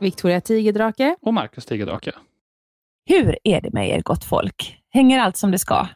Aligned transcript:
Victoria 0.00 0.40
Tigerdrake. 0.40 1.16
Och 1.20 1.34
Marcus 1.34 1.66
Tigerdrake. 1.66 2.12
Hur 3.06 3.38
är 3.44 3.60
det 3.60 3.72
med 3.72 3.88
er 3.88 4.02
gott 4.02 4.24
folk? 4.24 4.76
Hänger 4.90 5.20
allt 5.20 5.36
som 5.36 5.50
det 5.50 5.58
ska? 5.58 5.86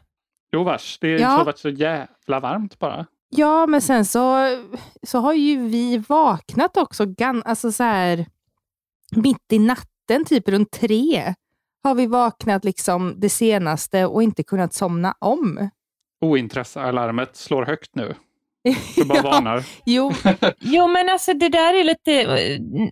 Jo 0.51 0.63
vars, 0.63 0.97
det 1.01 1.09
Ja. 1.09 1.27
har 1.27 1.45
varit 1.45 1.57
så 1.57 1.69
jävla 1.69 2.39
varmt 2.39 2.79
bara. 2.79 3.05
Ja, 3.29 3.65
men 3.67 3.81
sen 3.81 4.05
så, 4.05 4.37
så 5.03 5.19
har 5.19 5.33
ju 5.33 5.67
vi 5.67 5.97
vaknat 5.97 6.77
också, 6.77 7.05
gan, 7.05 7.43
alltså 7.45 7.71
så 7.71 7.83
här, 7.83 8.25
mitt 9.15 9.51
i 9.53 9.59
natten, 9.59 10.25
typ 10.25 10.49
runt 10.49 10.71
tre, 10.71 11.33
har 11.83 11.95
vi 11.95 12.07
vaknat 12.07 12.63
liksom 12.65 13.13
det 13.17 13.29
senaste 13.29 14.05
och 14.05 14.23
inte 14.23 14.43
kunnat 14.43 14.73
somna 14.73 15.15
om. 15.19 15.69
Ointressealarmet 16.21 17.35
slår 17.35 17.65
högt 17.65 17.95
nu. 17.95 18.15
Du 18.95 19.05
bara 19.05 19.21
varnar. 19.31 19.65
Jo, 19.85 20.11
Jo, 20.59 20.87
men 20.87 21.09
alltså 21.09 21.33
det 21.33 21.49
där 21.49 21.79
är 21.79 21.83
lite... 21.83 22.11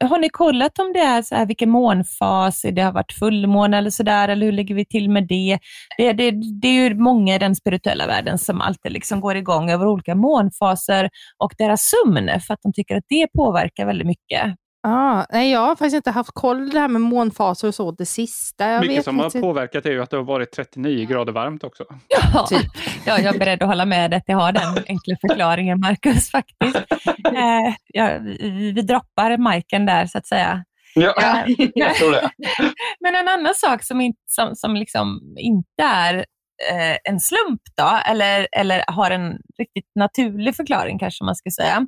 Har 0.05 0.19
ni 0.19 0.29
kollat 0.29 0.79
om 0.79 0.93
det 0.93 0.99
är 0.99 1.21
så 1.21 1.35
här, 1.35 1.45
vilken 1.45 1.69
månfas, 1.69 2.65
det 2.71 2.81
har 2.81 2.91
varit 2.91 3.11
fullmåne 3.11 3.77
eller 3.77 3.89
sådär, 3.89 4.29
eller 4.29 4.45
hur 4.45 4.53
ligger 4.53 4.75
vi 4.75 4.85
till 4.85 5.09
med 5.09 5.27
det? 5.27 5.59
Det, 5.97 6.13
det? 6.13 6.31
det 6.61 6.67
är 6.67 6.89
ju 6.89 6.95
många 6.95 7.35
i 7.35 7.39
den 7.39 7.55
spirituella 7.55 8.07
världen 8.07 8.37
som 8.37 8.61
alltid 8.61 8.91
liksom 8.91 9.21
går 9.21 9.35
igång 9.35 9.69
över 9.69 9.87
olika 9.87 10.15
månfaser 10.15 11.09
och 11.37 11.53
deras 11.57 11.81
sömn, 11.81 12.39
för 12.47 12.53
att 12.53 12.59
de 12.63 12.73
tycker 12.73 12.95
att 12.95 13.05
det 13.09 13.27
påverkar 13.37 13.85
väldigt 13.85 14.07
mycket. 14.07 14.55
Ah, 14.83 15.25
nej, 15.31 15.51
jag 15.51 15.59
har 15.59 15.75
faktiskt 15.75 15.95
inte 15.95 16.11
haft 16.11 16.31
koll 16.33 16.69
det 16.69 16.79
här 16.79 16.87
med 16.87 17.01
månfaser 17.01 17.67
och 17.67 17.75
så 17.75 17.91
det 17.91 18.05
sista. 18.05 18.67
Jag 18.69 18.81
Mycket 18.81 18.97
vet 18.97 19.03
som 19.05 19.17
har 19.17 19.23
faktiskt- 19.25 19.41
påverkat 19.43 19.85
är 19.85 19.91
ju 19.91 20.01
att 20.03 20.09
det 20.09 20.17
har 20.17 20.23
varit 20.23 20.51
39 20.51 21.05
grader 21.07 21.33
varmt 21.33 21.63
också. 21.63 21.83
Ja, 22.07 22.47
ja, 23.05 23.19
jag 23.19 23.35
är 23.35 23.39
beredd 23.39 23.63
att 23.63 23.69
hålla 23.69 23.85
med 23.85 24.11
dig 24.11 24.17
att 24.17 24.23
jag 24.27 24.37
har 24.37 24.51
den 24.51 24.77
enkla 24.87 25.15
förklaringen, 25.21 25.79
Marcus, 25.79 26.31
faktiskt. 26.31 26.77
Eh, 27.25 27.73
ja, 27.87 28.17
vi, 28.21 28.71
vi 28.75 28.81
droppar 28.81 29.53
miken 29.53 29.85
där, 29.85 30.05
så 30.05 30.17
att 30.17 30.27
säga. 30.27 30.63
Ja, 30.95 31.43
jag 31.75 31.95
tror 31.95 32.11
det. 32.11 32.29
Men 32.99 33.15
en 33.15 33.27
annan 33.27 33.53
sak 33.55 33.83
som, 33.83 34.01
in, 34.01 34.13
som, 34.25 34.55
som 34.55 34.75
liksom 34.75 35.19
inte 35.37 35.83
är 35.83 36.25
eh, 36.71 36.97
en 37.03 37.19
slump 37.19 37.61
då, 37.77 37.99
eller, 38.05 38.47
eller 38.51 38.83
har 38.87 39.11
en 39.11 39.31
riktigt 39.57 39.91
naturlig 39.95 40.55
förklaring 40.55 40.99
kanske 40.99 41.23
man 41.23 41.35
ska 41.35 41.49
säga. 41.51 41.85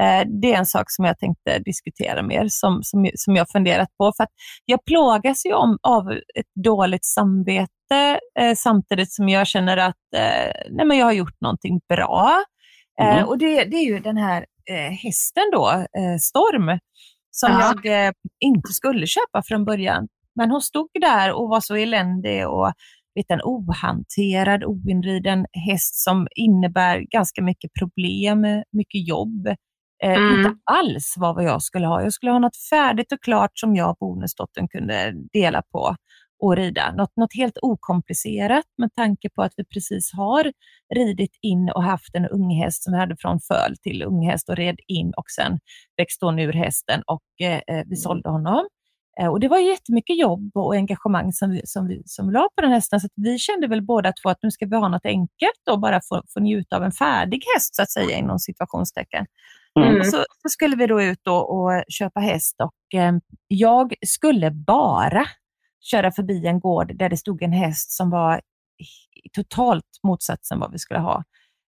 Eh, 0.00 0.26
det 0.42 0.52
är 0.54 0.58
en 0.58 0.66
sak 0.66 0.84
som 0.88 1.04
jag 1.04 1.18
tänkte 1.18 1.58
diskutera 1.58 2.22
mer, 2.22 2.46
som, 2.48 2.82
som, 2.82 3.10
som 3.14 3.36
jag 3.36 3.48
funderat 3.50 3.88
på. 3.98 4.12
För 4.16 4.26
jag 4.64 4.84
plågas 4.84 5.46
ju 5.46 5.52
om, 5.52 5.78
av 5.82 6.10
ett 6.12 6.64
dåligt 6.64 7.04
samvete 7.04 8.20
eh, 8.40 8.54
samtidigt 8.56 9.12
som 9.12 9.28
jag 9.28 9.46
känner 9.46 9.76
att 9.76 9.96
eh, 10.16 10.52
nej, 10.70 10.86
men 10.86 10.98
jag 10.98 11.06
har 11.06 11.12
gjort 11.12 11.40
någonting 11.40 11.80
bra. 11.88 12.44
Eh, 13.00 13.16
Mhm. 13.16 13.24
och 13.28 13.38
det, 13.38 13.64
det 13.64 13.76
är 13.76 13.84
ju 13.86 13.98
den 14.00 14.16
här 14.16 14.46
eh, 14.70 14.92
hästen 14.92 15.42
då, 15.52 15.70
eh, 15.70 16.16
Storm, 16.20 16.78
som 17.30 17.50
Ja. 17.52 17.74
jag 17.82 18.14
inte 18.40 18.72
skulle 18.72 19.06
köpa 19.06 19.42
från 19.44 19.64
början. 19.64 20.08
Men 20.34 20.50
hon 20.50 20.60
stod 20.62 20.88
där 21.00 21.32
och 21.32 21.48
var 21.48 21.60
så 21.60 21.74
eländig 21.74 22.48
och 22.48 22.72
vet, 23.14 23.30
en 23.30 23.40
ohanterad, 23.42 24.64
oinriden 24.64 25.46
häst 25.66 25.94
som 25.94 26.28
innebär 26.36 27.00
ganska 27.10 27.42
mycket 27.42 27.70
problem, 27.78 28.46
mycket 28.72 29.08
jobb. 29.08 29.46
Eh, 30.04 30.12
Mm. 30.16 30.38
Inte 30.38 30.54
alls 30.64 31.14
var 31.16 31.34
vad 31.34 31.44
jag 31.44 31.62
skulle 31.62 31.86
ha. 31.86 32.02
Jag 32.02 32.12
skulle 32.12 32.32
ha 32.32 32.38
något 32.38 32.56
färdigt 32.70 33.12
och 33.12 33.22
klart 33.22 33.50
som 33.54 33.76
jag 33.76 33.90
och 33.90 33.96
bonusdottern 34.00 34.68
kunde 34.68 35.12
dela 35.32 35.62
på 35.72 35.96
och 36.42 36.56
rida. 36.56 36.92
Något, 36.92 37.16
något 37.16 37.34
helt 37.36 37.58
okomplicerat 37.62 38.64
med 38.78 38.94
tanke 38.94 39.28
på 39.34 39.42
att 39.42 39.52
vi 39.56 39.64
precis 39.64 40.12
har 40.12 40.52
ridit 40.94 41.38
in 41.42 41.70
och 41.74 41.82
haft 41.82 42.14
en 42.14 42.26
unghäst 42.26 42.82
som 42.84 42.92
vi 42.92 42.98
hade 42.98 43.16
från 43.18 43.40
föl 43.40 43.76
till 43.82 44.02
unghäst 44.02 44.48
och 44.48 44.56
red 44.56 44.76
in 44.86 45.12
och 45.16 45.30
sen 45.36 45.58
växte 45.96 46.26
hon 46.26 46.38
ur 46.38 46.52
hästen 46.52 47.02
och 47.06 47.46
eh, 47.46 47.60
eh, 47.76 47.84
vi 47.86 47.96
sålde 47.96 48.28
honom. 48.30 48.66
Eh, 49.20 49.28
och 49.28 49.40
Det 49.40 49.48
var 49.48 49.58
jättemycket 49.58 50.18
jobb 50.18 50.50
och 50.54 50.74
engagemang 50.74 51.32
som 51.32 51.50
vi, 51.50 51.60
som 51.64 51.88
vi 51.88 52.02
som 52.06 52.30
la 52.30 52.48
på 52.56 52.62
den 52.62 52.70
hästen, 52.70 53.00
så 53.00 53.08
vi 53.16 53.38
kände 53.38 53.66
väl 53.66 53.82
båda 53.82 54.12
två 54.12 54.28
att 54.28 54.38
nu 54.42 54.50
ska 54.50 54.66
vi 54.66 54.76
ha 54.76 54.88
något 54.88 55.06
enkelt 55.06 55.68
och 55.70 55.80
bara 55.80 56.00
få, 56.08 56.22
få 56.34 56.40
njuta 56.40 56.76
av 56.76 56.82
en 56.82 56.92
färdig 56.92 57.42
häst, 57.54 57.76
så 57.76 57.82
att 57.82 57.90
säga, 57.90 58.16
inom 58.16 58.38
situationstecken. 58.38 59.26
Mm. 59.80 60.04
Så, 60.04 60.16
så 60.16 60.48
skulle 60.48 60.76
vi 60.76 60.86
då 60.86 61.02
ut 61.02 61.26
och, 61.26 61.60
och 61.60 61.82
köpa 61.88 62.20
häst 62.20 62.56
och 62.60 62.98
eh, 63.00 63.12
jag 63.48 63.94
skulle 64.06 64.50
bara 64.50 65.26
köra 65.80 66.12
förbi 66.12 66.46
en 66.46 66.60
gård 66.60 66.98
där 66.98 67.08
det 67.08 67.16
stod 67.16 67.42
en 67.42 67.52
häst 67.52 67.90
som 67.92 68.10
var 68.10 68.40
totalt 69.32 69.84
motsatsen 70.02 70.60
vad 70.60 70.72
vi 70.72 70.78
skulle 70.78 71.00
ha. 71.00 71.24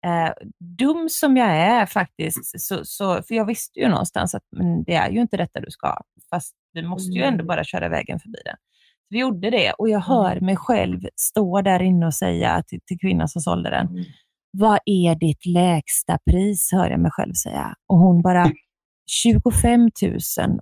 Eh, 0.06 0.32
dum 0.78 1.08
som 1.08 1.36
jag 1.36 1.48
är 1.56 1.86
faktiskt, 1.86 2.60
så, 2.60 2.84
så, 2.84 3.22
för 3.22 3.34
jag 3.34 3.44
visste 3.44 3.80
ju 3.80 3.88
någonstans 3.88 4.34
att 4.34 4.42
men 4.56 4.84
det 4.84 4.94
är 4.94 5.10
ju 5.10 5.20
inte 5.20 5.36
detta 5.36 5.60
du 5.60 5.70
ska 5.70 5.86
ha, 5.86 6.02
fast 6.30 6.54
vi 6.72 6.82
måste 6.82 7.12
ju 7.12 7.22
ändå 7.22 7.44
bara 7.44 7.64
köra 7.64 7.88
vägen 7.88 8.20
förbi 8.20 8.38
den. 8.44 8.56
Så 9.00 9.06
vi 9.10 9.18
gjorde 9.18 9.50
det 9.50 9.72
och 9.72 9.88
jag 9.88 10.00
hör 10.00 10.40
mig 10.40 10.56
själv 10.56 11.00
stå 11.16 11.62
där 11.62 11.82
inne 11.82 12.06
och 12.06 12.14
säga 12.14 12.62
till, 12.66 12.80
till 12.86 12.98
kvinnan 12.98 13.28
som 13.28 13.42
sålde 13.42 13.70
den, 13.70 13.88
vad 14.52 14.78
är 14.84 15.14
ditt 15.14 15.46
lägsta 15.46 16.18
pris? 16.30 16.68
hör 16.72 16.90
jag 16.90 17.00
mig 17.00 17.10
själv 17.10 17.32
säga. 17.32 17.74
Och 17.88 17.98
hon 17.98 18.22
bara, 18.22 18.52
25 19.10 19.80
000. 19.80 19.90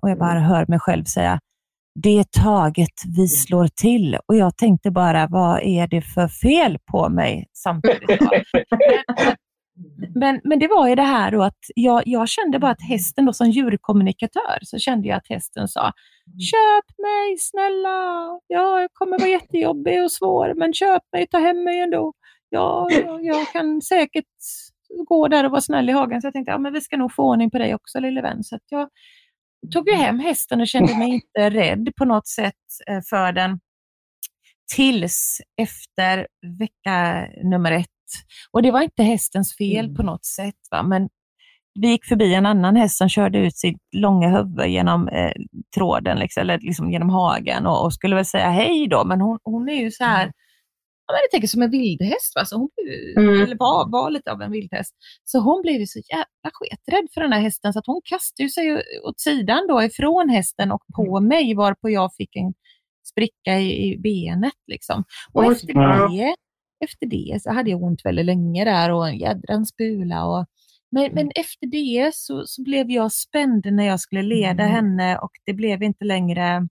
Och 0.01 0.09
jag 0.09 0.19
bara 0.19 0.39
hör 0.39 0.65
mig 0.67 0.79
själv 0.79 1.03
säga, 1.03 1.39
det 1.95 2.19
är 2.19 2.23
taget, 2.23 2.93
vi 3.17 3.27
slår 3.27 3.67
till. 3.67 4.17
Och 4.27 4.35
jag 4.35 4.57
tänkte 4.57 4.91
bara, 4.91 5.27
vad 5.27 5.61
är 5.63 5.87
det 5.87 6.01
för 6.01 6.27
fel 6.27 6.77
på 6.91 7.09
mig 7.09 7.45
samtidigt? 7.53 8.19
Men, 10.19 10.41
men 10.43 10.59
det 10.59 10.67
var 10.67 10.87
ju 10.87 10.95
det 10.95 11.01
här 11.01 11.31
då 11.31 11.43
att 11.43 11.59
jag, 11.75 12.03
jag 12.05 12.29
kände 12.29 12.59
bara 12.59 12.71
att 12.71 12.89
hästen 12.89 13.25
då 13.25 13.33
som 13.33 13.49
djurkommunikatör, 13.49 14.57
så 14.61 14.77
kände 14.77 15.07
jag 15.07 15.17
att 15.17 15.29
hästen 15.29 15.67
sa, 15.67 15.93
köp 16.39 16.85
mig 16.97 17.37
snälla, 17.39 18.27
ja, 18.47 18.81
jag 18.81 18.89
kommer 18.93 19.19
vara 19.19 19.29
jättejobbig 19.29 20.03
och 20.03 20.11
svår, 20.11 20.53
men 20.55 20.73
köp 20.73 21.03
mig, 21.13 21.27
ta 21.27 21.37
hem 21.37 21.63
mig 21.63 21.79
ändå. 21.79 22.13
Ja, 22.49 22.87
jag, 22.91 23.25
jag 23.25 23.47
kan 23.47 23.81
säkert 23.81 24.25
gå 25.07 25.27
där 25.27 25.43
och 25.43 25.51
vara 25.51 25.61
snäll 25.61 25.89
i 25.89 25.91
hagen. 25.91 26.21
Så 26.21 26.27
jag 26.27 26.33
tänkte, 26.33 26.51
ja 26.51 26.57
men 26.57 26.73
vi 26.73 26.81
ska 26.81 26.97
nog 26.97 27.13
få 27.13 27.23
ordning 27.23 27.51
på 27.51 27.57
dig 27.57 27.75
också 27.75 27.99
lille 27.99 28.21
vän. 28.21 28.43
Så 28.43 28.59
jag 28.69 28.89
tog 29.73 29.89
ju 29.89 29.95
hem 29.95 30.19
hästen 30.19 30.61
och 30.61 30.67
kände 30.67 30.97
mig 30.97 31.09
inte 31.09 31.49
rädd 31.49 31.89
på 31.97 32.05
något 32.05 32.27
sätt 32.27 32.53
eh, 32.87 33.01
för 33.09 33.31
den. 33.31 33.59
Tills 34.75 35.41
efter 35.61 36.27
vecka 36.59 37.27
nummer 37.43 37.71
ett. 37.71 37.87
Och 38.51 38.61
det 38.61 38.71
var 38.71 38.81
inte 38.81 39.03
hästens 39.03 39.57
fel 39.57 39.95
på 39.95 40.03
något 40.03 40.25
sätt. 40.25 40.55
Va? 40.71 40.83
Men 40.83 41.09
vi 41.79 41.87
gick 41.87 42.05
förbi 42.05 42.33
en 42.33 42.45
annan 42.45 42.75
häst 42.75 42.97
som 42.97 43.09
körde 43.09 43.39
ut 43.39 43.57
sitt 43.57 43.77
långa 43.95 44.29
huvud 44.37 44.67
genom 44.67 45.07
eh, 45.07 45.31
tråden, 45.75 46.19
liksom, 46.19 46.41
eller 46.41 46.59
liksom 46.59 46.91
genom 46.91 47.09
hagen 47.09 47.65
och, 47.65 47.83
och 47.85 47.93
skulle 47.93 48.15
väl 48.15 48.25
säga 48.25 48.49
hej 48.49 48.87
då, 48.87 49.05
men 49.05 49.21
hon, 49.21 49.39
hon 49.43 49.69
är 49.69 49.75
ju 49.81 49.91
så 49.91 50.03
här, 50.03 50.25
ja, 51.07 51.13
men 51.13 51.19
jag 51.21 51.31
tänker 51.31 51.47
som 51.47 51.61
en 51.61 51.71
vildhäst, 51.71 52.35
va? 52.35 52.45
Så 52.45 52.55
hon 52.57 52.69
blev, 52.75 53.25
Mm. 53.25 53.41
eller 53.43 53.55
var, 53.59 53.91
var 53.91 54.09
lite 54.11 54.31
av 54.31 54.41
en 54.41 54.51
vildhäst. 54.51 54.95
Så 55.23 55.39
hon 55.39 55.61
blev 55.61 55.75
ju 55.75 55.85
så 55.87 55.99
jävla 56.11 56.49
sketrädd 56.53 57.07
för 57.13 57.21
den 57.21 57.33
här 57.33 57.41
hästen 57.41 57.73
så 57.73 57.79
att 57.79 57.87
hon 57.87 58.01
kastade 58.03 58.49
sig 58.49 58.83
åt 59.03 59.19
sidan 59.19 59.67
då 59.67 59.83
ifrån 59.83 60.29
hästen 60.29 60.71
och 60.71 60.81
på 60.95 61.19
mig 61.19 61.55
varpå 61.55 61.89
jag 61.89 62.15
fick 62.15 62.35
en 62.35 62.53
spricka 63.11 63.59
i, 63.59 63.93
i 63.93 63.97
benet. 63.97 64.53
Liksom. 64.67 65.03
Och 65.33 65.43
efter 65.51 65.73
det, 66.09 66.35
efter 66.79 67.05
det 67.05 67.41
så 67.41 67.51
hade 67.51 67.69
jag 67.69 67.83
ont 67.83 68.05
väldigt 68.05 68.25
länge 68.25 68.65
där 68.65 68.91
och 68.91 69.07
en 69.07 69.17
jädrans 69.17 69.75
bula. 69.77 70.25
Och, 70.25 70.45
men, 70.91 71.13
men 71.13 71.31
efter 71.35 71.67
det 71.67 72.11
så, 72.13 72.43
så 72.45 72.63
blev 72.63 72.91
jag 72.91 73.11
spänd 73.11 73.65
när 73.65 73.83
jag 73.83 73.99
skulle 73.99 74.21
leda 74.21 74.63
henne 74.63 75.17
och 75.17 75.31
det 75.45 75.53
blev 75.53 75.83
inte 75.83 76.05
längre 76.05 76.67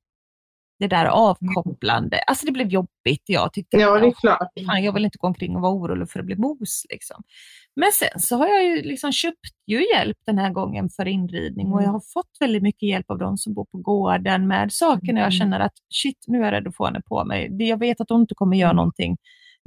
det 0.79 0.87
där 0.87 1.05
avkopplande. 1.07 2.19
Alltså 2.27 2.47
det 2.47 2.53
blev 2.53 2.69
jobbigt. 2.69 3.23
Jag 3.27 3.53
tyckte 3.53 3.77
Ja, 3.77 3.99
det 3.99 4.07
är 4.07 4.13
klart. 4.13 4.49
fan, 4.67 4.85
jag 4.85 4.93
vill 4.93 5.05
inte 5.05 5.19
gå 5.19 5.27
omkring 5.27 5.57
och 5.57 5.63
vara 5.63 5.73
orolig 5.73 6.11
för 6.11 6.21
att 6.21 6.27
bli 6.27 6.37
mos. 6.37 6.87
Liksom. 6.91 7.23
Men 7.77 7.93
sen 7.93 8.21
så 8.21 8.37
har 8.37 8.47
jag 8.49 8.65
ju 8.65 8.83
liksom 8.83 9.13
köpt 9.13 9.55
ju 9.67 9.87
hjälp 9.95 10.17
den 10.27 10.39
här 10.39 10.51
gången 10.51 10.89
för 10.89 11.09
inridning 11.09 11.73
och 11.73 11.83
jag 11.83 11.89
har 11.91 12.03
fått 12.13 12.31
väldigt 12.41 12.63
mycket 12.63 12.89
hjälp 12.89 13.11
av 13.11 13.19
de 13.19 13.37
som 13.37 13.55
bor 13.55 13.65
på 13.65 13.79
gården 13.79 14.49
med 14.49 14.73
saker 14.73 15.13
när 15.13 15.21
jag 15.21 15.33
känner 15.33 15.61
att 15.61 15.75
shit, 15.95 16.25
nu 16.27 16.39
är 16.39 16.45
jag 16.45 16.53
rädd 16.53 16.69
att 16.69 16.77
få 16.77 16.87
henne 16.87 17.01
på 17.07 17.25
mig. 17.25 17.69
Jag 17.69 17.79
vet 17.79 18.01
att 18.01 18.11
hon 18.11 18.21
inte 18.21 18.35
kommer 18.35 18.57
göra 18.57 18.73
någonting 18.73 19.17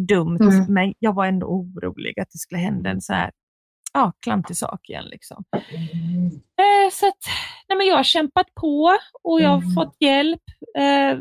dumt, 0.08 0.38
Mm. 0.42 0.66
men 0.74 0.94
jag 1.00 1.14
var 1.14 1.26
ändå 1.26 1.48
orolig 1.48 2.20
att 2.20 2.30
det 2.32 2.38
skulle 2.40 2.60
hända 2.62 2.90
en 2.90 3.02
så 3.02 3.14
här 3.14 3.32
ja, 3.94 4.12
klantig 4.22 4.58
sak 4.58 4.90
igen. 4.90 5.06
Liksom. 5.06 5.44
Eh, 5.54 6.92
så 6.92 7.08
att, 7.08 7.18
nej, 7.70 7.78
men 7.78 7.88
jag 7.88 7.96
har 7.96 8.04
kämpat 8.04 8.46
på 8.62 8.98
och 9.24 9.42
jag 9.42 9.50
har 9.50 9.74
fått 9.76 9.96
hjälp. 10.00 10.42
Eh, 10.78 11.18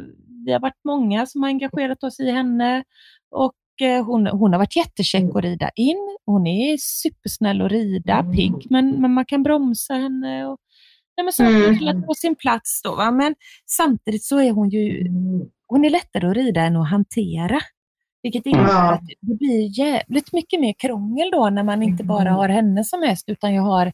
vi 0.46 0.52
har 0.52 0.60
varit 0.60 0.84
många 0.84 1.26
som 1.26 1.42
har 1.42 1.48
engagerat 1.50 2.02
oss 2.04 2.20
i 2.20 2.30
henne 2.30 2.84
och 3.30 3.86
eh, 3.86 4.04
hon, 4.04 4.26
hon 4.26 4.52
har 4.52 4.58
varit 4.58 4.76
jättekäck 4.76 5.24
att 5.34 5.42
rida 5.42 5.70
in. 5.76 6.16
Hon 6.26 6.46
är 6.46 6.76
supersnäll 6.76 7.60
att 7.62 7.72
rida, 7.72 8.22
pigg, 8.36 8.66
men, 8.70 9.00
men 9.00 9.14
man 9.14 9.24
kan 9.24 9.42
bromsa 9.42 9.94
henne. 9.94 10.46
Och, 10.46 10.58
nej, 11.16 11.24
men 11.24 11.32
så 11.32 11.44
har 11.44 11.50
Mm. 11.90 12.02
på 12.02 12.14
sin 12.14 12.36
plats 12.36 12.80
då. 12.84 12.94
Va? 12.96 13.10
Men 13.10 13.34
samtidigt 13.66 14.24
så 14.24 14.40
är 14.40 14.50
hon 14.50 14.68
ju 14.70 15.06
hon 15.66 15.84
är 15.84 15.90
lättare 15.90 16.26
att 16.28 16.36
rida 16.36 16.60
än 16.62 16.76
att 16.76 16.90
hantera. 16.90 17.60
Vilket 18.22 18.46
innebär 18.46 18.92
att 18.92 19.00
det 19.20 19.34
blir 19.38 19.78
jävligt 19.78 20.32
mycket 20.32 20.60
mer 20.60 20.74
krångel 20.78 21.30
då 21.32 21.50
när 21.50 21.62
man 21.62 21.82
inte 21.82 22.04
bara 22.04 22.30
har 22.30 22.48
henne 22.48 22.84
som 22.84 23.02
häst 23.02 23.24
utan 23.28 23.54
jag 23.54 23.62
har 23.62 23.86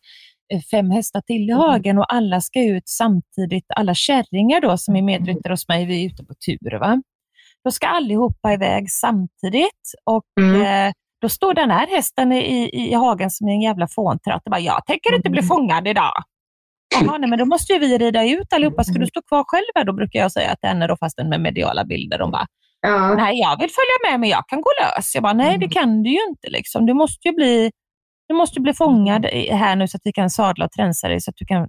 eh, 0.52 0.61
fem 0.70 0.90
hästar 0.90 1.20
till 1.20 1.50
i 1.50 1.52
hagen 1.52 1.99
och 1.99 2.14
alla 2.14 2.40
ska 2.40 2.64
ut 2.64 2.88
samtidigt. 2.88 3.64
Alla 3.76 3.94
kärringar 3.94 4.61
då 4.61 4.76
som 4.78 4.96
är 4.96 5.02
medryttare 5.02 5.52
hos 5.52 5.69
mig, 5.69 5.87
vi 5.87 6.02
är 6.05 6.06
ute 6.06 6.25
på 6.25 6.34
tur. 6.46 6.78
Va? 6.78 7.02
Då 7.64 7.70
ska 7.70 7.87
allihopa 7.87 8.52
iväg 8.52 8.90
samtidigt 8.90 9.93
och 10.05 10.25
Mm. 10.40 10.87
eh, 10.88 10.93
då 11.20 11.29
står 11.29 11.55
den 11.55 11.70
här 11.70 11.87
hästen 11.87 12.32
i, 12.32 12.38
i, 12.38 12.90
i 12.90 12.94
hagen 12.94 13.31
som 13.31 13.49
är 13.49 13.52
en 13.52 13.61
jävla 13.61 13.88
fåntratt 13.88 14.43
och 14.44 14.50
bara, 14.50 14.61
jag 14.61 14.87
tänker 14.87 15.17
inte 15.17 15.31
bli 15.31 15.43
fångad 15.43 15.88
idag. 15.88 16.12
Jaha, 17.00 17.19
nej, 17.19 17.31
men 17.31 17.38
då 17.38 17.44
måste 17.44 17.72
ju 17.72 17.79
vi 17.79 17.99
rida 17.99 18.25
ut 18.25 18.52
allihopa. 18.52 18.84
Ska 18.84 18.99
du 18.99 19.06
stå 19.06 19.22
kvar 19.22 19.44
själv 19.46 19.64
här? 19.75 19.84
Då 19.84 19.93
brukar 19.93 20.20
jag 20.20 20.32
säga 20.32 20.56
till 20.56 20.69
henne, 20.69 20.87
då, 20.87 20.96
fastän 20.96 21.29
med 21.29 21.40
mediala 21.40 21.84
bilder. 21.84 22.19
De 22.19 22.31
bara, 22.31 22.46
Ja. 22.81 23.14
nej 23.14 23.38
jag 23.40 23.58
vill 23.58 23.70
följa 23.70 24.11
med 24.11 24.20
men 24.20 24.28
jag 24.28 24.44
kan 24.49 24.61
gå 24.61 24.70
lös. 24.82 25.14
Jag 25.14 25.23
bara, 25.23 25.32
nej 25.32 25.58
det 25.58 25.69
kan 25.69 26.02
du 26.02 26.11
ju 26.11 26.20
inte. 26.28 26.50
Liksom. 26.50 26.87
Du 26.87 26.94
måste 26.94 27.28
ju 27.28 27.34
bli, 27.34 27.70
du 28.28 28.34
måste 28.34 28.61
bli 28.61 28.75
fångad 28.75 29.26
här 29.50 29.76
nu 29.76 29.88
så 29.88 29.96
att 29.96 30.02
vi 30.05 30.12
kan 30.12 30.31
sadla 30.31 30.64
och 30.64 30.73
tränsa 30.73 31.08
dig 31.08 31.20
så 31.20 31.31
att 31.31 31.37
du 31.37 31.44
kan 31.44 31.69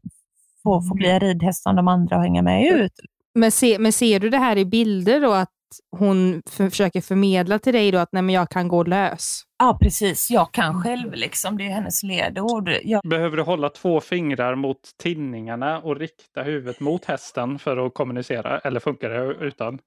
få, 0.64 0.82
få 0.82 0.96
bli 0.96 1.10
en 1.10 1.20
ridhäst 1.20 1.64
som 1.64 1.76
de 1.76 1.88
andra 1.88 2.16
och 2.18 2.22
hänga 2.24 2.42
med 2.42 2.66
ut. 2.66 2.94
Men, 3.36 3.52
se, 3.52 3.80
men 3.80 3.94
ser 3.94 4.20
du 4.20 4.30
det 4.30 4.38
här 4.38 4.58
i 4.58 4.66
bilder 4.66 5.22
då, 5.22 5.32
att 5.34 5.50
hon 5.98 6.42
för, 6.50 6.70
försöker 6.70 7.02
förmedla 7.02 7.60
till 7.60 7.74
dig 7.74 7.92
då 7.92 7.98
att 7.98 8.12
nej, 8.12 8.24
men 8.24 8.36
jag 8.36 8.50
kan 8.50 8.68
gå 8.68 8.84
lös? 8.84 9.44
Ja 9.60 9.78
precis, 9.82 10.32
jag 10.32 10.52
kan 10.52 10.84
själv 10.84 11.14
liksom. 11.14 11.58
Det 11.58 11.64
är 11.64 11.70
hennes 11.70 12.04
ledord. 12.04 12.70
Jag, 12.84 13.02
Behöver 13.10 13.38
du 13.38 13.44
hålla 13.44 13.70
två 13.70 14.02
fingrar 14.02 14.56
mot 14.56 14.80
tinningarna 15.04 15.80
och 15.80 15.98
rikta 15.98 16.44
huvudet 16.44 16.80
mot 16.80 17.06
hästen 17.06 17.60
för 17.60 17.86
att 17.86 17.94
kommunicera? 17.94 18.60
Eller 18.60 18.80
funkar 18.80 19.10
det 19.10 19.46
utan? 19.46 19.80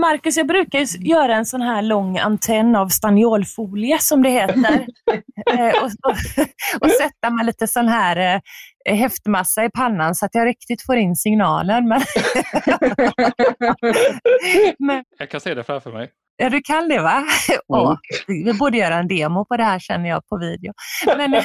Marcus, 0.00 0.36
jag 0.36 0.46
brukar 0.46 1.06
göra 1.06 1.36
en 1.36 1.46
sån 1.46 1.62
här 1.62 1.82
lång 1.82 2.18
antenn 2.18 2.76
av 2.76 2.88
staniolfolie 2.88 3.98
som 3.98 4.22
det 4.22 4.28
heter. 4.28 4.86
eh, 5.50 5.82
och, 5.82 5.90
och, 6.08 6.16
och 6.80 6.90
sätta 6.90 7.30
med 7.30 7.46
lite 7.46 7.66
sån 7.66 7.88
här 7.88 8.40
eh, 8.86 8.96
häftmassa 8.96 9.64
i 9.64 9.70
pannan 9.70 10.14
så 10.14 10.26
att 10.26 10.34
jag 10.34 10.46
riktigt 10.46 10.86
får 10.86 10.96
in 10.96 11.16
signalen. 11.16 11.88
Men, 11.88 12.00
men, 14.78 15.04
Jag 15.18 15.30
kan 15.30 15.40
se 15.40 15.54
det 15.54 15.64
framför 15.64 15.92
mig. 15.92 16.10
ja, 16.36 16.50
du 16.50 16.60
kan 16.60 16.88
det 16.88 17.00
va? 17.00 17.24
Åh, 17.68 17.96
vi 18.26 18.54
borde 18.54 18.78
göra 18.78 18.94
en 18.94 19.08
demo 19.08 19.44
på 19.44 19.56
det 19.56 19.64
här 19.64 19.78
känner 19.78 20.08
jag 20.08 20.28
på 20.28 20.38
video. 20.38 20.72
Men, 21.06 21.30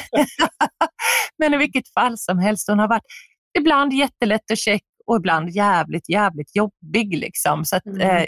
men 1.38 1.54
i 1.54 1.56
vilket 1.56 1.92
fall 1.94 2.18
som 2.18 2.38
helst, 2.38 2.68
hon 2.68 2.78
har 2.78 2.88
varit 2.88 3.04
ibland 3.58 3.92
jättelätt 3.92 4.50
och 4.50 4.56
check 4.56 4.82
och 5.08 5.16
ibland 5.16 5.50
jävligt, 5.50 6.08
jävligt 6.08 6.56
jobbig. 6.56 7.18
Liksom. 7.18 7.64
Så 7.64 7.76
att, 7.76 7.86
Mm. 7.86 8.26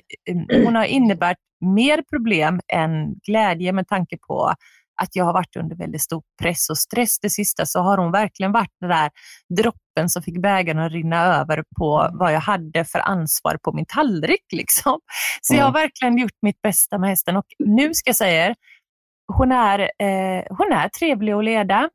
eh, 0.52 0.64
hon 0.64 0.76
har 0.76 0.84
innebärt 0.84 1.36
mer 1.60 2.02
problem 2.10 2.60
än 2.72 3.14
glädje 3.26 3.72
med 3.72 3.88
tanke 3.88 4.16
på 4.28 4.54
att 5.02 5.16
jag 5.16 5.24
har 5.24 5.32
varit 5.32 5.56
under 5.56 5.76
väldigt 5.76 6.02
stor 6.02 6.22
press 6.42 6.70
och 6.70 6.78
stress 6.78 7.18
det 7.20 7.30
sista 7.30 7.66
så 7.66 7.80
har 7.80 7.98
hon 7.98 8.12
verkligen 8.12 8.52
varit 8.52 8.70
den 8.80 8.88
där 8.90 9.10
droppen 9.56 10.08
som 10.08 10.22
fick 10.22 10.42
bägaren 10.42 10.78
att 10.78 10.92
rinna 10.92 11.22
över 11.24 11.64
på 11.78 12.10
vad 12.12 12.32
jag 12.34 12.40
hade 12.40 12.84
för 12.84 12.98
ansvar 12.98 13.58
på 13.62 13.72
min 13.72 13.86
tallrik. 13.88 14.44
Liksom. 14.52 15.00
Så 15.42 15.54
jag 15.54 15.64
har 15.64 15.72
verkligen 15.72 16.18
gjort 16.18 16.38
mitt 16.42 16.62
bästa 16.62 16.98
med 16.98 17.10
hästen 17.10 17.36
och 17.36 17.46
nu 17.58 17.94
ska 17.94 18.08
jag 18.08 18.16
säga 18.16 18.46
er, 18.46 18.54
hon 19.32 19.52
är, 19.52 19.78
eh, 19.78 20.44
hon 20.50 20.72
är 20.72 20.88
trevlig 20.88 21.32
att 21.32 21.44
leda. 21.44 21.90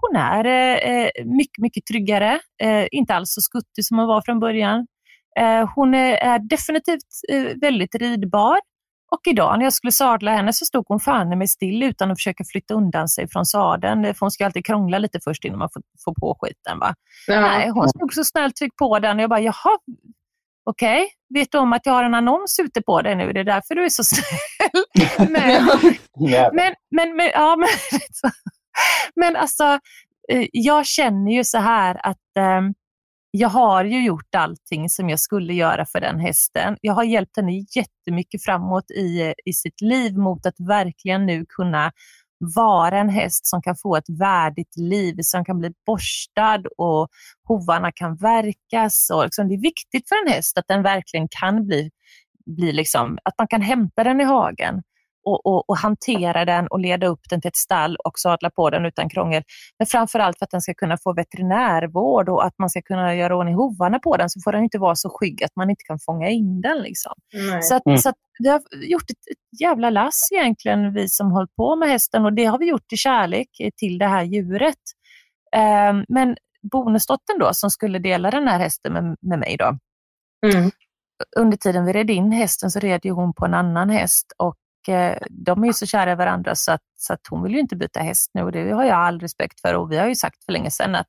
Hon 0.00 0.16
är 0.16 0.44
eh, 0.44 1.10
mycket, 1.24 1.58
mycket 1.62 1.86
tryggare. 1.86 2.40
Eh, 2.62 2.86
inte 2.90 3.14
alls 3.14 3.34
så 3.34 3.40
skuttig 3.40 3.84
som 3.84 3.98
hon 3.98 4.06
var 4.06 4.22
från 4.22 4.40
början. 4.40 4.86
Eh, 5.40 5.70
hon 5.74 5.94
är, 5.94 6.14
är 6.14 6.38
definitivt 6.38 7.02
eh, 7.32 7.42
väldigt 7.60 7.94
ridbar. 7.94 8.58
Och 9.12 9.20
idag 9.26 9.58
när 9.58 9.66
jag 9.66 9.72
skulle 9.72 9.92
sadla 9.92 10.30
henne 10.32 10.52
så 10.52 10.64
stod 10.64 10.84
hon 10.88 11.00
fan 11.00 11.38
med 11.38 11.50
still 11.50 11.82
utan 11.82 12.10
att 12.10 12.18
försöka 12.18 12.44
flytta 12.44 12.74
undan 12.74 13.08
sig 13.08 13.28
från 13.28 13.46
sadeln. 13.46 14.04
För 14.04 14.20
hon 14.20 14.30
ska 14.30 14.44
alltid 14.46 14.66
krångla 14.66 14.98
lite 14.98 15.20
först 15.24 15.44
innan 15.44 15.58
man 15.58 15.68
får, 15.72 15.82
får 16.04 16.14
på 16.14 16.36
skiten. 16.40 16.78
Va? 16.78 16.94
Nej, 17.28 17.66
Ja. 17.66 17.72
hon 17.72 17.88
stod 17.88 18.14
så 18.14 18.24
snällt 18.24 18.56
tryck 18.56 18.76
på 18.76 18.98
den 18.98 19.16
och 19.16 19.22
jag 19.22 19.30
bara, 19.30 19.40
jaha, 19.40 19.78
okej, 20.64 21.08
vet 21.34 21.52
du 21.52 21.58
om 21.58 21.72
att 21.72 21.86
jag 21.86 21.92
har 21.92 22.04
en 22.04 22.14
annons 22.14 22.58
ute 22.62 22.82
på 22.82 23.02
dig 23.02 23.16
nu? 23.16 23.32
Det 23.32 23.40
är 23.40 23.44
därför 23.44 23.74
du 23.74 23.84
är 23.84 23.88
så 23.88 24.04
snäll. 24.04 24.28
men, 25.30 25.66
men, 26.52 26.74
men, 26.90 27.16
men, 27.16 27.26
ja, 27.34 27.56
men, 27.56 27.68
men 29.16 29.36
alltså, 29.36 29.64
eh, 30.32 30.46
jag 30.52 30.86
känner 30.86 31.32
ju 31.32 31.44
så 31.44 31.58
här 31.58 32.06
att 32.06 32.36
eh, 32.36 32.60
jag 33.30 33.48
har 33.48 33.84
ju 33.84 34.04
gjort 34.04 34.34
allting 34.34 34.88
som 34.88 35.08
jag 35.08 35.20
skulle 35.20 35.54
göra 35.54 35.86
för 35.86 36.00
den 36.00 36.20
hästen. 36.20 36.76
Jag 36.80 36.94
har 36.94 37.04
hjälpt 37.04 37.36
henne 37.36 37.64
jättemycket 37.76 38.44
framåt 38.44 38.90
i, 38.90 39.20
eh, 39.20 39.32
i 39.44 39.52
sitt 39.52 39.80
liv 39.80 40.18
mot 40.18 40.46
att 40.46 40.54
verkligen 40.58 41.26
nu 41.26 41.44
kunna 41.48 41.92
vara 42.56 42.98
en 42.98 43.08
häst 43.08 43.46
som 43.46 43.62
kan 43.62 43.76
få 43.76 43.96
ett 43.96 44.08
värdigt 44.20 44.76
liv, 44.76 45.16
som 45.20 45.44
kan 45.44 45.58
bli 45.58 45.72
borstad 45.86 46.62
och 46.76 47.08
hovarna 47.44 47.92
kan 47.92 48.16
verkas. 48.16 49.10
Och 49.14 49.24
liksom, 49.24 49.48
det 49.48 49.54
är 49.54 49.62
viktigt 49.62 50.08
för 50.08 50.26
en 50.26 50.32
häst 50.32 50.58
att 50.58 50.68
den 50.68 50.82
verkligen 50.82 51.28
kan 51.30 51.66
bli, 51.66 51.90
bli 52.46 52.72
liksom, 52.72 53.18
att 53.24 53.34
man 53.38 53.48
kan 53.48 53.62
hämta 53.62 54.04
den 54.04 54.20
i 54.20 54.24
hagen 54.24 54.82
och, 55.24 55.46
och, 55.46 55.70
och 55.70 55.76
hantera 55.78 56.44
den 56.44 56.66
och 56.66 56.80
leda 56.80 57.06
upp 57.06 57.20
den 57.30 57.40
till 57.40 57.48
ett 57.48 57.56
stall 57.56 57.96
och 58.04 58.18
sadla 58.18 58.50
på 58.50 58.70
den 58.70 58.84
utan 58.86 59.08
krångel. 59.08 59.42
Men 59.78 59.86
framförallt 59.86 60.38
för 60.38 60.44
att 60.44 60.50
den 60.50 60.60
ska 60.60 60.74
kunna 60.74 60.96
få 60.98 61.12
veterinärvård 61.14 62.28
och 62.28 62.44
att 62.46 62.54
man 62.58 62.70
ska 62.70 62.82
kunna 62.82 63.14
göra 63.14 63.36
ordning 63.36 63.54
hovarna 63.54 63.98
på 63.98 64.16
den 64.16 64.30
så 64.30 64.40
får 64.44 64.52
den 64.52 64.62
inte 64.64 64.78
vara 64.78 64.94
så 64.94 65.10
skygg 65.10 65.44
att 65.44 65.56
man 65.56 65.70
inte 65.70 65.84
kan 65.86 65.98
fånga 65.98 66.28
in 66.28 66.60
den. 66.60 66.78
Liksom. 66.82 67.12
Så, 67.62 67.74
att, 67.74 67.86
Mm. 67.86 67.98
så 67.98 68.08
att 68.08 68.16
vi 68.42 68.48
har 68.48 68.60
gjort 68.90 69.10
ett, 69.10 69.16
ett 69.32 69.60
jävla 69.60 69.90
lass 69.90 70.28
egentligen, 70.32 70.92
vi 70.92 71.08
som 71.08 71.30
hållit 71.32 71.56
på 71.56 71.76
med 71.76 71.88
hästen 71.88 72.24
och 72.24 72.32
det 72.32 72.44
har 72.44 72.58
vi 72.58 72.68
gjort 72.68 72.92
i 72.92 72.96
kärlek 72.96 73.48
till 73.76 73.98
det 73.98 74.06
här 74.06 74.22
djuret. 74.22 74.76
Ehm, 75.56 76.04
men 76.08 76.36
bonusdottern 76.72 77.38
då 77.38 77.50
som 77.52 77.70
skulle 77.70 77.98
dela 77.98 78.30
den 78.30 78.48
här 78.48 78.58
hästen 78.58 78.92
med, 78.92 79.16
med 79.20 79.38
mig 79.38 79.56
då, 79.58 79.78
Mm. 80.46 80.70
under 81.36 81.56
tiden 81.56 81.84
vi 81.84 81.92
red 81.92 82.10
in 82.10 82.32
hästen 82.32 82.70
så 82.70 82.78
red 82.80 83.00
ju 83.04 83.10
hon 83.10 83.34
på 83.34 83.44
en 83.44 83.54
annan 83.54 83.90
häst 83.90 84.26
och 84.38 84.56
eh, 84.90 85.16
de 85.30 85.62
är 85.62 85.66
ju 85.66 85.72
så 85.72 85.86
kära 85.86 86.12
i 86.12 86.14
varandra 86.14 86.54
så 86.54 86.72
att, 86.72 86.80
så 86.96 87.12
att 87.12 87.20
hon 87.30 87.42
vill 87.42 87.52
ju 87.52 87.60
inte 87.60 87.76
byta 87.76 88.00
häst 88.00 88.30
nu 88.34 88.42
och 88.42 88.52
det 88.52 88.70
har 88.70 88.84
jag 88.84 88.96
all 88.98 89.20
respekt 89.20 89.60
för 89.60 89.74
och 89.74 89.92
vi 89.92 89.96
har 89.96 90.06
ju 90.08 90.14
sagt 90.14 90.44
för 90.44 90.52
länge 90.52 90.70
sedan 90.70 90.94
att 90.94 91.06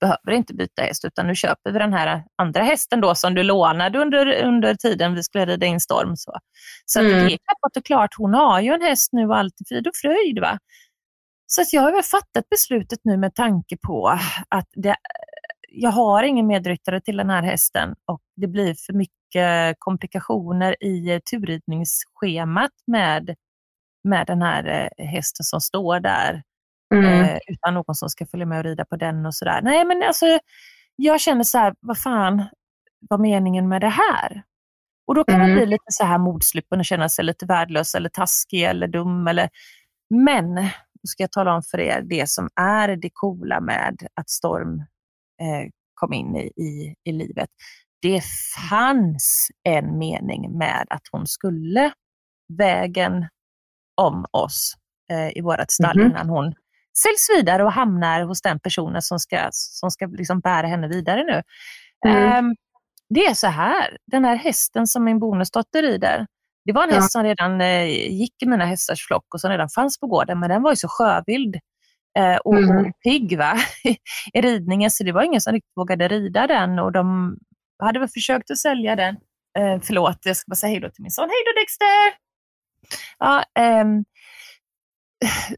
behöver 0.00 0.32
inte 0.32 0.54
byta 0.54 0.82
häst 0.82 1.04
utan 1.04 1.26
nu 1.26 1.34
köper 1.34 1.72
vi 1.72 1.78
den 1.78 1.92
här 1.92 2.24
andra 2.38 2.62
hästen 2.62 3.00
då 3.00 3.14
som 3.14 3.34
du 3.34 3.42
lånade 3.42 3.98
under, 3.98 4.42
under 4.44 4.74
tiden 4.74 5.14
vi 5.14 5.22
skulle 5.22 5.46
rida 5.46 5.66
in 5.66 5.80
storm. 5.80 6.16
Så, 6.16 6.32
så 6.86 7.00
att 7.00 7.06
Mm. 7.06 7.18
det 7.26 7.32
är 7.34 7.38
klart 7.38 7.76
och 7.76 7.84
klart, 7.84 8.10
hon 8.16 8.34
har 8.34 8.60
ju 8.60 8.72
en 8.72 8.82
häst 8.82 9.08
nu 9.12 9.26
och 9.26 9.36
allt 9.36 9.54
är 9.60 9.64
frid 9.68 9.86
och 9.86 9.96
fröjd. 10.02 10.38
Va? 10.40 10.58
Så 11.46 11.62
att 11.62 11.72
jag 11.72 11.82
har 11.82 11.92
väl 11.92 12.02
fattat 12.02 12.48
beslutet 12.50 12.98
nu 13.04 13.16
med 13.16 13.34
tanke 13.34 13.76
på 13.86 14.18
att 14.48 14.68
det, 14.74 14.96
jag 15.74 15.90
har 15.90 16.22
ingen 16.22 16.46
medryttare 16.46 17.00
till 17.00 17.16
den 17.16 17.30
här 17.30 17.42
hästen 17.42 17.94
och 18.06 18.20
det 18.36 18.46
blir 18.46 18.74
för 18.86 18.92
mycket 18.92 19.76
komplikationer 19.78 20.76
i 20.84 21.10
eh, 21.10 21.18
turridningsschemat 21.18 22.70
med, 22.86 23.34
med 24.04 24.26
den 24.26 24.42
här 24.42 24.90
eh, 24.98 25.06
hästen 25.06 25.44
som 25.44 25.60
står 25.60 26.00
där 26.00 26.42
Mm. 26.94 27.22
eh, 27.24 27.38
utan 27.46 27.74
någon 27.74 27.94
som 27.94 28.08
ska 28.08 28.26
följa 28.26 28.46
med 28.46 28.58
och 28.58 28.64
rida 28.64 28.84
på 28.84 28.96
den 28.96 29.26
och 29.26 29.34
sådär. 29.34 29.60
Nej 29.62 29.84
men 29.84 30.02
alltså, 30.02 30.38
jag 30.96 31.20
känner 31.20 31.44
så 31.44 31.58
här, 31.58 31.74
vad 31.80 31.98
fan 31.98 32.44
var 33.10 33.18
meningen 33.18 33.68
med 33.68 33.80
det 33.80 33.88
här? 33.88 34.42
Och 35.06 35.14
då 35.14 35.24
kan 35.24 35.38
man 35.38 35.50
Mm. 35.50 35.56
bli 35.56 35.66
lite 35.66 35.84
så 35.88 36.04
här 36.04 36.18
modsluppen 36.18 36.78
och 36.78 36.84
känna 36.84 37.08
sig 37.08 37.24
lite 37.24 37.46
värdelös 37.46 37.94
eller 37.94 38.08
taskig 38.08 38.62
eller 38.64 38.88
dum. 38.88 39.26
Eller... 39.26 39.48
Men, 40.10 40.54
då 40.54 41.06
ska 41.06 41.22
jag 41.22 41.32
tala 41.32 41.54
om 41.54 41.62
för 41.70 41.80
er 41.80 42.02
det 42.02 42.28
som 42.28 42.48
är 42.60 42.96
det 42.96 43.10
coola 43.12 43.60
med 43.60 43.96
att 44.14 44.30
Storm 44.30 44.84
kom 45.94 46.12
in 46.12 46.36
i, 46.36 46.40
i, 46.62 46.94
i 47.04 47.12
livet. 47.12 47.48
det 48.02 48.22
fanns 48.70 49.48
en 49.68 49.98
mening 49.98 50.58
med 50.58 50.86
att 50.90 51.02
hon 51.12 51.26
skulle 51.26 51.92
vägen 52.58 53.26
om 53.96 54.26
oss 54.30 54.74
eh, 55.10 55.36
i 55.38 55.40
vårt 55.40 55.70
stall 55.70 55.98
Mhm. 55.98 56.10
innan 56.10 56.28
hon 56.28 56.54
säljs 57.02 57.28
vidare 57.38 57.64
och 57.64 57.72
hamnar 57.72 58.22
hos 58.24 58.42
den 58.42 58.60
personen 58.60 59.02
som 59.02 59.18
ska, 59.18 59.48
som 59.52 59.90
ska 59.90 60.06
liksom 60.06 60.40
bära 60.40 60.66
henne 60.66 60.88
vidare 60.88 61.24
nu. 61.24 61.42
Mm. 62.10 62.32
Ehm, 62.46 62.54
det 63.08 63.26
är 63.26 63.34
så 63.34 63.46
här, 63.46 63.96
den 64.06 64.24
här 64.24 64.36
hästen 64.36 64.86
som 64.86 65.04
min 65.04 65.18
bonusdotter 65.18 65.82
rider, 65.82 66.26
det 66.64 66.72
var 66.72 66.82
en 66.84 66.88
Ja. 66.90 66.94
häst 66.96 67.12
som 67.12 67.22
redan 67.22 67.60
eh, 67.60 67.84
gick 68.12 68.42
i 68.42 68.46
mina 68.46 68.64
hästars 68.64 69.06
flock 69.06 69.34
och 69.34 69.40
som 69.40 69.50
redan 69.50 69.68
fanns 69.68 70.00
på 70.00 70.06
gården, 70.06 70.40
men 70.40 70.48
den 70.50 70.62
var 70.62 70.72
ju 70.72 70.76
så 70.76 70.88
sjövild 70.88 71.56
eh, 72.18 72.36
och, 72.36 72.58
Mm. 72.58 72.76
och 72.86 72.92
pigg 73.04 73.38
va? 73.38 73.54
i 74.34 74.40
ridningen, 74.40 74.90
så 74.90 75.04
det 75.04 75.12
var 75.12 75.22
ingen 75.22 75.40
som 75.40 75.52
riktigt 75.52 75.76
vågade 75.76 76.08
rida 76.08 76.46
den 76.46 76.78
och 76.78 76.92
de 76.92 77.36
hade 77.82 77.98
väl 77.98 78.08
försökt 78.08 78.50
att 78.50 78.58
sälja 78.58 78.96
den. 78.96 79.14
Eh, 79.58 79.80
förlåt, 79.82 80.18
jag 80.24 80.36
ska 80.36 80.50
bara 80.50 80.54
säga 80.56 80.70
hej 80.70 80.80
då 80.80 80.90
till 80.90 81.02
min 81.02 81.10
son. 81.10 81.28
Hej 81.28 81.42
då 81.54 81.60
Dexter! 81.60 82.22
Ja, 83.18 83.44
ehm, 83.58 84.04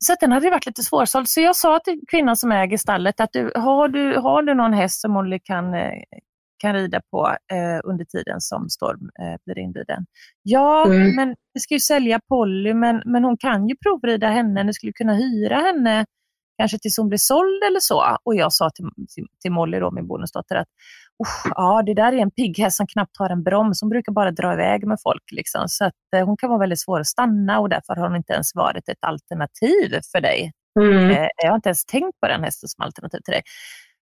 så 0.00 0.12
att 0.12 0.20
den 0.20 0.32
hade 0.32 0.50
varit 0.50 0.66
lite 0.66 0.82
svårsåld. 0.82 1.28
Så 1.28 1.40
jag 1.40 1.56
sa 1.56 1.78
till 1.78 2.00
kvinnan 2.10 2.36
som 2.36 2.52
äger 2.52 2.76
stallet 2.76 3.20
att 3.20 3.32
du, 3.32 3.52
har, 3.54 3.88
du, 3.88 4.16
har 4.16 4.42
du 4.42 4.54
någon 4.54 4.72
häst 4.72 5.00
som 5.00 5.12
Molly 5.12 5.38
kan, 5.44 5.74
eh, 5.74 5.92
kan 6.58 6.74
rida 6.74 7.00
på 7.10 7.28
eh, 7.52 7.80
under 7.84 8.04
tiden 8.04 8.40
som 8.40 8.68
Storm 8.68 9.10
eh, 9.22 9.36
blir 9.46 9.58
inriden? 9.58 10.06
Ja, 10.42 10.86
Mm. 10.86 11.16
men 11.16 11.34
vi 11.54 11.60
ska 11.60 11.74
ju 11.74 11.80
sälja 11.80 12.20
Polly, 12.28 12.74
men, 12.74 13.02
men 13.04 13.24
hon 13.24 13.36
kan 13.36 13.68
ju 13.68 13.76
provrida 13.76 14.28
henne. 14.28 14.64
Ni 14.64 14.74
skulle 14.74 14.92
kunna 14.92 15.14
hyra 15.14 15.56
henne 15.56 16.06
kanske 16.58 16.78
tills 16.78 16.98
hon 16.98 17.08
blir 17.08 17.18
såld 17.18 17.62
eller 17.68 17.80
så. 17.80 18.16
Och 18.24 18.34
jag 18.34 18.52
sa 18.52 18.70
till, 18.70 18.84
till, 19.14 19.26
till 19.42 19.52
Molly, 19.52 19.78
då, 19.78 19.90
min 19.90 20.06
bonusdotter, 20.06 20.56
att 20.56 20.68
"Usch, 21.22 21.52
ja, 21.54 21.82
det 21.86 21.94
där 21.94 22.12
är 22.12 22.16
en 22.18 22.30
pigg 22.30 22.58
häst 22.58 22.76
som 22.76 22.86
knappt 22.86 23.16
har 23.18 23.30
en 23.30 23.42
broms. 23.42 23.80
Hon 23.80 23.90
brukar 23.90 24.12
bara 24.12 24.30
dra 24.30 24.52
iväg 24.52 24.86
med 24.86 24.98
folk. 25.02 25.22
Liksom. 25.32 25.64
Så 25.68 25.84
att, 25.84 25.94
eh, 26.16 26.26
hon 26.26 26.36
kan 26.36 26.48
vara 26.50 26.58
väldigt 26.60 26.80
svår 26.80 27.00
att 27.00 27.06
stanna 27.06 27.60
och 27.60 27.68
därför 27.68 27.96
har 27.96 28.08
hon 28.08 28.16
inte 28.16 28.32
ens 28.32 28.54
varit 28.54 28.88
ett 28.88 29.04
alternativ 29.04 30.00
för 30.12 30.20
dig. 30.20 30.52
Mm. 30.80 31.10
Eh, 31.10 31.28
jag 31.36 31.48
har 31.48 31.56
inte 31.56 31.68
ens 31.68 31.84
tänkt 31.84 32.20
på 32.20 32.28
den 32.28 32.44
hästen 32.44 32.68
som 32.68 32.84
alternativ 32.84 33.18
till 33.24 33.32
dig. 33.32 33.42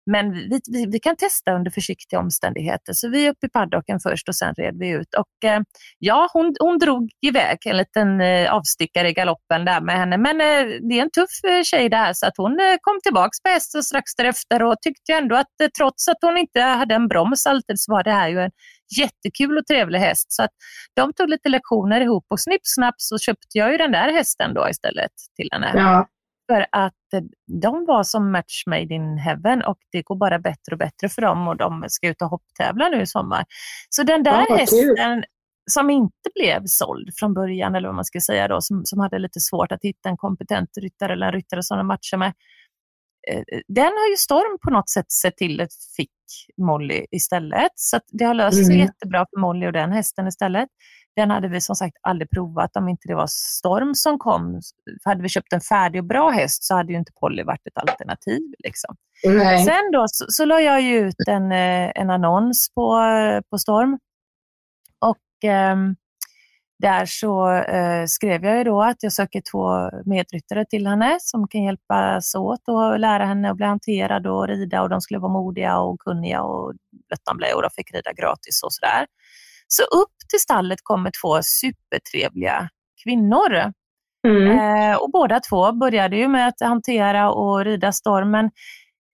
Men 0.05 0.31
vi, 0.31 0.59
vi, 0.71 0.85
vi 0.85 0.99
kan 0.99 1.15
testa 1.15 1.51
under 1.55 1.71
försiktiga 1.71 2.19
omständigheter. 2.19 2.93
Så 2.93 3.09
vi 3.09 3.25
är 3.25 3.31
uppe 3.31 3.45
i 3.45 3.49
paddocken 3.49 3.99
först 3.99 4.29
och 4.29 4.35
sen 4.35 4.53
red 4.57 4.75
vi 4.79 4.89
ut. 4.89 5.13
Och 5.17 5.49
eh, 5.49 5.61
ja, 5.99 6.29
hon, 6.33 6.55
hon 6.59 6.77
drog 6.77 7.09
iväg 7.21 7.57
en 7.65 7.77
liten 7.77 8.21
eh, 8.21 8.53
avstickare 8.53 9.09
i 9.09 9.13
galoppen 9.13 9.65
där 9.65 9.81
med 9.81 9.97
henne. 9.97 10.17
Men 10.17 10.41
eh, 10.41 10.65
det 10.89 10.99
är 10.99 11.01
en 11.01 11.11
tuff 11.11 11.43
eh, 11.47 11.63
tjej 11.63 11.89
det 11.89 11.97
här 11.97 12.13
så 12.13 12.27
att 12.27 12.37
hon 12.37 12.59
eh, 12.59 12.75
kom 12.81 12.99
tillbaks 13.03 13.41
på 13.41 13.49
hästen 13.49 13.83
strax 13.83 14.15
därefter 14.15 14.63
och 14.63 14.75
tyckte 14.81 15.13
ändå 15.13 15.35
att 15.35 15.61
eh, 15.63 15.67
trots 15.77 16.07
att 16.07 16.17
hon 16.21 16.37
inte 16.37 16.61
hade 16.61 16.95
en 16.95 17.07
broms 17.07 17.45
alltid 17.45 17.79
så 17.79 17.91
var 17.91 18.03
det 18.03 18.11
här 18.11 18.29
ju 18.29 18.39
en 18.39 18.51
jättekul 18.99 19.57
och 19.57 19.65
trevlig 19.65 19.99
häst. 19.99 20.31
Så 20.31 20.43
att 20.43 20.51
de 20.93 21.13
tog 21.13 21.29
lite 21.29 21.49
lektioner 21.49 22.01
ihop 22.01 22.25
och 22.29 22.39
snipp 22.39 22.61
snapp 22.63 22.95
så 22.97 23.17
köpte 23.17 23.57
jag 23.57 23.71
ju 23.71 23.77
den 23.77 23.91
där 23.91 24.13
hästen 24.13 24.53
då 24.53 24.69
istället 24.69 25.11
till 25.35 25.49
henne. 25.51 25.71
Ja. 25.75 26.07
För 26.51 26.65
att 26.71 27.13
eh, 27.13 27.21
de 27.61 27.85
var 27.85 28.03
som 28.03 28.31
match 28.31 28.63
made 28.67 28.93
in 28.93 29.17
heaven 29.17 29.61
och 29.61 29.77
det 29.91 30.01
går 30.01 30.15
bara 30.15 30.39
bättre 30.39 30.71
och 30.71 30.77
bättre 30.77 31.09
för 31.09 31.21
dem 31.21 31.47
och 31.47 31.57
de 31.57 31.83
ska 31.87 32.07
ut 32.07 32.21
och 32.21 32.29
hopptävla 32.29 32.89
nu 32.89 33.01
i 33.01 33.05
sommar. 33.07 33.45
Så 33.89 34.03
den 34.03 34.23
där 34.23 34.45
Ja, 34.49 34.55
hästen 34.57 35.23
som 35.71 35.89
inte 35.89 36.29
blev 36.35 36.61
såld 36.65 37.09
från 37.19 37.33
början, 37.33 37.75
eller 37.75 37.87
vad 37.87 37.95
man 37.95 38.05
ska 38.05 38.19
säga 38.21 38.47
då, 38.47 38.61
som, 38.61 38.85
som 38.85 38.99
hade 38.99 39.19
lite 39.19 39.39
svårt 39.39 39.71
att 39.71 39.83
hitta 39.83 40.09
en 40.09 40.17
kompetent 40.17 40.69
ryttare 40.81 41.13
eller 41.13 41.25
en 41.27 41.33
ryttare 41.33 41.63
som 41.63 41.77
de 41.77 41.87
matchar 41.87 42.17
med. 42.17 42.33
eh, 43.31 43.43
Den 43.67 43.85
har 43.85 44.09
ju 44.11 44.17
Storm 44.17 44.57
på 44.63 44.69
något 44.71 44.89
sätt 44.89 45.11
sett 45.11 45.37
till 45.37 45.61
att 45.61 45.69
fick 45.97 46.11
Molly 46.57 47.05
istället. 47.11 47.71
Så 47.75 47.99
det 48.11 48.25
har 48.25 48.33
löst 48.33 48.65
sig 48.67 48.75
Mm. 48.75 48.87
jättebra 48.87 49.25
för 49.33 49.39
Molly 49.41 49.67
och 49.67 49.73
den 49.73 49.91
hästen 49.91 50.27
istället. 50.27 50.69
Den 51.15 51.31
hade 51.31 51.47
vi 51.47 51.61
som 51.61 51.75
sagt 51.75 51.97
aldrig 52.01 52.29
provat 52.29 52.75
om 52.75 52.89
inte 52.89 53.07
det 53.07 53.15
var 53.15 53.27
Storm 53.27 53.95
som 53.95 54.19
kom. 54.19 54.61
För 55.03 55.09
hade 55.09 55.21
vi 55.21 55.29
köpt 55.29 55.53
en 55.53 55.61
färdig 55.61 56.01
och 56.01 56.07
bra 56.07 56.29
häst 56.29 56.63
så 56.63 56.75
hade 56.75 56.91
ju 56.93 56.99
inte 56.99 57.11
Polly 57.19 57.43
varit 57.43 57.67
ett 57.67 57.77
alternativ. 57.77 58.41
Liksom. 58.59 58.95
Nej. 59.23 59.65
Sen 59.65 59.91
då 59.91 60.05
så, 60.07 60.25
så 60.29 60.45
la 60.45 60.61
jag 60.61 60.83
ut 60.83 61.27
en, 61.27 61.51
eh, 61.51 61.91
en 61.95 62.09
annons 62.09 62.71
på, 62.75 62.97
eh, 62.97 63.41
på 63.49 63.57
Storm. 63.57 63.99
Och 64.99 65.49
ehm, 65.49 65.95
där 66.81 67.05
så 67.05 67.51
eh, 67.51 68.05
skrev 68.05 68.43
jag 68.45 68.57
ju 68.57 68.63
då 68.63 68.81
att 68.81 69.03
jag 69.03 69.13
söker 69.13 69.41
två 69.51 69.89
medryttare 70.05 70.65
till 70.65 70.87
henne 70.87 71.17
som 71.19 71.47
kan 71.47 71.63
hjälpas 71.63 72.35
åt 72.35 72.67
och 72.67 72.99
lära 72.99 73.25
henne 73.25 73.51
att 73.51 73.57
bli 73.57 73.65
hanterad 73.65 74.27
och 74.27 74.47
rida 74.47 74.81
och 74.81 74.89
de 74.89 75.01
skulle 75.01 75.19
vara 75.19 75.31
modiga 75.31 75.79
och 75.79 75.99
kunniga 75.99 76.41
och 76.41 76.73
blöttamblä 77.07 77.53
och 77.53 77.61
de 77.61 77.69
fick 77.75 77.93
rida 77.93 78.13
gratis 78.13 78.63
och 78.63 78.73
sådär. 78.73 79.05
Så 79.73 79.83
upp 79.83 80.15
till 80.29 80.39
stallet 80.39 80.79
kommer 80.83 81.11
två 81.21 81.39
supertrevliga 81.43 82.69
kvinnor. 83.03 83.71
Mm. 84.27 84.59
Eh, 84.59 84.95
och 84.97 85.11
båda 85.11 85.39
två 85.39 85.71
började 85.71 86.17
ju 86.17 86.27
med 86.27 86.47
att 86.47 86.59
hantera 86.61 87.31
och 87.31 87.65
rida 87.65 87.91
stormen. 87.91 88.45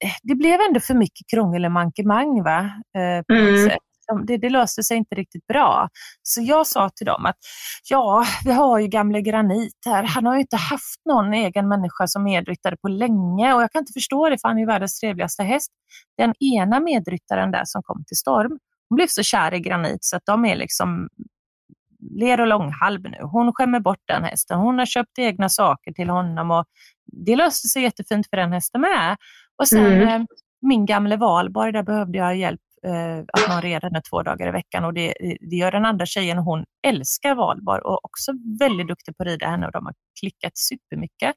Eh, 0.04 0.12
Det 0.24 0.36
blev 0.36 0.60
ändå 0.62 0.80
för 0.80 0.94
mycket 0.94 1.28
krångel 1.34 1.66
och 1.66 1.72
mankemang 1.72 2.44
va? 2.44 2.60
Eh, 2.98 3.24
på 3.28 3.34
Mm. 3.34 3.70
sätt. 3.70 3.80
De- 4.08 4.26
Det, 4.26 4.38
det 4.38 4.50
löste 4.50 4.84
sig 4.84 4.98
inte 4.98 5.16
riktigt 5.16 5.48
bra. 5.48 5.90
Så 6.24 6.42
jag 6.42 6.68
sa 6.68 6.90
till 6.90 7.06
dem 7.06 7.26
att 7.26 7.36
ja, 7.90 8.26
vi 8.46 8.52
har 8.54 8.80
ju 8.80 8.88
gamle 8.88 9.22
Granit 9.22 9.74
här. 9.86 10.04
Han 10.04 10.26
har 10.26 10.34
ju 10.36 10.42
inte 10.42 10.56
haft 10.56 11.02
någon 11.10 11.34
egen 11.34 11.68
människa 11.68 12.08
som 12.08 12.24
medryttare 12.24 12.76
på 12.82 12.88
länge 12.88 13.54
och 13.54 13.62
jag 13.62 13.72
kan 13.72 13.80
inte 13.80 13.94
förstå 13.94 14.30
det 14.30 14.38
för 14.42 14.48
han 14.48 14.58
är 14.58 14.62
ju 14.62 14.68
världens 14.68 15.00
trevligaste 15.00 15.44
häst. 15.44 15.72
Den 16.18 16.34
ena 16.40 16.80
medryttaren 16.80 17.52
där 17.52 17.62
som 17.66 17.84
kom 17.84 18.04
till 18.08 18.18
Storm, 18.18 18.60
hon 18.90 18.96
blev 18.96 19.08
så 19.08 19.24
kär 19.24 19.54
i 19.54 19.60
Granit 19.60 20.04
så 20.04 20.16
att 20.18 20.26
de 20.26 20.46
är 20.46 20.56
liksom 20.56 21.10
ler 22.20 22.42
och 22.42 22.48
långhalv 22.48 23.02
nu. 23.04 23.18
Hon 23.22 23.54
skämmer 23.54 23.80
bort 23.80 24.02
den 24.08 24.24
hästen. 24.24 24.60
Hon 24.60 24.80
har 24.80 24.86
köpt 24.86 25.20
egna 25.20 25.50
saker 25.50 25.92
till 25.92 26.10
honom 26.10 26.52
och 26.52 26.66
det 27.06 27.36
löste 27.36 27.68
sig 27.68 27.84
jättefint 27.84 28.30
för 28.30 28.38
den 28.38 28.52
hästen 28.54 28.82
med. 28.82 29.18
Och 29.58 29.68
sen 29.68 29.86
Mm. 29.86 30.08
eh, 30.22 30.26
min 30.62 30.86
gamle 30.86 31.18
Valborg, 31.18 31.72
där 31.72 31.84
behövde 31.84 32.18
jag 32.18 32.36
hjälp 32.38 32.60
eh, 32.86 33.18
att 33.34 33.50
någon 33.50 33.62
red 33.62 33.84
henne 33.84 34.02
två 34.10 34.24
dagar 34.24 34.48
i 34.48 34.52
veckan 34.52 34.86
och 34.86 34.94
det, 34.94 35.14
det 35.50 35.56
gör 35.56 35.72
den 35.72 35.86
andra 35.86 36.06
tjejen. 36.06 36.38
Hon 36.38 36.66
älskar 36.88 37.36
Valborg 37.36 37.82
och 37.82 38.06
också 38.06 38.32
väldigt 38.60 38.88
duktig 38.88 39.18
på 39.18 39.24
att 39.24 39.28
rida 39.28 39.48
henne 39.50 39.66
och 39.66 39.72
de 39.72 39.86
har 39.86 39.94
klickat 40.20 40.58
supermycket. 40.58 41.36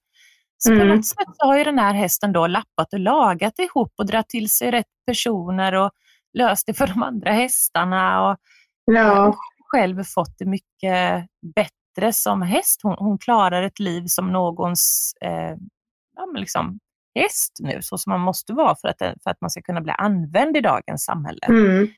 Så 0.59 0.71
på 0.71 0.75
Mm. 0.75 0.89
något 0.89 1.07
sätt 1.07 1.17
har 1.39 1.59
ju 1.59 1.65
den 1.65 1.79
här 1.79 1.95
hästen 1.95 2.33
då 2.33 2.47
lappat 2.47 2.93
och 2.93 2.99
lagat 3.01 3.59
ihop 3.59 3.93
och 3.99 4.07
dragit 4.07 4.29
till 4.29 4.51
sig 4.51 4.71
rätt 4.71 4.87
personer 5.07 5.73
och 5.75 5.91
löst 6.39 6.67
det 6.67 6.75
för 6.75 6.87
de 6.87 7.03
andra 7.03 7.33
hästarna. 7.33 8.31
Och, 8.31 8.37
Ja. 8.85 9.29
och 9.29 9.37
själv 9.67 10.05
fått 10.05 10.39
det 10.39 10.47
mycket 10.47 11.27
bättre 11.55 12.13
som 12.13 12.43
häst. 12.43 12.81
Hon, 12.83 12.97
hon 12.99 13.19
klarar 13.19 13.63
ett 13.63 13.79
liv 13.79 14.05
som 14.07 14.33
någons 14.33 15.13
eh, 15.21 15.57
ja, 16.17 16.27
men 16.33 16.41
liksom 16.41 16.79
häst 17.15 17.53
nu, 17.61 17.79
så 17.83 17.99
som 17.99 18.11
man 18.11 18.21
måste 18.21 18.53
vara 18.53 18.77
för 18.77 18.89
att, 18.89 18.99
för 18.99 19.31
att 19.31 19.41
man 19.41 19.51
ska 19.51 19.63
kunna 19.63 19.81
bli 19.81 19.93
använd 19.99 20.57
i 20.57 20.61
dagens 20.61 21.05
samhälle. 21.05 21.47
Mm. 21.49 21.89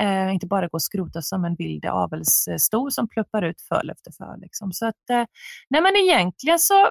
Eh, 0.00 0.34
inte 0.34 0.46
bara 0.46 0.66
gå 0.68 0.74
och 0.76 0.82
skrota 0.82 1.22
som 1.22 1.44
en 1.44 1.54
vild 1.54 1.86
avelsstor 1.86 2.90
som 2.90 3.08
pluppar 3.08 3.42
ut 3.42 3.60
föl 3.68 3.90
efter 3.90 4.12
föl. 4.12 4.40
Liksom. 4.40 4.72
Så 4.72 4.86
att, 4.86 5.10
eh, 5.10 5.24
nej 5.70 5.82
men 5.82 5.96
egentligen 5.96 6.58
så, 6.58 6.90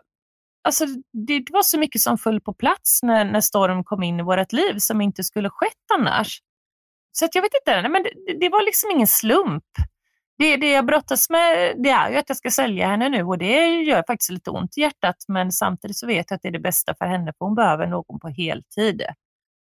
alltså, 0.63 0.85
det, 1.27 1.39
det 1.39 1.51
var 1.53 1.63
så 1.63 1.79
mycket 1.79 2.01
som 2.01 2.17
föll 2.17 2.41
på 2.41 2.53
plats 2.53 2.99
när, 3.03 3.25
när 3.25 3.41
Storm 3.41 3.83
kom 3.83 4.03
in 4.03 4.19
i 4.19 4.23
vårt 4.23 4.51
liv 4.51 4.77
som 4.77 5.01
inte 5.01 5.23
skulle 5.23 5.49
skett 5.49 5.91
annars. 5.99 6.41
Så 7.19 7.27
jag 7.33 7.41
vet 7.41 7.51
inte, 7.61 7.81
nej, 7.81 7.91
men 7.91 8.03
det, 8.03 8.39
det 8.39 8.49
var 8.49 8.65
liksom 8.65 8.91
ingen 8.91 9.07
slump. 9.07 9.63
Det, 10.37 10.57
det 10.57 10.71
jag 10.71 10.85
brottas 10.85 11.29
med 11.29 11.75
det 11.83 11.89
är 11.89 12.09
ju 12.09 12.17
att 12.17 12.29
jag 12.29 12.37
ska 12.37 12.49
sälja 12.51 12.87
henne 12.87 13.09
nu 13.09 13.23
och 13.23 13.37
det 13.37 13.67
gör 13.67 14.03
faktiskt 14.07 14.31
lite 14.31 14.49
ont 14.49 14.77
i 14.77 14.81
hjärtat 14.81 15.15
men 15.27 15.51
samtidigt 15.51 15.97
så 15.97 16.07
vet 16.07 16.25
jag 16.29 16.35
att 16.35 16.41
det 16.41 16.47
är 16.47 16.51
det 16.51 16.59
bästa 16.59 16.95
för 16.97 17.05
henne 17.05 17.33
för 17.37 17.45
hon 17.45 17.55
behöver 17.55 17.87
någon 17.87 18.19
på 18.19 18.27
heltid 18.27 19.01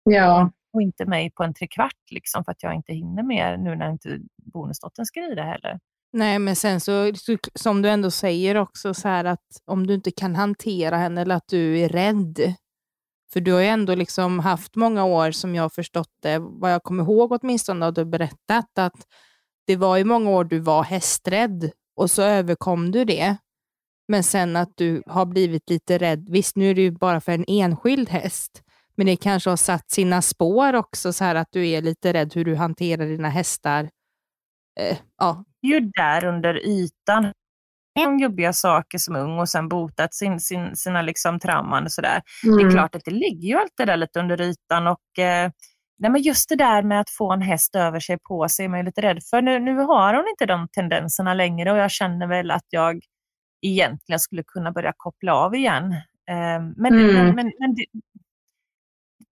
Ja. 0.03 0.51
och 0.73 0.81
inte 0.81 1.05
mig 1.05 1.31
på 1.31 1.43
en 1.43 1.53
trekvart 1.53 2.11
liksom 2.11 2.45
för 2.45 2.51
att 2.51 2.63
jag 2.63 2.73
inte 2.75 2.93
hinner 2.93 3.23
mer 3.23 3.57
nu 3.57 3.75
när 3.75 3.89
inte 3.91 4.19
bonusdottern 4.53 5.05
ska 5.05 5.19
rida 5.19 5.43
heller. 5.43 5.79
Nej, 6.13 6.39
men 6.39 6.55
sen 6.55 6.79
så, 6.79 7.11
så, 7.15 7.37
som 7.55 7.81
du 7.81 7.89
ändå 7.89 8.11
säger 8.11 8.55
också, 8.55 8.93
så 8.93 9.07
här 9.07 9.25
att 9.25 9.45
om 9.65 9.87
du 9.87 9.93
inte 9.93 10.11
kan 10.11 10.35
hantera 10.35 10.97
henne 10.97 11.21
eller 11.21 11.35
att 11.35 11.47
du 11.47 11.79
är 11.79 11.89
rädd. 11.89 12.55
För 13.35 13.41
du 13.41 13.53
har 13.53 13.59
ju 13.59 13.67
ändå 13.67 13.95
liksom 13.95 14.39
haft 14.39 14.75
många 14.75 15.05
år, 15.05 15.31
som 15.31 15.55
jag 15.55 15.63
har 15.63 15.69
förstått 15.69 16.09
det, 16.21 16.39
vad 16.39 16.73
jag 16.73 16.83
kommer 16.83 17.03
ihåg 17.03 17.31
åtminstone, 17.31 17.85
att 17.85 17.95
du 17.95 18.01
har 18.01 18.05
berättat 18.05 18.77
att 18.77 19.07
det 19.67 19.75
var 19.75 19.97
i 19.97 20.03
många 20.03 20.29
år 20.29 20.43
du 20.43 20.59
var 20.59 20.83
hästrädd 20.83 21.71
och 21.95 22.11
så 22.11 22.21
överkom 22.21 22.91
du 22.91 23.05
det. 23.05 23.37
Men 24.07 24.23
sen 24.23 24.55
att 24.55 24.71
du 24.75 25.03
har 25.05 25.25
blivit 25.25 25.69
lite 25.69 25.97
rädd. 25.97 26.29
Visst, 26.29 26.55
nu 26.55 26.69
är 26.69 26.75
det 26.75 26.81
ju 26.81 26.91
bara 26.91 27.21
för 27.21 27.31
en 27.31 27.45
enskild 27.47 28.09
häst, 28.09 28.63
men 28.95 29.05
det 29.05 29.15
kanske 29.15 29.49
har 29.49 29.57
satt 29.57 29.91
sina 29.91 30.21
spår 30.21 30.73
också, 30.73 31.13
så 31.13 31.23
här 31.23 31.35
att 31.35 31.51
du 31.51 31.67
är 31.67 31.81
lite 31.81 32.13
rädd 32.13 32.33
hur 32.35 32.45
du 32.45 32.55
hanterar 32.55 33.05
dina 33.05 33.29
hästar. 33.29 33.89
Eh, 34.79 34.97
ja, 35.17 35.43
ju 35.61 35.79
där 35.79 36.25
under 36.25 36.67
ytan. 36.67 37.33
En 37.99 38.19
jobbiga 38.19 38.53
saker 38.53 38.97
som 38.97 39.15
ung 39.15 39.39
och 39.39 39.49
sen 39.49 39.69
botat 39.69 40.13
sin, 40.13 40.39
sin, 40.39 40.75
sina 40.75 41.01
liksom 41.01 41.39
trauman 41.39 41.83
och 41.83 41.91
sådär. 41.91 42.21
Det 42.43 42.49
är 42.49 42.59
Mm. 42.59 42.71
klart 42.71 42.95
att 42.95 43.05
det 43.05 43.11
ligger 43.11 43.47
ju 43.47 43.55
allt 43.55 43.73
det 43.77 43.85
där 43.85 43.97
lite 43.97 44.19
under 44.19 44.41
ytan 44.41 44.87
och 44.87 45.19
eh, 45.19 45.51
nej 45.99 46.11
men 46.11 46.21
just 46.21 46.49
det 46.49 46.55
där 46.55 46.83
med 46.83 46.99
att 47.01 47.09
få 47.09 47.31
en 47.33 47.41
häst 47.41 47.75
över 47.75 47.99
sig 47.99 48.17
på 48.19 48.49
sig 48.49 48.65
är 48.65 48.69
man 48.69 48.79
ju 48.79 48.85
lite 48.85 49.01
rädd 49.01 49.19
för. 49.29 49.41
Nu, 49.41 49.59
nu 49.59 49.75
har 49.77 50.13
hon 50.13 50.25
inte 50.29 50.45
de 50.45 50.67
tendenserna 50.71 51.33
längre 51.33 51.71
och 51.71 51.77
jag 51.77 51.91
känner 51.91 52.27
väl 52.27 52.51
att 52.51 52.65
jag 52.69 52.99
egentligen 53.61 54.19
skulle 54.19 54.43
kunna 54.47 54.71
börja 54.71 54.93
koppla 54.97 55.33
av 55.35 55.55
igen. 55.55 55.91
Eh, 56.29 56.61
men, 56.77 56.93
Mm. 56.93 57.13
men, 57.13 57.35
men, 57.35 57.51
men 57.59 57.75
det, 57.75 57.85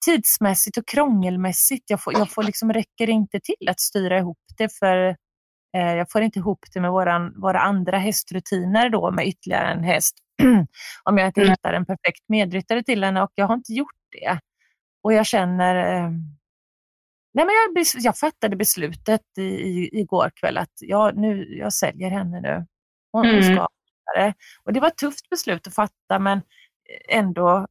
tidsmässigt 0.05 0.77
och 0.77 0.87
krångelmässigt, 0.87 1.89
jag, 1.89 2.03
får, 2.03 2.13
jag 2.13 2.31
får 2.31 2.43
liksom, 2.43 2.73
räcker 2.73 3.09
inte 3.09 3.39
till 3.39 3.69
att 3.69 3.79
styra 3.79 4.17
ihop 4.17 4.37
det 4.57 4.69
för 4.79 5.15
jag 5.79 6.11
får 6.11 6.21
inte 6.21 6.39
ihop 6.39 6.59
det 6.73 6.81
med 6.81 6.91
våran, 6.91 7.41
våra 7.41 7.59
andra 7.59 7.97
hästrutiner 7.97 8.89
då 8.89 9.11
med 9.11 9.27
ytterligare 9.27 9.71
en 9.71 9.83
häst. 9.83 10.15
Om 11.03 11.17
jag 11.17 11.27
inte 11.27 11.41
Mm. 11.41 11.51
hittar 11.51 11.73
en 11.73 11.85
perfekt 11.85 12.23
medryttare 12.27 12.83
till 12.83 13.03
henne 13.03 13.21
och 13.23 13.31
jag 13.35 13.47
har 13.47 13.55
inte 13.55 13.73
gjort 13.73 13.95
det. 14.11 14.39
Och 15.03 15.13
jag 15.13 15.25
känner... 15.25 15.75
Eh, 15.75 16.09
nej 17.33 17.45
men 17.45 17.49
jag, 17.75 17.85
jag 17.97 18.17
fattade 18.17 18.55
beslutet 18.55 19.21
i, 19.37 19.41
i, 19.43 19.89
igår 19.99 20.31
kväll 20.35 20.57
att 20.57 20.73
jag, 20.81 21.17
nu, 21.17 21.55
jag 21.57 21.73
säljer 21.73 22.09
henne 22.09 22.41
nu. 22.41 22.65
Hon, 23.11 23.25
Mm. 23.25 23.43
ska 23.43 23.67
vidare. 24.15 24.33
Och 24.63 24.73
det 24.73 24.79
var 24.79 24.87
ett 24.87 24.97
tufft 24.97 25.29
beslut 25.29 25.67
att 25.67 25.75
fatta 25.75 26.19
men 26.19 26.41
ändå 27.09 27.67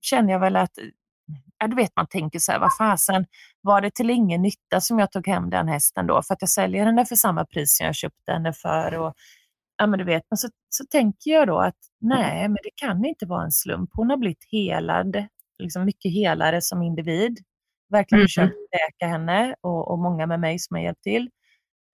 känner 0.00 0.32
jag 0.32 0.40
väl 0.40 0.56
att 0.56 0.78
du 1.66 1.76
vet 1.76 1.92
man 1.96 2.06
tänker 2.06 2.38
så 2.38 2.52
här, 2.52 2.58
vad 2.58 2.76
fasen, 2.76 3.26
var 3.60 3.80
det 3.80 3.90
till 3.94 4.10
ingen 4.10 4.42
nytta 4.42 4.80
som 4.80 4.98
jag 4.98 5.12
tog 5.12 5.26
hem 5.26 5.50
den 5.50 5.68
hästen 5.68 6.06
då? 6.06 6.22
För 6.22 6.34
att 6.34 6.42
jag 6.42 6.48
säljer 6.50 6.84
henne 6.84 7.04
för 7.06 7.16
samma 7.16 7.44
pris 7.44 7.76
som 7.76 7.86
jag 7.86 7.94
köpte 7.94 8.32
henne 8.32 8.52
för. 8.52 8.94
Och, 8.98 9.14
ja, 9.78 9.86
men 9.86 9.98
du 9.98 10.04
vet, 10.04 10.22
men 10.30 10.36
så, 10.38 10.48
så 10.68 10.84
tänker 10.84 11.30
jag 11.30 11.46
då 11.48 11.58
att 11.58 11.76
nej, 12.00 12.42
men 12.48 12.56
det 12.62 12.70
kan 12.74 13.04
inte 13.04 13.26
vara 13.26 13.44
en 13.44 13.52
slump. 13.52 13.90
Hon 13.92 14.10
har 14.10 14.16
blivit 14.16 14.44
helad, 14.52 15.26
liksom 15.58 15.84
mycket 15.84 16.12
helare 16.12 16.62
som 16.62 16.82
individ. 16.82 17.38
Verkligen 17.90 18.20
Mhm. 18.20 18.26
försökt 18.26 18.54
läka 18.72 19.06
henne 19.12 19.54
och, 19.60 19.90
och 19.90 19.98
många 19.98 20.26
med 20.26 20.40
mig 20.40 20.58
som 20.58 20.76
har 20.76 20.82
hjälpt 20.82 21.02
till. 21.02 21.30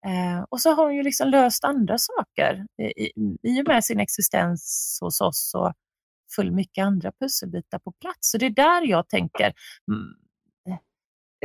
Eh, 0.05 0.43
och 0.49 0.61
så 0.61 0.69
har 0.75 0.83
hon 0.83 0.95
ju 0.95 1.03
liksom 1.03 1.29
löst 1.29 1.63
andra 1.63 1.97
saker 1.97 2.65
i, 2.81 2.83
i, 2.83 3.11
i 3.43 3.61
och 3.61 3.67
med 3.67 3.83
sin 3.85 3.99
existens 3.99 4.97
hos 5.01 5.21
oss 5.21 5.51
och 5.55 5.73
full 6.35 6.51
mycket 6.51 6.85
andra 6.85 7.11
pusselbitar 7.11 7.79
på 7.79 7.91
plats. 7.91 8.31
Så 8.31 8.37
det 8.37 8.45
är 8.45 8.49
där 8.49 8.87
jag 8.87 9.09
tänker, 9.09 9.53
mm, 9.91 10.13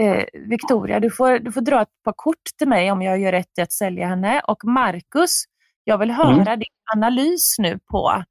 eh, 0.00 0.24
Victoria, 0.48 1.00
du 1.00 1.10
får, 1.10 1.38
du 1.38 1.52
får 1.52 1.60
dra 1.60 1.82
ett 1.82 2.02
par 2.04 2.12
kort 2.16 2.44
till 2.58 2.68
mig 2.68 2.90
om 2.92 3.02
jag 3.02 3.18
gör 3.20 3.32
rätt 3.32 3.58
i 3.58 3.60
att 3.60 3.72
sälja 3.72 4.06
henne. 4.06 4.40
Och 4.40 4.64
Marcus, 4.64 5.44
jag 5.84 5.98
vill 5.98 6.10
höra 6.10 6.56
din 6.56 6.66
analys 6.96 7.56
nu 7.58 7.78
på, 7.90 8.24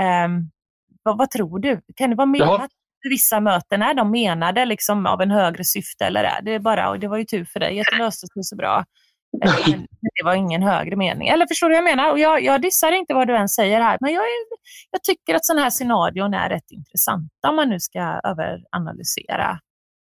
ehm, 0.00 0.50
vad, 1.02 1.18
vad 1.18 1.30
tror 1.30 1.58
du? 1.58 1.80
Kan 1.96 2.10
det 2.10 2.16
vara 2.16 2.26
menat 2.26 2.70
Ja. 3.02 3.10
vissa 3.10 3.40
möten, 3.40 3.82
är 3.82 3.94
de 3.94 4.10
menade 4.10 4.64
liksom 4.64 5.06
av 5.06 5.20
en 5.22 5.30
högre 5.30 5.64
syfte 5.64 6.04
eller 6.04 6.24
är 6.24 6.42
det 6.42 6.58
bara, 6.60 6.90
och 6.90 7.00
det 7.00 7.08
var 7.08 7.16
ju 7.18 7.24
tur 7.24 7.44
för 7.44 7.60
dig 7.60 7.80
att 7.80 7.86
det 7.92 7.98
löste 7.98 8.26
sig 8.26 8.44
så 8.44 8.56
bra. 8.56 8.84
Eh, 9.44 9.66
det 10.00 10.24
var 10.24 10.34
ingen 10.34 10.62
högre 10.62 10.96
mening. 10.96 11.28
Eller 11.28 11.46
förstår 11.46 11.68
du 11.68 11.74
vad 11.74 11.78
jag 11.88 11.96
menar? 11.96 12.10
Och 12.10 12.18
jag, 12.18 12.42
jag 12.42 12.62
dissar 12.62 12.92
inte 12.92 13.14
vad 13.14 13.26
du 13.28 13.36
än 13.36 13.48
säger 13.48 13.80
här, 13.80 13.98
men 14.00 14.12
jag, 14.12 14.22
är, 14.22 14.46
jag 14.90 15.02
tycker 15.02 15.34
att 15.34 15.44
sådana 15.44 15.62
här 15.62 15.70
scenarion 15.70 16.34
är 16.34 16.48
rätt 16.48 16.70
intressanta 16.70 17.48
om 17.48 17.56
man 17.56 17.68
nu 17.68 17.80
ska 17.80 18.20
överanalysera. 18.24 19.58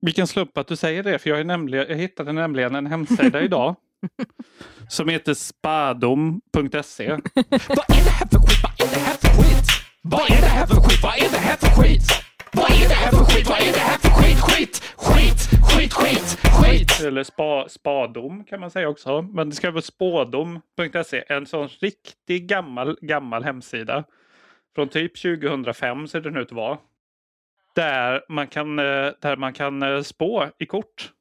Vilken 0.00 0.26
slump 0.26 0.58
att 0.58 0.68
du 0.68 0.76
säger 0.76 1.02
det, 1.02 1.18
för 1.18 1.30
jag, 1.30 1.40
är 1.40 1.44
nämligen, 1.44 1.86
jag 1.88 1.96
hittade 1.96 2.32
nämligen 2.32 2.74
en 2.74 2.86
hemsida 2.86 3.40
idag 3.40 3.76
som 4.88 5.08
heter 5.08 5.34
spadom.se. 5.34 7.08
Vad 7.68 7.90
är 7.90 8.04
det 8.04 8.10
här 8.10 8.26
för 8.26 8.38
skit? 8.38 8.62
Vad 8.62 8.80
är 8.80 8.90
det 8.90 9.00
här 9.00 9.16
för 9.16 9.28
skit? 9.42 9.64
Vad 10.02 10.30
är 10.30 10.40
det 10.40 10.46
här 10.46 10.66
för 10.66 10.74
skit? 10.74 11.02
Vad 11.02 11.18
är 11.18 11.30
det 11.30 11.38
här 11.38 11.56
för 11.56 11.82
skit? 11.82 12.17
Eller 17.08 17.22
spa, 17.22 17.68
spadom 17.68 18.44
kan 18.44 18.60
man 18.60 18.70
säga 18.70 18.88
också. 18.88 19.22
Men 19.22 19.50
det 19.50 19.56
ska 19.56 19.70
vara 19.70 19.82
spådom.se. 19.82 21.24
En 21.28 21.46
sån 21.46 21.68
riktig 21.68 22.48
gammal, 22.48 22.98
gammal 23.00 23.44
hemsida. 23.44 24.04
Från 24.74 24.88
typ 24.88 25.22
2005 25.22 26.08
ser 26.08 26.20
den 26.20 26.36
ut 26.36 26.46
att 26.46 26.52
vara. 26.52 26.78
Där 27.74 28.24
man 28.28 28.48
kan, 28.48 28.78
eh, 28.78 29.12
där 29.20 29.36
man 29.36 29.52
kan 29.52 29.82
eh, 29.82 30.02
spå 30.02 30.48
i 30.58 30.66
kort 30.66 31.12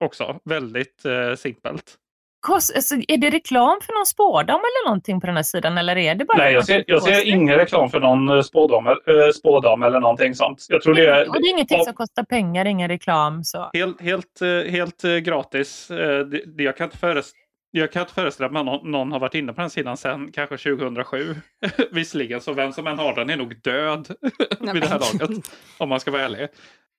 också. 0.00 0.40
Väldigt 0.44 1.04
eh, 1.04 1.34
simpelt. 1.34 1.98
Kost, 2.42 2.76
alltså, 2.76 2.94
är 3.08 3.18
det 3.18 3.30
reklam 3.30 3.80
för 3.82 3.92
någon 3.92 4.06
spårdam 4.06 4.60
eller 4.60 4.88
någonting 4.88 5.20
på 5.20 5.26
den 5.26 5.36
här 5.36 5.42
sidan? 5.42 5.78
Eller 5.78 5.96
är 5.96 6.14
det 6.14 6.24
bara 6.24 6.38
Nej, 6.38 6.52
jag 6.52 6.66
ser, 6.66 6.84
jag 6.86 7.02
ser 7.02 7.28
ingen 7.28 7.54
reklam 7.56 7.90
för 7.90 8.00
någon 8.00 8.28
eh, 8.28 8.42
spådam, 8.42 8.86
eh, 8.86 8.94
spådam 9.34 9.82
eller 9.82 10.00
någonting 10.00 10.34
sånt. 10.34 10.66
Jag 10.68 10.82
tror 10.82 10.94
det 10.94 11.06
är, 11.06 11.28
Och 11.28 11.34
det 11.34 11.48
är 11.48 11.50
ingenting 11.50 11.78
ja, 11.78 11.84
som 11.84 11.94
kostar 11.94 12.22
pengar, 12.22 12.64
ingen 12.64 12.88
reklam. 12.88 13.44
Så. 13.44 13.70
helt, 13.74 14.00
helt, 14.00 14.42
eh, 14.42 14.70
helt 14.70 15.02
gratis. 15.02 15.86
Det, 15.88 16.24
det, 16.24 16.62
jag, 16.62 16.76
kan 16.76 16.84
inte 16.84 16.98
föreställa, 16.98 17.38
jag 17.70 17.92
kan 17.92 18.02
inte 18.02 18.14
föreställa 18.14 18.48
mig 18.50 18.60
att 18.60 18.66
någon, 18.66 18.90
någon 18.90 19.12
har 19.12 19.20
varit 19.20 19.34
inne 19.34 19.52
på 19.52 19.60
den 19.60 19.70
sidan 19.70 19.96
sedan 19.96 20.32
kanske 20.32 20.56
2007. 20.56 21.34
Visserligen, 21.90 22.40
så 22.40 22.52
vem 22.52 22.72
som 22.72 22.86
än 22.86 22.98
har 22.98 23.14
den 23.14 23.30
är 23.30 23.36
nog 23.36 23.62
död 23.62 24.08
vid 24.60 24.82
det 24.82 24.88
här 24.88 24.98
laget. 25.20 25.50
Om 25.78 25.88
man 25.88 26.00
ska 26.00 26.10
vara 26.10 26.22
ärlig. 26.22 26.48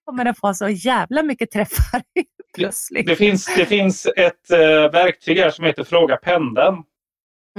kommer 0.06 0.25
den 0.25 0.36
få 0.36 0.53
så 0.53 0.69
jävla 0.69 1.23
mycket 1.23 1.51
träffar 1.51 2.01
plötsligt. 2.55 3.07
Det 3.07 3.15
finns, 3.15 3.55
det 3.55 3.65
finns 3.65 4.05
ett 4.05 4.51
eh, 4.51 4.91
verktyg 4.91 5.39
här 5.39 5.49
som 5.49 5.65
heter 5.65 5.83
Fråga 5.83 6.17
pendeln. 6.17 6.83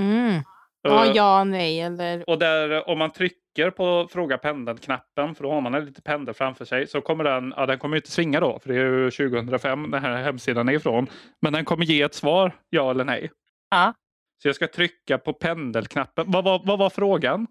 Mm. 0.00 0.42
Ja, 0.83 1.07
Eh, 1.07 1.12
ja, 1.14 1.44
nej 1.44 1.80
eller... 1.80 2.30
Och 2.30 2.38
där 2.38 2.88
om 2.88 2.98
man 2.98 3.11
trycker 3.11 3.70
på 3.70 4.09
fråga 4.12 4.38
pendeln-knappen, 4.38 5.35
för 5.35 5.42
då 5.44 5.52
har 5.52 5.61
man 5.61 5.74
en 5.74 5.85
liten 5.85 6.02
pendel 6.02 6.35
framför 6.35 6.64
sig, 6.64 6.87
så 6.87 7.00
kommer 7.00 7.24
den, 7.24 7.54
ja 7.57 7.66
den 7.66 7.78
kommer 7.78 7.96
inte 7.96 8.11
svinga 8.11 8.40
då, 8.40 8.59
för 8.59 8.68
det 8.68 8.74
är 8.74 8.85
ju 8.85 9.11
2005 9.11 9.90
den 9.90 10.02
här 10.02 10.22
hemsidan 10.22 10.68
är 10.68 10.72
ifrån. 10.72 11.07
Men 11.42 11.52
den 11.52 11.64
kommer 11.64 11.85
ge 11.85 12.02
ett 12.02 12.14
svar, 12.14 12.52
ja 12.70 12.90
eller 12.90 13.04
nej. 13.04 13.30
Ja. 13.70 13.94
Så 14.42 14.48
jag 14.48 14.54
ska 14.54 14.66
trycka 14.66 15.18
på 15.18 15.33
pendelknappen. 15.33 16.24
Vad 16.28 16.44
var, 16.44 16.62
vad 16.64 16.78
var 16.78 16.90
frågan? 16.90 17.46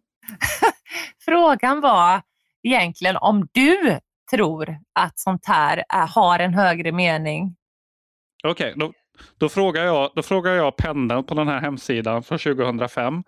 Frågan 1.26 1.82
var 1.82 2.22
egentligen 2.64 3.18
om 3.18 3.48
du 3.52 4.00
tror 4.34 4.78
att 4.94 5.20
sånt 5.20 5.46
här 5.46 5.84
är, 5.90 6.08
har 6.08 6.40
en 6.40 6.54
högre 6.54 6.92
mening. 6.92 7.56
Okej, 8.44 8.74
då, 8.76 8.92
då, 9.38 9.50
frågar 9.50 9.84
jag, 9.84 10.12
då 10.16 10.22
frågar 10.22 10.52
jag 10.54 10.78
pendeln 10.78 11.24
på 11.24 11.36
den 11.36 11.48
här 11.48 11.60
hemsidan 11.60 12.24
från 12.24 12.40
2005. 12.40 13.24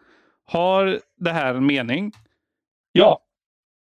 Har 0.46 1.00
det 1.18 1.32
här 1.32 1.56
en 1.56 1.66
mening? 1.66 2.12
Ja, 2.92 3.20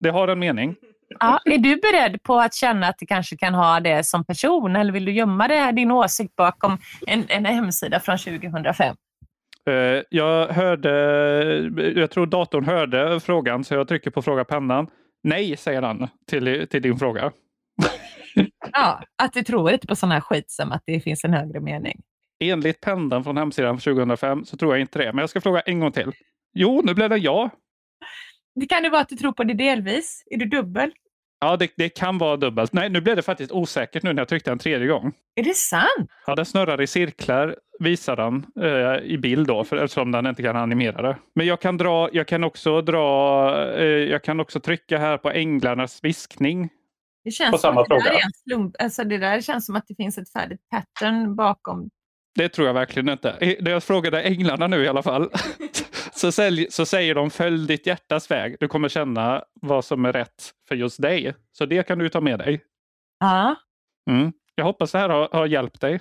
det 0.01 0.11
har 0.11 0.29
en 0.29 0.39
mening. 0.39 0.77
Ja, 1.21 1.41
är 1.45 1.59
du 1.59 1.77
beredd 1.77 2.23
på 2.23 2.41
att 2.41 2.55
känna 2.55 2.89
att 2.89 2.99
det 2.99 3.07
kanske 3.07 3.37
kan 3.37 3.55
ha 3.55 3.81
det 3.81 4.05
som 4.05 4.25
person 4.25 4.77
eller 4.77 4.93
vill 4.93 5.05
du 5.05 5.13
gömma 5.13 5.49
det 5.49 5.55
här, 5.55 5.73
din 5.73 5.91
åsikt 5.91 6.37
bakom 6.37 6.79
en, 7.07 7.25
en 7.29 7.45
hemsida 7.45 8.01
från 8.01 8.19
2005? 8.19 8.97
Eh, 9.67 10.03
Jag 10.11 10.47
hörde, 10.49 10.91
jag 11.97 12.11
tror 12.11 12.27
datorn 12.27 12.65
hörde 12.65 13.21
frågan 13.21 13.65
så 13.65 13.75
jag 13.75 13.89
trycker 13.89 14.11
på 14.11 14.23
fråga 14.23 14.45
pennan. 14.45 14.87
Nej, 15.25 15.57
säger 15.57 15.83
han 15.83 16.09
till, 16.27 16.67
till 16.71 16.83
din 16.83 16.99
fråga. 16.99 17.33
Ja, 18.73 19.03
att 19.23 19.33
du 19.33 19.43
tror 19.43 19.73
inte 19.73 19.87
på 19.87 19.97
sån 19.97 20.11
här 20.11 20.21
skit 20.21 20.51
som 20.51 20.73
att 20.73 20.83
det 20.87 21.01
finns 21.01 21.25
en 21.25 21.33
högre 21.33 21.61
mening. 21.61 22.01
Enligt 22.41 22.81
pendeln 22.81 23.25
från 23.25 23.37
hemsidan 23.37 23.79
från 23.81 23.95
2005 23.95 24.45
så 24.45 24.57
tror 24.57 24.75
jag 24.75 24.81
inte 24.81 24.99
det. 24.99 25.13
Men 25.13 25.19
jag 25.19 25.31
ska 25.31 25.41
fråga 25.41 25.61
en 25.61 25.81
gång 25.81 25.93
till. 25.93 26.13
Jo, 26.55 26.83
nu 26.85 26.95
blev 26.95 27.11
det 27.11 27.17
ja. 27.17 27.51
Det 28.55 28.67
kan 28.67 28.85
ju 28.85 28.91
vara 28.91 29.01
att 29.01 29.09
du 29.09 29.17
tror 29.17 29.33
på 29.33 29.45
det 29.45 29.55
delvis. 29.55 30.23
Är 30.31 30.39
du 30.39 30.47
dubbel? 30.47 30.93
Ja, 31.41 31.57
det, 31.57 31.71
det 31.77 31.89
kan 31.89 32.19
vara 32.19 32.37
dubbelt. 32.37 32.73
Nej, 32.73 32.91
nu 32.91 33.01
blev 33.01 33.17
det 33.17 33.23
faktiskt 33.23 33.53
osäkert 33.53 34.03
nu 34.03 34.13
när 34.13 34.21
jag 34.21 34.29
tryckte 34.29 34.53
en 34.53 34.59
tredje 34.59 34.89
gång. 34.89 35.13
Är 35.35 35.43
det 35.45 35.57
sant? 35.57 36.11
Ja, 36.27 36.35
den 36.35 36.45
snurrar 36.47 36.83
i 36.83 36.87
cirklar, 36.87 37.57
visar 37.79 38.17
den 38.17 38.47
eh, 38.61 39.05
i 39.05 39.19
bild 39.19 39.47
då, 39.47 39.65
för, 39.65 39.77
eftersom 39.77 40.13
den 40.13 40.27
inte 40.27 40.43
kan 40.43 40.57
animera 40.57 41.03
det. 41.03 41.17
Men 41.35 41.47
jag 41.47 41.61
kan, 41.61 41.77
dra, 41.77 42.09
jag 42.13 42.29
kan 42.29 42.45
också 42.45 42.81
dra, 42.83 43.73
eh, 43.75 43.85
jag 43.85 44.25
kan 44.25 44.41
också 44.41 44.61
trycka 44.61 44.99
här 44.99 45.19
på 45.19 45.31
änglarnas 45.31 45.99
viskning. 46.05 46.69
Det 47.25 47.31
känns 47.31 47.51
På 47.51 47.59
som 47.59 47.69
samma 47.71 47.83
det 47.83 47.87
fråga. 47.87 48.11
är 48.11 48.15
en 48.25 48.33
slump. 48.49 48.75
Alltså 48.79 49.05
det 49.05 49.19
där 49.19 49.41
känns 49.41 49.67
som 49.67 49.77
att 49.77 49.85
det 49.89 49.95
finns 49.95 50.19
ett 50.19 50.33
färdigt 50.33 50.61
pattern 50.71 51.37
bakom. 51.37 51.91
Det 52.35 52.49
tror 52.49 52.67
jag 52.67 52.75
verkligen 52.75 53.09
inte. 53.09 53.31
Eh, 53.31 53.55
När 53.61 53.71
jag 53.71 53.83
frågade 53.85 54.23
änglarna 54.23 54.67
nu 54.67 54.85
i 54.85 54.89
alla 54.89 55.03
fall, 55.03 55.31
så, 56.13 56.33
sälj, 56.33 56.67
så 56.71 56.87
säger 56.87 57.15
de 57.15 57.31
följ 57.31 57.67
ditt 57.67 57.87
hjärtas 57.87 58.31
väg. 58.31 58.57
Du 58.61 58.69
kommer 58.69 58.89
känna 58.89 59.45
vad 59.61 59.85
som 59.85 60.05
är 60.05 60.13
rätt 60.13 60.51
för 60.69 60.75
just 60.75 61.03
dig. 61.03 61.35
Så 61.53 61.67
det 61.67 61.87
kan 61.87 61.99
du 61.99 62.09
ta 62.09 62.21
med 62.21 62.39
dig. 62.39 62.61
Ja, 63.21 63.55
Mm. 64.11 64.33
Jag 64.55 64.65
hoppas 64.65 64.93
det 64.93 64.99
här 64.99 65.09
har, 65.09 65.29
har 65.33 65.47
hjälpt 65.47 65.81
dig. 65.81 66.01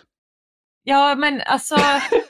Ja 0.84 1.16
men 1.16 1.42
alltså. 1.46 1.76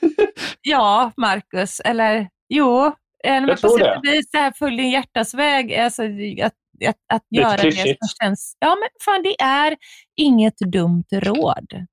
ja, 0.62 1.12
Marcus. 1.18 1.80
Eller 1.80 2.28
jo. 2.50 2.86
eh, 2.86 2.92
Men 3.24 3.48
på 3.48 3.56
tror 3.56 3.78
sätt 3.78 3.88
det. 3.88 3.98
och 3.98 4.06
vis, 4.06 4.32
det 4.32 4.38
här 4.38 4.54
följ 4.60 4.78
din 4.78 4.90
hjärtas 4.92 5.34
väg. 5.34 5.76
Alltså, 5.76 6.04
att, 6.44 6.54
att, 6.88 6.96
att 7.14 7.24
Lite 7.30 7.42
göra 7.42 7.58
det 7.58 7.62
klyschigt. 7.62 8.00
som 8.00 8.26
känns... 8.26 8.58
Ja, 8.60 8.78
men 8.80 8.90
fan 9.06 9.24
det 9.24 9.42
är 9.42 9.76
inget 10.16 10.58
dumt 10.58 11.06
råd. 11.12 11.86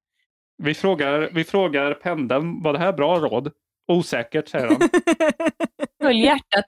Vi 0.63 0.75
frågar, 0.75 1.31
vi 1.33 1.45
frågar 1.45 1.95
pendeln, 1.95 2.63
var 2.63 2.73
det 2.73 2.79
här 2.79 2.93
bra 2.93 3.19
råd? 3.19 3.53
Osäkert, 3.93 4.49
säger 4.49 4.67
han. 4.67 4.77
Följ 6.03 6.25
hjärtat. 6.25 6.65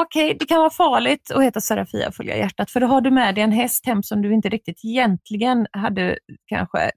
Okej, 0.00 0.36
det 0.40 0.46
kan 0.46 0.58
vara 0.58 0.70
farligt 0.70 1.30
att 1.30 1.42
heta 1.42 1.60
Serafia 1.60 2.12
följa 2.12 2.36
hjärtat, 2.36 2.70
för 2.70 2.80
då 2.80 2.86
har 2.86 3.00
du 3.00 3.10
med 3.10 3.34
dig 3.34 3.44
en 3.44 3.52
häst 3.52 3.86
hem 3.86 4.02
som 4.02 4.22
du 4.22 4.34
inte 4.34 4.48
riktigt 4.48 4.84
egentligen 4.84 5.66
hade 5.72 6.18
kanske 6.46 6.90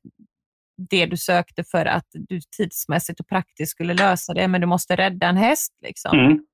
det 0.78 1.06
du 1.06 1.18
sökte 1.18 1.64
för 1.64 1.86
att 1.86 2.08
du 2.14 2.40
tidsmässigt 2.58 3.20
och 3.20 3.28
praktiskt 3.28 3.72
skulle 3.72 3.94
lösa 3.94 4.34
det, 4.34 4.48
men 4.48 4.62
du 4.62 4.68
måste 4.68 4.96
rädda 4.96 5.28
en 5.28 5.38
häst. 5.38 5.74
Liksom. 5.82 6.20
Mm. 6.20 6.46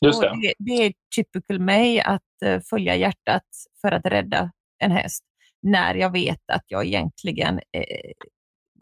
Just 0.00 0.20
det. 0.20 0.28
det, 0.42 0.54
det 0.58 0.86
är 0.86 0.92
typical 1.16 1.60
mig 1.60 2.00
att 2.00 2.42
eh, 2.44 2.60
följa 2.70 2.96
hjärtat 2.96 3.44
för 3.80 3.92
att 3.92 4.06
rädda 4.06 4.50
en 4.78 4.90
häst, 4.90 5.24
när 5.62 5.94
jag 5.94 6.12
vet 6.12 6.50
att 6.52 6.64
jag 6.66 6.86
egentligen 6.86 7.54
eh, 7.58 8.12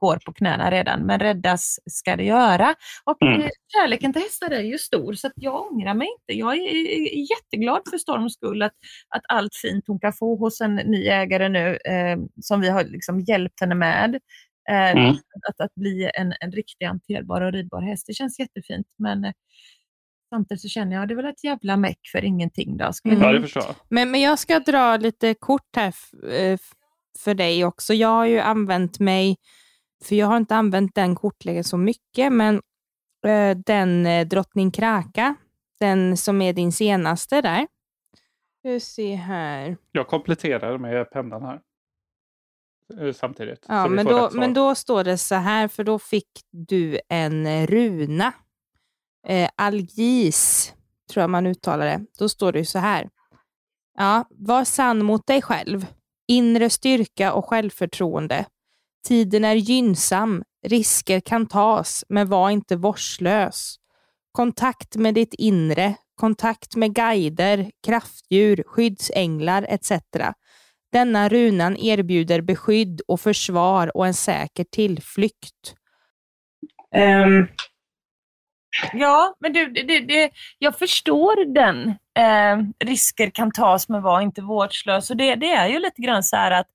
går 0.01 0.17
på 0.27 0.33
knäna 0.33 0.71
redan, 0.71 1.07
men 1.07 1.19
räddas 1.21 1.79
ska 1.91 2.17
det 2.17 2.25
göra. 2.25 2.75
Och 3.05 3.23
Mm. 3.23 3.41
eh, 3.41 3.49
kärleken 3.77 4.13
till 4.13 4.23
hästar 4.23 4.51
är 4.51 4.63
ju 4.63 4.79
stor, 4.79 5.15
så 5.15 5.31
jag 5.35 5.73
ångrar 5.73 5.95
mig 5.95 6.09
inte. 6.19 6.39
Jag 6.41 6.55
är, 6.55 6.69
är 6.87 7.31
jätteglad 7.31 7.83
för 7.91 7.99
Storms 7.99 8.35
skull 8.35 8.63
att, 8.63 8.73
att 9.09 9.23
allt 9.29 9.55
fint 9.55 9.85
hon 9.87 10.01
kan 10.01 10.13
få 10.13 10.37
hos 10.37 10.61
en 10.61 10.75
ny 10.75 11.09
ägare 11.09 11.49
nu, 11.49 11.77
eh, 11.77 12.19
som 12.41 12.61
vi 12.61 12.69
har 12.69 12.85
liksom 12.85 13.21
hjälpt 13.21 13.61
henne 13.61 13.75
med. 13.75 14.19
Eh, 14.71 14.91
Mm. 14.97 15.17
att, 15.49 15.61
att 15.61 15.75
bli 15.75 16.11
en, 16.15 16.35
en 16.41 16.53
riktig 16.53 16.85
hanterbar 16.87 17.41
och 17.41 17.53
ridbar 17.53 17.81
häst. 17.83 18.07
Det 18.07 18.13
känns 18.15 18.39
jättefint, 18.39 18.87
men 18.99 19.25
eh, 19.25 19.33
samtidigt 20.31 20.61
så 20.63 20.69
känner 20.69 20.97
jag 20.97 21.09
det 21.09 21.15
är 21.15 21.17
väl 21.17 21.25
ett 21.25 21.45
jävla 21.45 21.77
meck 21.77 21.99
för 22.13 22.25
ingenting. 22.25 22.77
Då. 22.77 22.93
Skulle 22.93 23.15
Mm. 23.15 23.27
Ja, 23.27 23.33
det 23.33 23.43
förstår 23.43 23.63
jag. 23.67 23.75
Men, 23.89 24.11
men 24.11 24.21
jag 24.21 24.39
ska 24.39 24.59
dra 24.59 24.97
lite 24.97 25.35
kort 25.35 25.77
här 25.77 25.95
eh, 26.33 26.59
för 27.19 27.35
dig 27.35 27.65
också. 27.65 27.95
Jag 27.95 28.09
har 28.09 28.27
ju 28.27 28.39
använt 28.41 28.99
mig, 29.01 29.37
för 30.05 30.15
jag 30.17 30.27
har 30.27 30.37
inte 30.37 30.57
använt 30.57 30.95
den 30.95 31.15
kortleken 31.15 31.65
så 31.65 31.77
mycket, 31.77 32.33
men 32.33 32.55
eh, 33.27 33.57
den 33.67 34.07
eh, 34.07 34.27
Drottning 34.27 34.71
Kraka, 34.71 35.35
den 35.81 36.17
som 36.17 36.43
är 36.43 36.53
din 36.53 36.73
senaste 36.73 37.41
där. 37.41 37.67
Ska 38.59 38.81
se 38.81 39.15
här. 39.15 39.77
Jag 39.93 40.07
kompletterar 40.07 40.79
med 40.79 41.11
pennan 41.11 41.43
här. 41.43 41.61
Eh, 43.01 43.13
Samtidigt. 43.13 43.65
Ja, 43.69 43.89
men, 43.89 44.07
då, 44.07 44.31
men 44.33 44.55
då 44.55 44.75
står 44.75 45.05
det 45.05 45.19
så 45.19 45.35
här, 45.35 45.69
för 45.69 45.85
då 45.85 45.99
fick 45.99 46.29
du 46.51 47.01
en 47.09 47.67
runa. 47.67 48.33
Eh, 49.27 49.51
algis, 49.57 50.73
tror 51.11 51.21
jag 51.21 51.31
man 51.31 51.47
uttalar 51.47 51.87
det. 51.87 52.01
Då 52.19 52.29
står 52.29 52.53
det 52.53 52.59
ju 52.59 52.65
så 52.65 52.79
här. 52.79 53.09
Ja, 53.99 54.25
var 54.31 54.65
sann 54.65 55.05
mot 55.05 55.27
dig 55.27 55.43
själv. 55.43 55.87
Inre 56.29 56.71
styrka 56.71 57.33
och 57.33 57.49
självförtroende. 57.49 58.45
Tiden 59.07 59.45
är 59.45 59.55
gynnsam. 59.55 60.43
Risker 60.67 61.21
kan 61.21 61.47
tas, 61.47 62.05
men 62.09 62.29
var 62.29 62.51
inte 62.51 62.77
vårdslös. 62.77 63.77
Kontakt 64.33 64.97
med 64.97 65.15
ditt 65.15 65.35
inre. 65.35 65.95
Kontakt 66.15 66.77
med 66.77 66.95
guider, 66.95 67.71
kraftdjur, 67.87 68.63
skyddsänglar 68.67 69.67
etc. 69.69 69.93
Denna 70.93 71.29
runan 71.29 71.77
erbjuder 71.77 72.41
beskydd 72.41 73.01
och 73.09 73.21
försvar 73.21 73.97
och 73.97 74.07
en 74.07 74.15
säker 74.15 74.65
tillflykt. 74.65 75.75
Ehm, 76.95 77.47
Ja, 78.93 79.37
men 79.41 79.53
du, 79.53 79.67
det, 79.67 80.01
det, 80.01 80.31
jag 80.59 80.79
förstår 80.79 81.55
den. 81.55 81.89
Eh, 82.19 82.87
risker 82.87 83.31
kan 83.31 83.51
tas 83.51 83.89
men 83.89 84.03
var 84.03 84.21
inte 84.21 84.43
vårdslös. 84.43 85.11
Och 85.11 85.17
det, 85.17 85.35
det 85.35 85.53
är 85.53 85.69
ju 85.69 85.79
lite 85.79 86.03
grann 86.03 86.23
så 86.23 86.37
här 86.37 86.51
att 86.51 86.67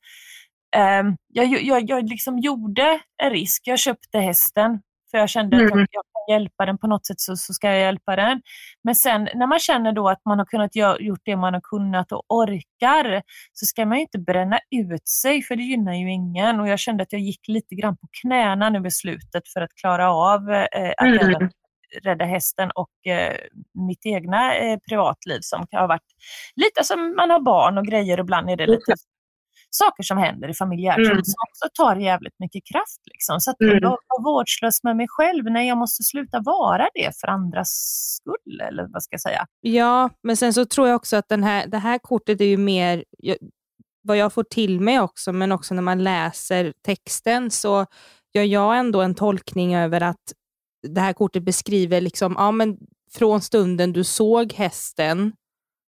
eh, 0.75 1.03
jag, 1.27 1.63
jag, 1.63 1.89
jag 1.89 2.09
liksom 2.09 2.39
gjorde 2.39 2.99
en 3.23 3.29
risk. 3.31 3.61
Jag 3.65 3.79
köpte 3.79 4.19
hästen 4.19 4.79
för 5.11 5.17
jag 5.17 5.29
kände 5.29 5.57
att 5.57 5.61
Mm. 5.71 5.77
jag, 5.91 6.03
kan 6.03 6.35
hjälpa 6.35 6.65
den 6.65 6.77
på 6.77 6.87
något 6.87 7.05
sätt 7.05 7.19
så, 7.19 7.35
så 7.37 7.53
ska 7.53 7.67
jag 7.67 7.79
hjälpa 7.79 8.15
den. 8.15 8.41
Men 8.83 8.95
sen 8.95 9.29
när 9.35 9.47
man 9.47 9.59
känner 9.59 9.91
då 9.91 10.09
att 10.09 10.21
man 10.25 10.37
har 10.39 10.45
kunnat 10.45 10.75
gö- 10.75 10.99
gjort 11.01 11.21
det 11.23 11.35
man 11.35 11.53
har 11.53 11.61
kunnat 11.61 12.11
och 12.11 12.23
orkar 12.29 13.21
så 13.53 13.65
ska 13.65 13.85
man 13.85 13.97
ju 13.97 14.01
inte 14.01 14.19
bränna 14.19 14.59
ut 14.71 15.07
sig 15.07 15.41
för 15.43 15.55
det 15.55 15.63
gynnar 15.63 15.93
ju 15.93 16.11
ingen. 16.11 16.59
Och 16.59 16.67
jag 16.67 16.79
kände 16.79 17.03
att 17.03 17.11
jag 17.13 17.21
gick 17.21 17.47
lite 17.47 17.75
grann 17.75 17.97
på 17.97 18.07
knäna 18.21 18.69
nu 18.69 18.87
i 18.87 18.91
slutet 18.91 19.47
för 19.53 19.61
att 19.61 19.73
klara 19.81 20.11
av 20.11 20.51
eh, 20.51 20.93
att 20.97 21.07
Mm. 21.23 21.49
rädda 22.03 22.25
hästen 22.25 22.71
och 22.75 23.07
eh, 23.11 23.35
mitt 23.87 24.05
egna 24.05 24.55
eh, 24.55 24.79
privatliv 24.89 25.39
som 25.41 25.67
kan 25.67 25.79
ha 25.79 25.87
varit 25.87 26.01
lite 26.55 26.83
som 26.83 27.15
man 27.15 27.29
har 27.29 27.39
barn 27.39 27.77
och 27.77 27.85
grejer 27.85 28.19
och 28.19 28.23
ibland 28.23 28.49
är 28.49 28.55
det 28.57 28.65
lite 28.67 28.93
saker 29.77 30.03
som 30.03 30.17
händer 30.17 30.49
i 30.49 30.53
familjärt 30.53 30.97
Mm. 30.97 31.07
som 31.23 31.33
också 31.49 31.69
tar 31.73 31.95
jävligt 31.95 32.39
mycket 32.39 32.63
kraft. 32.65 33.01
Liksom. 33.13 33.39
Så 33.39 33.51
att 33.51 33.61
Mm. 33.61 33.79
jag 33.81 33.89
var 33.89 34.23
vårdslös 34.23 34.83
med 34.83 34.95
mig 34.95 35.05
själv 35.09 35.43
när 35.45 35.61
jag 35.61 35.77
måste 35.77 36.03
sluta 36.03 36.39
vara 36.39 36.87
det 36.93 37.19
för 37.19 37.27
andras 37.27 37.69
skull, 38.21 38.61
eller 38.61 38.87
vad 38.93 39.03
ska 39.03 39.13
jag 39.13 39.21
säga. 39.21 39.45
Ja, 39.61 40.09
men 40.23 40.37
sen 40.37 40.53
så 40.53 40.65
tror 40.65 40.87
jag 40.87 40.95
också 40.95 41.15
att 41.15 41.29
den 41.29 41.43
här, 41.43 41.67
det 41.67 41.77
här 41.77 41.97
kortet 41.97 42.41
är 42.41 42.45
ju 42.45 42.57
mer 42.57 43.03
vad 44.03 44.17
jag 44.17 44.33
får 44.33 44.43
till 44.43 44.79
mig 44.79 44.99
också, 44.99 45.33
men 45.33 45.51
också 45.51 45.73
när 45.73 45.81
man 45.81 46.03
läser 46.03 46.73
texten 46.85 47.51
så 47.51 47.85
gör 48.33 48.43
jag 48.43 48.77
ändå 48.77 49.01
en 49.01 49.15
tolkning 49.15 49.75
över 49.75 50.01
att 50.03 50.33
det 50.87 51.01
här 51.01 51.13
kortet 51.13 51.43
beskriver 51.43 52.01
liksom, 52.01 52.35
ja, 52.37 52.51
men 52.51 52.77
från 53.13 53.41
stunden 53.41 53.93
du 53.93 54.03
såg 54.03 54.53
hästen 54.53 55.33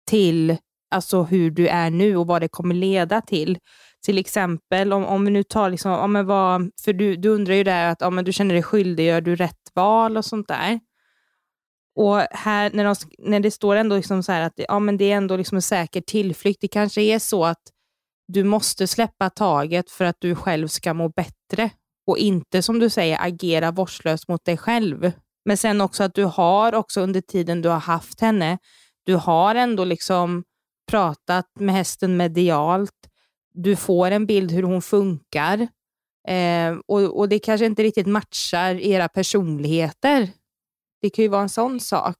till 0.09 0.57
alltså 0.91 1.23
hur 1.23 1.51
du 1.51 1.67
är 1.67 1.89
nu 1.89 2.17
och 2.17 2.27
vad 2.27 2.41
det 2.41 2.47
kommer 2.47 2.75
leda 2.75 3.21
till. 3.21 3.57
Till 4.05 4.17
exempel 4.17 4.93
om, 4.93 5.05
om 5.05 5.25
vi 5.25 5.31
nu 5.31 5.43
tar, 5.43 5.69
liksom, 5.69 5.91
ja, 5.91 6.07
men 6.07 6.25
vad, 6.25 6.69
för 6.83 6.93
du, 6.93 7.15
du 7.15 7.29
undrar 7.29 7.53
ju 7.55 7.63
där 7.63 7.89
att 7.89 8.01
ja, 8.01 8.09
men 8.09 8.25
du 8.25 8.33
känner 8.33 8.53
dig 8.53 8.63
skyldig, 8.63 9.05
gör 9.07 9.21
du 9.21 9.35
rätt 9.35 9.71
val 9.73 10.17
och 10.17 10.25
sånt 10.25 10.47
där. 10.47 10.79
Och 11.95 12.19
här 12.31 12.71
när, 12.73 12.83
de, 12.83 12.95
när 13.17 13.39
det 13.39 13.51
står 13.51 13.75
ändå 13.75 13.95
liksom 13.95 14.23
så 14.23 14.31
här 14.31 14.41
att 14.41 14.53
ja, 14.55 14.79
men 14.79 14.97
det 14.97 15.11
är 15.11 15.17
ändå 15.17 15.37
liksom 15.37 15.55
en 15.55 15.61
säker 15.61 16.01
tillflykt, 16.01 16.61
det 16.61 16.67
kanske 16.67 17.01
är 17.01 17.19
så 17.19 17.45
att 17.45 17.61
du 18.27 18.43
måste 18.43 18.87
släppa 18.87 19.29
taget 19.29 19.91
för 19.91 20.05
att 20.05 20.15
du 20.19 20.35
själv 20.35 20.67
ska 20.67 20.93
må 20.93 21.09
bättre 21.09 21.69
och 22.07 22.17
inte 22.17 22.61
som 22.61 22.79
du 22.79 22.89
säger 22.89 23.17
agera 23.21 23.71
vårdslöst 23.71 24.27
mot 24.27 24.45
dig 24.45 24.57
själv. 24.57 25.11
Men 25.45 25.57
sen 25.57 25.81
också 25.81 26.03
att 26.03 26.13
du 26.13 26.23
har 26.23 26.75
också 26.75 27.01
under 27.01 27.21
tiden 27.21 27.61
du 27.61 27.69
har 27.69 27.79
haft 27.79 28.21
henne, 28.21 28.57
du 29.05 29.15
har 29.15 29.55
ändå 29.55 29.83
liksom 29.83 30.43
pratat 30.87 31.45
med 31.59 31.75
hästen 31.75 32.17
medialt, 32.17 33.09
du 33.53 33.75
får 33.75 34.11
en 34.11 34.25
bild 34.25 34.51
hur 34.51 34.63
hon 34.63 34.81
funkar 34.81 35.67
eh, 36.27 36.77
och, 36.87 37.19
och 37.19 37.29
det 37.29 37.39
kanske 37.39 37.65
inte 37.65 37.83
riktigt 37.83 38.07
matchar 38.07 38.75
era 38.75 39.07
personligheter. 39.07 40.29
Det 41.01 41.09
kan 41.09 41.23
ju 41.23 41.29
vara 41.29 41.41
en 41.41 41.49
sån 41.49 41.79
sak. 41.79 42.17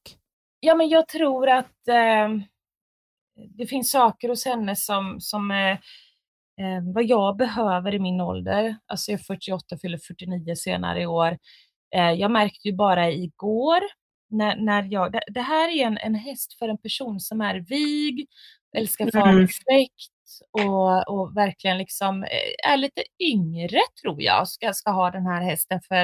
Ja, 0.60 0.76
men 0.76 0.90
jag 0.90 1.08
tror 1.08 1.50
att 1.50 1.88
eh, 1.88 2.30
det 3.58 3.68
finns 3.68 3.92
saker 3.92 4.30
hos 4.30 4.46
henne 4.46 4.76
som, 4.76 5.18
som 5.20 5.52
eh, 5.52 5.72
eh 6.66 6.84
vad 6.94 7.04
jag 7.04 7.38
behöver 7.38 7.96
i 7.96 8.00
min 8.00 8.22
ålder. 8.22 8.78
Alltså 8.86 9.12
jag 9.12 9.20
är 9.20 9.24
48, 9.24 9.78
fyller 9.78 9.98
49 9.98 10.56
senare 10.56 11.02
i 11.02 11.06
år. 11.06 11.38
Eh, 11.96 12.12
jag 12.12 12.32
märkte 12.32 12.68
ju 12.68 12.76
bara 12.76 13.12
igår 13.12 13.80
när, 14.30 14.56
när 14.56 14.88
jag, 14.92 15.12
det, 15.12 15.22
det 15.28 15.42
här 15.42 15.70
är 15.70 15.86
en, 15.86 15.98
en 15.98 16.16
häst 16.16 16.54
för 16.60 16.70
en 16.70 16.78
person 16.78 17.20
som 17.20 17.42
är 17.42 17.56
vig, 17.60 18.28
älskar 18.78 19.12
farlig 19.12 19.34
Mm. 19.34 19.48
fläkt 19.48 20.14
och, 20.52 21.08
och 21.14 21.38
verkligen 21.38 21.78
liksom 21.78 22.24
eh, 22.24 22.72
är 22.72 22.78
lite 22.78 23.04
yngre 23.20 23.80
tror 24.02 24.22
jag 24.22 24.48
ska, 24.48 24.74
ska 24.74 24.92
ha 24.92 25.12
den 25.12 25.26
här 25.26 25.42
hästen 25.42 25.80
för 25.88 26.04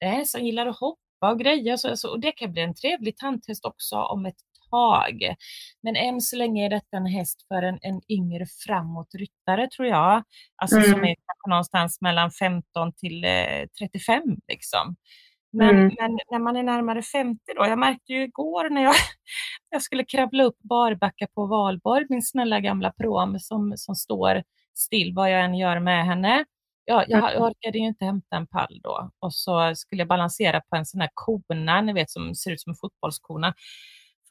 det 0.00 0.06
är 0.06 0.12
en 0.18 0.26
som 0.26 0.44
gillar 0.44 0.66
att 0.66 0.78
hoppa 0.78 1.30
och 1.32 1.38
grejer 1.40 1.72
och, 1.72 1.80
så, 1.80 1.96
så, 1.96 2.10
och 2.10 2.20
det 2.20 2.32
kan 2.32 2.52
bli 2.52 2.62
en 2.62 2.74
trevlig 2.74 3.16
tanthäst 3.16 3.64
också 3.64 3.96
om 3.96 4.26
ett 4.26 4.36
tag. 4.70 5.34
Men 5.82 5.96
än 5.96 6.20
så 6.20 6.36
länge 6.36 6.66
är 6.66 6.70
detta 6.70 6.96
en 6.96 7.06
häst 7.06 7.44
för 7.48 7.62
en, 7.62 7.78
en 7.82 8.00
yngre 8.08 8.46
framåtryttare 8.66 9.68
tror 9.76 9.88
jag. 9.88 10.22
Alltså 10.56 10.80
som 10.82 10.92
Mm. 10.92 11.04
är 11.04 11.14
kanske 11.14 11.48
någonstans 11.50 12.00
mellan 12.00 12.30
15 12.30 12.92
till 12.92 13.24
eh, 13.24 13.66
35 13.78 14.22
liksom. 14.48 14.96
Men, 15.52 15.70
Mm. 15.76 15.94
men 16.00 16.18
när 16.30 16.38
man 16.38 16.56
är 16.56 16.62
närmare 16.62 17.02
50 17.02 17.52
då, 17.56 17.66
jag 17.66 17.78
märkte 17.78 18.12
ju 18.12 18.22
igår 18.22 18.70
när 18.70 18.82
jag, 18.82 18.94
jag 19.70 19.82
skulle 19.82 20.04
kravla 20.04 20.44
upp 20.44 20.58
Barbacka 20.58 21.26
på 21.34 21.46
Valborg, 21.46 22.06
min 22.08 22.22
snälla 22.22 22.60
gamla 22.60 22.92
prom 22.92 23.38
som, 23.40 23.72
som 23.76 23.94
står 23.94 24.42
still 24.74 25.14
vad 25.14 25.30
jag 25.32 25.44
än 25.44 25.54
gör 25.54 25.78
med 25.80 26.06
henne. 26.06 26.44
Ja, 26.84 27.04
jag, 27.08 27.22
jag 27.34 27.42
orkade 27.42 27.78
ju 27.78 27.84
inte 27.86 28.04
hämta 28.04 28.36
en 28.36 28.46
pall 28.46 28.80
då 28.82 29.10
och 29.18 29.34
så 29.34 29.72
skulle 29.74 30.00
jag 30.00 30.08
balansera 30.08 30.60
på 30.60 30.76
en 30.76 30.86
sån 30.86 31.00
här 31.00 31.10
kona, 31.14 31.80
ni 31.80 31.92
vet 31.92 32.10
som 32.10 32.34
ser 32.34 32.50
ut 32.50 32.60
som 32.60 32.70
en 32.70 32.76
fotbollskona 32.76 33.54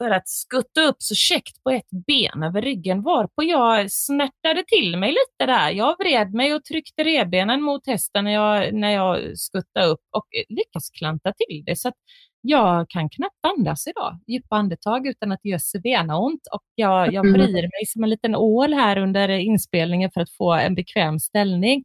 för 0.02 0.10
att 0.10 0.28
skutta 0.28 0.80
upp 0.80 0.96
så 0.98 1.14
käckt 1.14 1.62
på 1.64 1.70
ett 1.70 1.90
ben 2.06 2.42
över 2.42 2.62
ryggen 2.62 3.02
varpå 3.02 3.42
jag 3.42 3.90
snärtade 3.92 4.64
till 4.66 4.96
mig 4.96 5.10
lite 5.10 5.52
där. 5.52 5.70
Jag 5.70 5.96
vred 5.98 6.34
mig 6.34 6.54
och 6.54 6.64
tryckte 6.64 7.04
revbenen 7.04 7.62
mot 7.62 7.86
hästen 7.86 8.24
när 8.24 8.30
jag, 8.32 8.74
när 8.74 8.90
jag 8.90 9.38
skuttade 9.38 9.86
upp 9.86 10.00
och 10.16 10.26
lyckas 10.48 10.90
klanta 10.90 11.32
till 11.32 11.62
det. 11.66 11.76
Så 11.76 11.88
att 11.88 11.94
jag 12.40 12.86
kan 12.88 13.10
knappt 13.10 13.44
andas 13.58 13.86
idag. 13.86 14.18
Djupa 14.26 14.56
andetag 14.56 15.06
utan 15.06 15.32
att 15.32 15.40
det 15.42 15.48
gör 15.48 15.58
svenont 15.58 16.40
och 16.54 16.62
jag, 16.74 17.12
jag 17.12 17.26
Mm. 17.26 17.32
vrider 17.32 17.62
mig 17.62 17.86
som 17.86 18.04
en 18.04 18.10
liten 18.10 18.34
ål 18.36 18.72
här 18.72 18.98
under 18.98 19.28
inspelningen 19.28 20.10
för 20.10 20.20
att 20.20 20.30
få 20.30 20.52
en 20.52 20.74
bekväm 20.74 21.18
ställning. 21.18 21.84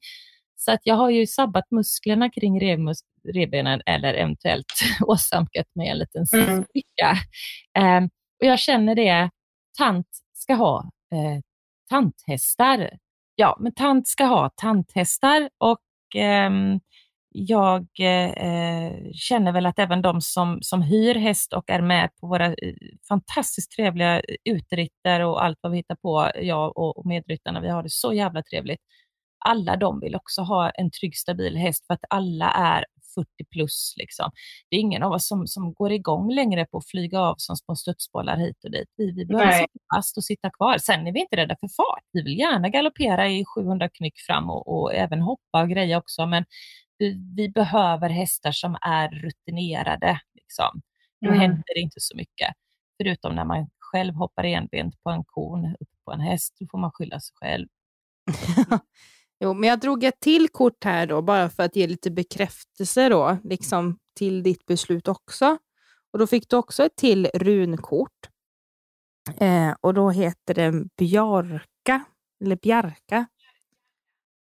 Så 0.60 0.72
att 0.72 0.80
jag 0.84 0.96
har 0.96 1.10
ju 1.10 1.28
sabbat 1.28 1.72
musklerna 1.72 2.30
kring 2.30 2.62
revmus, 2.62 2.98
revbenen 3.34 3.82
eller 3.86 4.14
eventuellt 4.14 4.66
åsamkat 5.08 5.66
mig 5.76 5.90
en 5.90 5.98
liten 5.98 6.26
Mm. 6.34 6.64
spricka. 6.64 7.18
Eh, 7.78 8.04
och 8.42 8.46
jag 8.48 8.60
känner 8.60 8.96
det, 8.96 9.30
tant 9.78 10.08
ska 10.34 10.54
ha 10.54 10.80
eh, 11.14 11.42
tanthästar. 11.90 12.98
Ja, 13.36 13.58
men 13.60 13.74
tant 13.74 14.08
ska 14.08 14.26
ha 14.26 14.50
tanthästar 14.56 15.50
och 15.58 15.80
ehm, 16.16 16.80
jag 17.30 17.88
eh, 18.00 18.92
känner 19.14 19.52
väl 19.52 19.66
att 19.66 19.80
även 19.80 20.02
de 20.02 20.22
som, 20.22 20.58
som 20.62 20.82
hyr 20.82 21.16
häst 21.16 21.54
och 21.54 21.70
är 21.70 21.82
med 21.82 22.10
på 22.22 22.28
våra 22.28 22.46
eh, 22.46 22.74
fantastiskt 23.08 23.72
trevliga 23.72 24.22
uteritter 24.50 25.22
och 25.22 25.44
allt 25.44 25.58
vad 25.62 25.72
vi 25.72 25.78
hittar 25.78 25.96
på, 25.96 26.32
jag 26.42 26.78
och, 26.78 26.98
och 26.98 27.06
medryttarna, 27.06 27.62
vi 27.62 27.70
har 27.70 27.84
det 27.84 27.90
så 27.90 28.14
jävla 28.14 28.44
trevligt. 28.44 28.82
Alla 29.46 29.76
de 29.76 30.00
vill 30.00 30.16
också 30.16 30.42
ha 30.42 30.70
en 30.70 30.92
trygg, 30.92 31.18
stabil 31.18 31.58
häst 31.58 31.86
för 31.88 31.94
att 31.94 32.04
alla 32.10 32.52
är 32.52 32.86
40 33.16 33.46
plus. 33.52 33.94
Liksom. 33.98 34.32
Det 34.70 34.76
är 34.76 34.80
ingen 34.80 35.04
av 35.04 35.12
oss 35.12 35.28
som, 35.28 35.48
som 35.48 35.74
går 35.74 35.92
igång 35.92 36.34
längre 36.34 36.66
på 36.66 36.78
att 36.78 36.88
flyga 36.88 37.20
av 37.22 37.36
som 37.38 37.56
små 37.56 37.76
studsbollar 37.76 38.38
hit 38.38 38.64
och 38.64 38.72
dit. 38.72 38.90
Vi, 38.98 39.12
vi 39.12 39.26
behöver 39.26 39.52
sitta 39.52 39.80
fast 39.96 40.18
och 40.18 40.24
sitta 40.24 40.50
kvar. 40.50 40.78
Sen 40.78 41.08
är 41.08 41.12
vi 41.14 41.20
inte 41.20 41.36
rädda 41.36 41.56
för 41.60 41.68
fart. 41.68 42.04
Vi 42.12 42.22
vill 42.22 42.40
gärna 42.40 42.70
galoppera 42.70 43.28
i 43.30 43.46
700 43.56 43.90
knyck 43.90 44.20
fram 44.28 44.50
och, 44.50 44.68
och 44.82 44.94
även 44.94 45.22
hoppa 45.22 45.62
och 45.62 45.70
greja 45.70 45.98
också, 45.98 46.26
men 46.26 46.46
vi, 46.98 47.34
vi 47.36 47.50
behöver 47.50 48.10
hästar 48.10 48.52
som 48.52 48.78
är 48.82 49.10
rutinerade. 49.10 50.20
Liksom. 50.34 50.82
Då 51.22 51.28
Mm. 51.28 51.40
händer 51.40 51.64
det 51.76 51.80
inte 51.80 52.00
så 52.00 52.18
mycket. 52.18 52.54
Förutom 52.98 53.36
när 53.36 53.46
man 53.46 53.70
själv 53.80 54.14
hoppar 54.14 54.44
enbent 54.44 55.04
på 55.04 55.10
en 55.10 55.24
kon 55.26 55.66
upp 55.80 55.90
på 56.06 56.12
en 56.12 56.20
häst, 56.20 56.56
då 56.60 56.68
får 56.72 56.78
man 56.78 56.92
skylla 56.94 57.20
sig 57.20 57.34
själv. 57.36 57.68
Jo, 59.40 59.54
men 59.54 59.70
jag 59.70 59.80
drog 59.80 60.04
ett 60.04 60.20
till 60.20 60.50
kort 60.50 60.84
här 60.84 61.08
då, 61.08 61.22
bara 61.22 61.50
för 61.50 61.64
att 61.64 61.76
ge 61.76 61.88
lite 61.88 62.12
bekräftelse 62.12 63.10
då, 63.10 63.38
liksom 63.44 63.98
till 64.16 64.44
ditt 64.44 64.66
beslut 64.66 65.08
också. 65.08 65.58
Och 66.14 66.20
då 66.20 66.28
fick 66.28 66.50
du 66.50 66.56
också 66.56 66.84
ett 66.84 66.96
till 66.96 67.28
runkort. 67.34 68.30
Eh, 69.38 69.76
och 69.82 69.94
då 69.94 70.10
heter 70.10 70.54
det 70.54 70.84
Bjarka, 70.98 72.04
eller 72.44 72.56
Bjarka. 72.56 73.26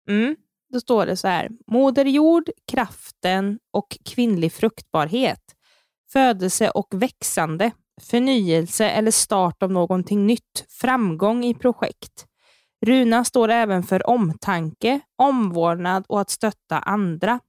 Mm. 0.08 0.36
Då 0.72 0.80
står 0.80 1.06
det 1.06 1.16
så 1.16 1.28
här, 1.28 1.50
Moder 1.66 2.04
jord, 2.04 2.50
kraften 2.72 3.58
och 3.70 3.98
kvinnlig 4.04 4.52
fruktbarhet, 4.52 5.42
födelse 6.12 6.70
och 6.70 6.88
växande, 6.90 7.70
förnyelse 8.02 8.90
eller 8.90 9.10
start 9.10 9.62
av 9.62 9.70
någonting 9.72 10.26
nytt, 10.26 10.66
framgång 10.68 11.44
i 11.44 11.54
projekt. 11.54 12.26
Runan 12.86 13.24
står 13.24 13.48
även 13.48 13.82
för 13.82 14.10
omtanke, 14.10 15.00
omvårdnad 15.16 16.04
och 16.08 16.20
att 16.20 16.30
stötta 16.30 16.78
andra. 16.78 17.40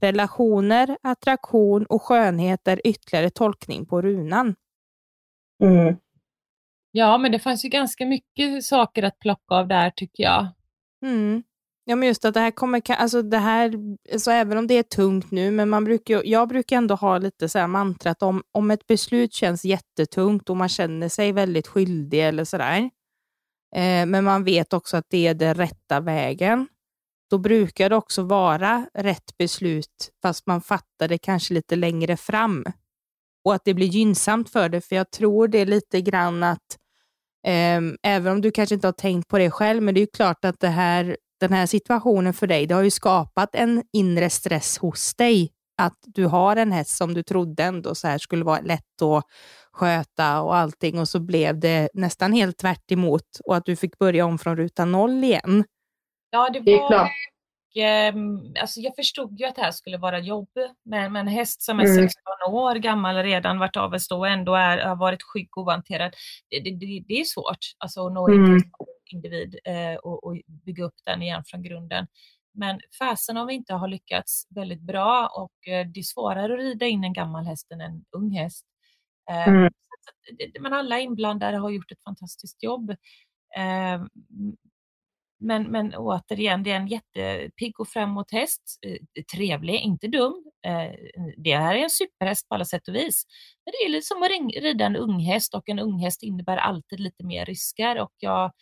Relationer, 0.00 0.98
attraktion 1.02 1.86
och 1.86 2.02
skönhet 2.02 2.68
är 2.68 2.86
ytterligare 2.86 3.30
tolkning 3.30 3.86
på 3.86 4.02
runan. 4.02 4.54
Mm. 5.62 5.96
Ja, 6.90 7.18
men 7.18 7.32
det 7.32 7.38
fanns 7.38 7.64
ju 7.64 7.68
ganska 7.68 8.06
mycket 8.06 8.64
saker 8.64 9.02
att 9.02 9.18
plocka 9.18 9.54
av 9.54 9.68
där 9.68 9.90
tycker 9.90 10.22
jag. 10.22 10.46
Mm. 11.02 11.42
Ja, 11.84 11.96
men 11.96 12.08
just 12.08 12.24
att 12.24 12.34
det 12.34 12.40
här 12.40 12.50
kommer, 12.50 12.90
alltså 12.90 13.22
det 13.22 13.38
här, 13.38 13.74
så 14.18 14.30
även 14.30 14.58
om 14.58 14.66
det 14.66 14.74
är 14.74 14.82
tungt 14.82 15.30
nu, 15.30 15.50
men 15.50 15.68
man 15.68 15.84
brukar, 15.84 16.22
jag 16.24 16.48
brukar 16.48 16.76
ändå 16.76 16.94
ha 16.94 17.18
lite 17.18 17.48
så 17.48 17.58
här 17.58 17.66
mantrat 17.66 18.22
om, 18.22 18.42
om 18.52 18.70
ett 18.70 18.86
beslut 18.86 19.32
känns 19.34 19.64
jättetungt 19.64 20.50
och 20.50 20.56
man 20.56 20.68
känner 20.68 21.08
sig 21.08 21.32
väldigt 21.32 21.66
skyldig 21.66 22.28
eller 22.28 22.44
sådär, 22.44 22.90
eh, 23.74 24.06
men 24.06 24.24
man 24.24 24.44
vet 24.44 24.72
också 24.72 24.96
att 24.96 25.06
det 25.08 25.26
är 25.26 25.34
den 25.34 25.54
rätta 25.54 26.00
vägen, 26.00 26.68
då 27.30 27.38
brukar 27.38 27.90
det 27.90 27.96
också 27.96 28.22
vara 28.22 28.86
rätt 28.94 29.36
beslut, 29.38 30.10
fast 30.22 30.46
man 30.46 30.60
fattar 30.60 31.08
det 31.08 31.18
kanske 31.18 31.54
lite 31.54 31.76
längre 31.76 32.16
fram. 32.16 32.64
Och 33.44 33.54
att 33.54 33.64
det 33.64 33.74
blir 33.74 33.86
gynnsamt 33.86 34.50
för 34.50 34.68
det, 34.68 34.80
för 34.80 34.96
jag 34.96 35.10
tror 35.10 35.48
det 35.48 35.58
är 35.58 35.66
lite 35.66 36.00
grann 36.00 36.42
att 36.42 36.78
Ehm, 37.46 37.96
även 38.02 38.32
om 38.32 38.40
du 38.40 38.50
kanske 38.50 38.74
inte 38.74 38.86
har 38.86 38.92
tänkt 38.92 39.28
på 39.28 39.38
det 39.38 39.50
själv, 39.50 39.82
men 39.82 39.94
det 39.94 39.98
är 39.98 40.02
ju 40.02 40.06
klart 40.06 40.44
att 40.44 40.60
det 40.60 40.68
här, 40.68 41.16
den 41.40 41.52
här 41.52 41.66
situationen 41.66 42.34
för 42.34 42.46
dig, 42.46 42.66
det 42.66 42.74
har 42.74 42.82
ju 42.82 42.90
skapat 42.90 43.54
en 43.54 43.82
inre 43.92 44.30
stress 44.30 44.78
hos 44.78 45.14
dig. 45.14 45.52
Att 45.76 45.98
du 46.00 46.26
har 46.26 46.56
en 46.56 46.72
häst 46.72 46.96
som 46.96 47.14
du 47.14 47.22
trodde 47.22 47.62
ändå 47.64 47.94
så 47.94 48.08
här 48.08 48.18
skulle 48.18 48.44
vara 48.44 48.60
lätt 48.60 49.02
att 49.02 49.24
sköta 49.72 50.40
och 50.42 50.56
allting 50.56 50.98
och 50.98 51.08
så 51.08 51.20
blev 51.20 51.60
det 51.60 51.88
nästan 51.94 52.32
helt 52.32 52.58
tvärt 52.58 52.92
emot 52.92 53.38
och 53.44 53.56
att 53.56 53.64
du 53.64 53.76
fick 53.76 53.98
börja 53.98 54.24
om 54.26 54.38
från 54.38 54.56
ruta 54.56 54.84
noll 54.84 55.24
igen. 55.24 55.64
Ja, 56.30 56.50
det 56.50 56.60
var 56.60 56.88
klart. 56.88 57.10
ehm, 57.76 58.38
alltså 58.60 58.80
jag 58.80 58.94
förstod 58.96 59.40
ju 59.40 59.46
att 59.46 59.56
det 59.56 59.62
här 59.62 59.70
skulle 59.70 59.98
vara 59.98 60.18
jobb 60.18 60.48
med, 60.84 61.12
med 61.12 61.20
en 61.20 61.28
häst 61.28 61.62
som 61.62 61.80
är 61.80 61.84
Mm. 61.84 62.02
16 62.08 62.32
år 62.48 62.74
gammal, 62.74 63.16
redan 63.16 63.58
varit 63.58 63.76
av 63.76 63.94
och 64.10 64.28
ändå 64.28 64.54
är, 64.54 64.78
har 64.78 64.96
varit 64.96 65.22
skygg 65.22 65.58
och 65.58 65.62
ohanterad. 65.66 66.14
Det, 66.50 66.60
det, 66.60 67.04
det, 67.08 67.20
är 67.20 67.24
svårt 67.24 67.58
alltså, 67.78 68.06
att 68.06 68.12
nå 68.12 68.28
Mm. 68.28 68.60
individ 69.12 69.58
eh, 69.64 69.94
och, 69.94 70.24
och 70.24 70.36
bygga 70.64 70.84
upp 70.84 70.94
den 71.04 71.22
igen 71.22 71.42
från 71.46 71.62
grunden. 71.62 72.06
Men 72.54 72.80
fasen 72.98 73.36
om 73.36 73.46
vi 73.46 73.54
inte 73.54 73.74
har 73.74 73.88
lyckats 73.88 74.46
väldigt 74.50 74.80
bra 74.82 75.26
och 75.36 75.68
eh, 75.68 75.86
det 75.86 76.00
är 76.00 76.04
svårare 76.04 76.52
att 76.54 76.60
rida 76.60 76.86
in 76.86 77.04
en 77.04 77.12
gammal 77.12 77.44
häst 77.46 77.70
än 77.72 77.80
en 77.80 78.04
ung 78.16 78.30
häst. 78.30 78.66
Eh, 79.30 79.48
Mm. 79.48 79.72
det- 80.38 80.60
Men 80.60 80.72
alla 80.72 81.00
inblandade 81.00 81.56
har 81.58 81.70
gjort 81.70 81.92
ett 81.92 82.02
fantastiskt 82.04 82.62
jobb. 82.62 82.90
Eh, 83.56 84.04
men, 85.40 85.62
men 85.70 85.94
återigen, 85.94 86.62
det 86.62 86.70
är 86.70 86.76
en 86.76 86.86
jättepigg 86.88 87.80
och 87.80 87.88
framåt 87.88 88.30
häst. 88.32 88.62
Eh, 88.86 89.22
trevlig, 89.34 89.74
inte 89.80 90.08
dum. 90.08 90.44
Eh, 90.66 90.92
det 91.36 91.56
här 91.56 91.74
är 91.74 91.82
en 91.82 91.90
superhäst 91.90 92.48
på 92.48 92.54
alla 92.54 92.64
sätt 92.64 92.88
och 92.88 92.94
vis. 92.94 93.26
Men 93.64 93.72
det 93.72 93.84
är 93.84 93.88
lite 93.92 94.06
som 94.06 94.22
att 94.22 94.62
rida 94.62 94.86
en 94.86 94.96
unghäst 94.96 95.54
och 95.54 95.68
en 95.68 95.78
unghäst 95.78 96.22
innebär 96.22 96.56
alltid 96.56 97.00
lite 97.00 97.24
mer 97.24 97.44
risker 97.46 97.98
och 98.00 98.12
jag, 98.18 98.52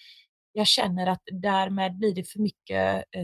jag 0.52 0.66
känner 0.66 1.06
att 1.06 1.22
därmed 1.32 1.96
blir 1.98 2.14
det 2.14 2.24
för 2.24 2.38
mycket 2.40 3.04
eh, 3.16 3.22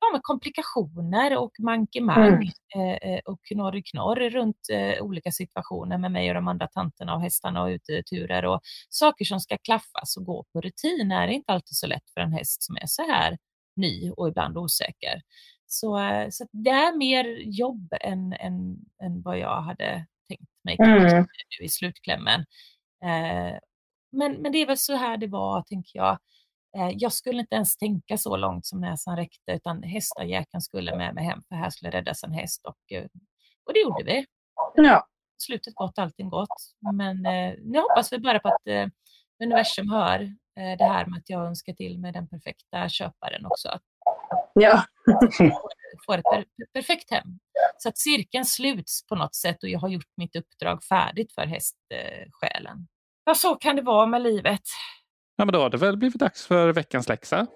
ja, 0.00 0.06
men 0.12 0.20
komplikationer 0.22 1.36
och 1.38 1.52
mankemang 1.60 2.50
eh, 2.76 2.82
eh, 3.10 3.20
och 3.24 3.38
knorr 3.52 3.82
knorr 3.92 4.30
runt 4.30 4.56
eh, 4.72 5.02
olika 5.02 5.30
situationer 5.32 5.98
med 5.98 6.12
mig 6.12 6.28
och 6.28 6.34
de 6.34 6.48
andra 6.48 6.66
tanterna 6.68 7.14
och 7.14 7.20
hästarna 7.22 7.62
och 7.62 7.68
uteturer 7.68 8.44
och 8.44 8.60
saker 8.88 9.24
som 9.24 9.40
ska 9.40 9.56
klaffas 9.58 10.16
och 10.16 10.24
gå 10.24 10.44
på 10.52 10.60
rutin 10.60 11.12
är 11.12 11.28
inte 11.28 11.52
alltid 11.52 11.76
så 11.76 11.86
lätt 11.86 12.10
för 12.14 12.20
en 12.20 12.32
häst 12.32 12.62
som 12.62 12.76
är 12.76 12.86
så 12.86 13.02
här 13.02 13.38
ny 13.76 14.10
och 14.10 14.28
ibland 14.28 14.58
osäker. 14.58 15.22
Så, 15.66 15.98
eh, 15.98 16.28
så 16.30 16.46
det 16.52 16.70
är 16.70 16.96
mer 16.96 17.24
jobb 17.44 17.92
än, 18.00 18.32
än, 18.32 18.76
än 19.02 19.22
vad 19.22 19.38
jag 19.38 19.62
hade 19.62 20.06
tänkt 20.28 20.50
mig 20.64 20.76
Mm. 20.80 21.26
i 21.60 21.68
slutklämmen. 21.68 22.40
Eh, 23.04 23.58
men, 24.12 24.32
men 24.32 24.52
det 24.52 24.58
är 24.58 24.66
väl 24.66 24.78
så 24.78 24.96
här 24.96 25.16
det 25.16 25.26
var, 25.26 25.62
tänker 25.62 25.98
jag. 25.98 26.18
Eh, 26.76 26.90
jag 26.92 27.12
skulle 27.12 27.40
inte 27.40 27.54
ens 27.54 27.76
tänka 27.76 28.18
så 28.18 28.36
långt 28.36 28.66
som 28.66 28.80
näsan 28.80 29.16
räckte, 29.16 29.52
utan 29.52 29.82
hästajäkeln 29.82 30.60
skulle 30.60 30.96
med 30.96 31.14
mig 31.14 31.24
hem, 31.24 31.42
för 31.48 31.54
här 31.54 31.70
skulle 31.70 31.90
räddas 31.90 32.24
en 32.24 32.32
häst. 32.32 32.66
Och, 32.66 32.92
eh, 32.92 33.04
och 33.66 33.72
det 33.74 33.80
gjorde 33.80 34.04
vi. 34.04 34.26
Ja. 34.74 35.06
Slutet 35.38 35.74
gott, 35.74 35.98
allting 35.98 36.28
gott. 36.28 36.74
Men 36.92 37.26
eh, 37.26 37.54
nu 37.58 37.78
hoppas 37.78 38.12
vi 38.12 38.18
bara 38.18 38.38
på 38.38 38.48
att 38.48 38.66
eh, 38.66 38.86
universum 39.42 39.90
hör 39.90 40.22
eh, 40.60 40.78
det 40.78 40.84
här 40.84 41.06
med 41.06 41.18
att 41.18 41.30
jag 41.30 41.46
önskar 41.46 41.72
till 41.72 41.98
med 41.98 42.14
den 42.14 42.28
perfekta 42.28 42.88
köparen 42.88 43.46
också. 43.46 43.68
Att 43.68 43.82
Ja. 44.54 44.84
får 46.06 46.18
ett 46.18 46.24
per 46.24 46.44
perfekt 46.72 47.10
hem. 47.10 47.38
Så 47.78 47.88
att 47.88 47.98
cirkeln 47.98 48.44
sluts 48.44 49.06
på 49.06 49.14
något 49.14 49.34
sätt 49.34 49.62
och 49.62 49.68
jag 49.68 49.78
har 49.78 49.88
gjort 49.88 50.12
mitt 50.16 50.36
uppdrag 50.36 50.84
färdigt 50.84 51.32
för 51.32 51.46
hästsjälen. 51.46 52.88
Ja, 53.24 53.34
så 53.34 53.54
kan 53.54 53.76
det 53.76 53.82
vara 53.82 54.06
med 54.06 54.22
livet. 54.22 54.62
Ja, 55.36 55.44
men 55.44 55.52
då 55.52 55.58
har 55.60 55.70
det 55.70 55.76
väl 55.76 55.96
blivit 55.96 56.20
dags 56.20 56.46
för 56.46 56.72
veckans 56.72 57.08
läxa. 57.08 57.46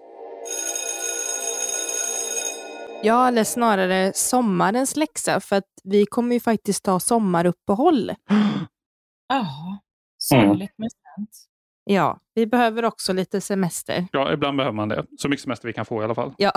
Ja, 3.03 3.27
eller 3.27 3.43
snarare 3.43 4.11
sommarens 4.15 4.95
läxa, 4.95 5.39
för 5.39 5.55
att 5.55 5.67
vi 5.83 6.05
kommer 6.05 6.33
ju 6.35 6.39
faktiskt 6.39 6.83
ta 6.83 6.99
sommaruppehåll. 6.99 8.11
Ja, 9.31 9.79
sorgligt 10.17 10.73
men 10.77 10.89
sant. 10.89 11.29
Ja, 11.83 12.19
vi 12.33 12.45
behöver 12.47 12.85
också 12.85 13.13
lite 13.13 13.41
semester. 13.41 14.07
Ja, 14.11 14.33
ibland 14.33 14.57
behöver 14.57 14.75
man 14.75 14.89
det. 14.89 15.05
Så 15.17 15.29
mycket 15.29 15.43
semester 15.43 15.67
vi 15.67 15.73
kan 15.73 15.85
få 15.85 16.01
i 16.01 16.03
alla 16.05 16.15
fall. 16.15 16.33
Ja, 16.37 16.51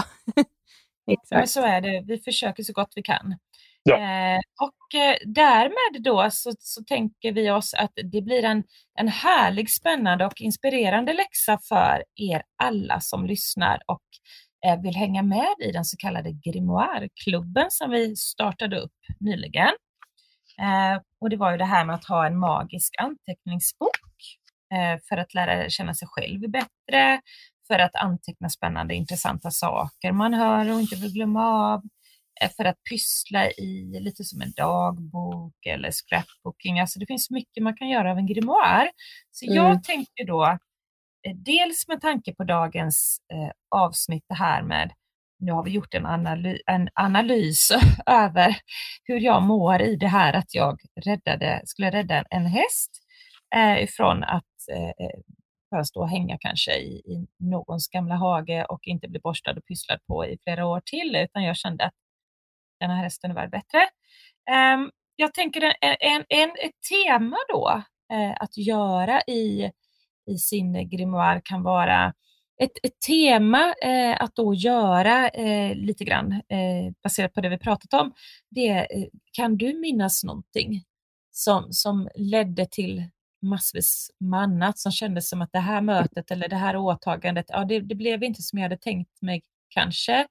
exakt. 1.10 1.50
så 1.50 1.62
är 1.62 1.80
det. 1.80 2.04
Vi 2.06 2.18
försöker 2.18 2.62
så 2.62 2.72
gott 2.72 2.92
vi 2.96 3.02
kan. 3.02 3.34
Ja. 3.84 3.96
Eh, 3.96 4.40
och 4.60 5.00
eh, 5.00 5.16
därmed 5.26 6.02
då 6.02 6.28
så, 6.30 6.52
så 6.58 6.84
tänker 6.84 7.32
vi 7.32 7.50
oss 7.50 7.74
att 7.74 7.92
det 8.12 8.22
blir 8.22 8.44
en, 8.44 8.64
en 8.98 9.08
härlig, 9.08 9.70
spännande 9.70 10.26
och 10.26 10.40
inspirerande 10.40 11.12
läxa 11.12 11.58
för 11.68 12.04
er 12.16 12.42
alla 12.62 13.00
som 13.00 13.26
lyssnar 13.26 13.80
och 13.86 14.02
eh, 14.66 14.80
vill 14.82 14.96
hänga 14.96 15.22
med 15.22 15.54
i 15.64 15.72
den 15.72 15.84
så 15.84 15.96
kallade 15.96 16.32
Grimoire-klubben 16.32 17.66
som 17.70 17.90
vi 17.90 18.16
startade 18.16 18.80
upp 18.80 18.98
nyligen. 19.20 19.72
Eh, 20.58 21.00
och 21.20 21.30
det 21.30 21.36
var 21.36 21.50
ju 21.52 21.58
det 21.58 21.64
här 21.64 21.84
med 21.84 21.94
att 21.94 22.04
ha 22.04 22.26
en 22.26 22.38
magisk 22.38 22.94
anteckningsbok 22.98 23.90
eh, 24.74 25.00
för 25.08 25.16
att 25.16 25.34
lära 25.34 25.68
känna 25.68 25.94
sig 25.94 26.08
själv 26.10 26.40
bättre, 26.50 27.20
för 27.66 27.78
att 27.78 27.94
anteckna 27.94 28.48
spännande 28.48 28.94
intressanta 28.94 29.50
saker 29.50 30.12
man 30.12 30.34
hör 30.34 30.72
och 30.72 30.80
inte 30.80 30.96
vill 30.96 31.12
glömma 31.12 31.46
av, 31.46 31.82
för 32.48 32.64
att 32.64 32.76
pyssla 32.90 33.50
i 33.50 33.98
lite 34.00 34.24
som 34.24 34.40
en 34.42 34.52
dagbok 34.56 35.66
eller 35.66 35.90
scrapbooking. 35.90 36.80
Alltså 36.80 36.98
det 36.98 37.06
finns 37.06 37.30
mycket 37.30 37.62
man 37.62 37.76
kan 37.76 37.88
göra 37.88 38.10
av 38.10 38.18
en 38.18 38.26
grimoire. 38.26 38.90
Så 39.30 39.44
Mm. 39.46 39.56
jag 39.56 39.84
tänker 39.84 40.26
då, 40.26 40.44
eh, 41.26 41.36
dels 41.36 41.88
med 41.88 42.00
tanke 42.00 42.34
på 42.34 42.44
dagens 42.44 43.18
eh, 43.34 43.50
avsnitt 43.80 44.24
det 44.28 44.34
här 44.34 44.62
med, 44.62 44.92
nu 45.38 45.52
har 45.52 45.64
vi 45.64 45.70
gjort 45.70 45.94
en, 45.94 46.06
analy 46.06 46.58
en 46.66 46.88
analys 46.94 47.70
över 48.06 48.56
hur 49.04 49.20
jag 49.20 49.42
mår 49.42 49.82
i 49.82 49.96
det 49.96 50.08
här 50.08 50.32
att 50.32 50.54
jag 50.54 50.80
räddade, 51.04 51.62
skulle 51.64 51.90
rädda 51.90 52.24
en 52.30 52.46
häst 52.46 52.90
eh, 53.56 53.82
ifrån 53.82 54.24
att 54.24 54.44
eh, 54.72 55.08
bara 55.70 55.84
stå 55.84 56.00
och 56.00 56.08
hänga 56.08 56.38
kanske 56.40 56.72
i, 56.76 56.92
i 56.92 57.26
någons 57.38 57.88
gamla 57.88 58.14
hage 58.14 58.64
och 58.68 58.80
inte 58.86 59.08
bli 59.08 59.20
borstad 59.20 59.50
och 59.52 59.66
pysslad 59.68 59.98
på 60.06 60.26
i 60.26 60.38
flera 60.44 60.66
år 60.66 60.82
till, 60.84 61.16
utan 61.16 61.44
jag 61.44 61.56
kände 61.56 61.84
att 61.84 61.92
den 62.88 62.96
här 62.96 63.04
hästen 63.04 63.30
är 63.30 63.34
värd 63.34 63.50
bättre. 63.50 63.78
Um, 64.74 64.90
jag 65.16 65.34
tänker 65.34 65.62
en, 65.62 65.96
en, 66.00 66.24
en, 66.28 66.50
ett 66.50 66.80
tema 66.90 67.36
då 67.48 67.82
eh, 68.12 68.32
att 68.40 68.56
göra 68.56 69.20
i, 69.20 69.70
i 70.30 70.38
sin 70.38 70.88
grimoire 70.88 71.40
kan 71.44 71.62
vara 71.62 72.14
ett, 72.62 72.72
ett 72.82 73.00
tema 73.06 73.74
eh, 73.82 74.22
att 74.22 74.34
då 74.34 74.54
göra 74.54 75.28
eh, 75.28 75.76
lite 75.76 76.04
grann 76.04 76.32
eh, 76.32 76.92
baserat 77.02 77.34
på 77.34 77.40
det 77.40 77.48
vi 77.48 77.58
pratat 77.58 77.92
om. 77.92 78.12
Det 78.50 78.68
eh, 78.68 79.06
kan 79.32 79.56
du 79.56 79.78
minnas 79.78 80.24
någonting 80.24 80.84
som, 81.30 81.72
som 81.72 82.08
ledde 82.14 82.66
till 82.66 83.04
massvis 83.42 84.10
med 84.18 84.40
annat 84.40 84.78
som 84.78 84.92
kändes 84.92 85.28
som 85.28 85.42
att 85.42 85.52
det 85.52 85.58
här 85.58 85.80
mötet 85.80 86.30
eller 86.30 86.48
det 86.48 86.56
här 86.56 86.76
åtagandet, 86.76 87.46
ja 87.48 87.64
det, 87.64 87.80
det 87.80 87.94
blev 87.94 88.22
inte 88.22 88.42
som 88.42 88.58
jag 88.58 88.64
hade 88.64 88.78
tänkt 88.78 89.22
mig 89.22 89.42
kanske, 89.68 90.26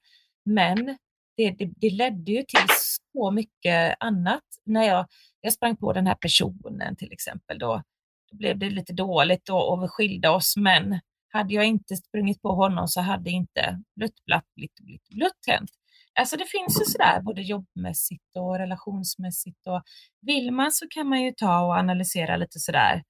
men 0.45 0.97
det, 1.41 1.65
det, 1.65 1.73
det 1.75 1.89
ledde 1.89 2.31
ju 2.31 2.43
till 2.43 2.67
så 3.13 3.31
mycket 3.31 3.95
annat. 3.99 4.43
När 4.65 4.83
jag, 4.83 5.07
jag 5.41 5.53
sprang 5.53 5.77
på 5.77 5.93
den 5.93 6.07
här 6.07 6.15
personen 6.15 6.95
till 6.95 7.11
exempel, 7.11 7.59
då, 7.59 7.83
då 8.31 8.37
blev 8.37 8.57
det 8.57 8.69
lite 8.69 8.93
dåligt 8.93 9.49
och, 9.49 9.73
och 9.73 9.83
vi 9.83 9.87
skilde 9.87 10.29
oss, 10.29 10.57
men 10.57 10.99
hade 11.29 11.53
jag 11.53 11.65
inte 11.65 11.95
sprungit 11.95 12.41
på 12.41 12.49
honom 12.49 12.87
så 12.87 13.01
hade 13.01 13.29
inte 13.29 13.81
blutt, 13.95 14.25
blatt, 14.25 14.45
blitt, 14.55 14.79
blitt, 14.79 15.09
blutt 15.09 15.47
hänt. 15.47 15.71
Alltså 16.19 16.37
det 16.37 16.45
finns 16.45 16.81
ju 16.81 16.85
sådär 16.85 17.21
både 17.21 17.41
jobbmässigt 17.41 18.35
och 18.35 18.57
relationsmässigt 18.57 19.67
och 19.67 19.81
vill 20.21 20.51
man 20.51 20.71
så 20.71 20.87
kan 20.89 21.07
man 21.07 21.21
ju 21.21 21.31
ta 21.31 21.61
och 21.65 21.73
analysera 21.73 22.37
lite 22.37 22.59
sådär 22.59 23.03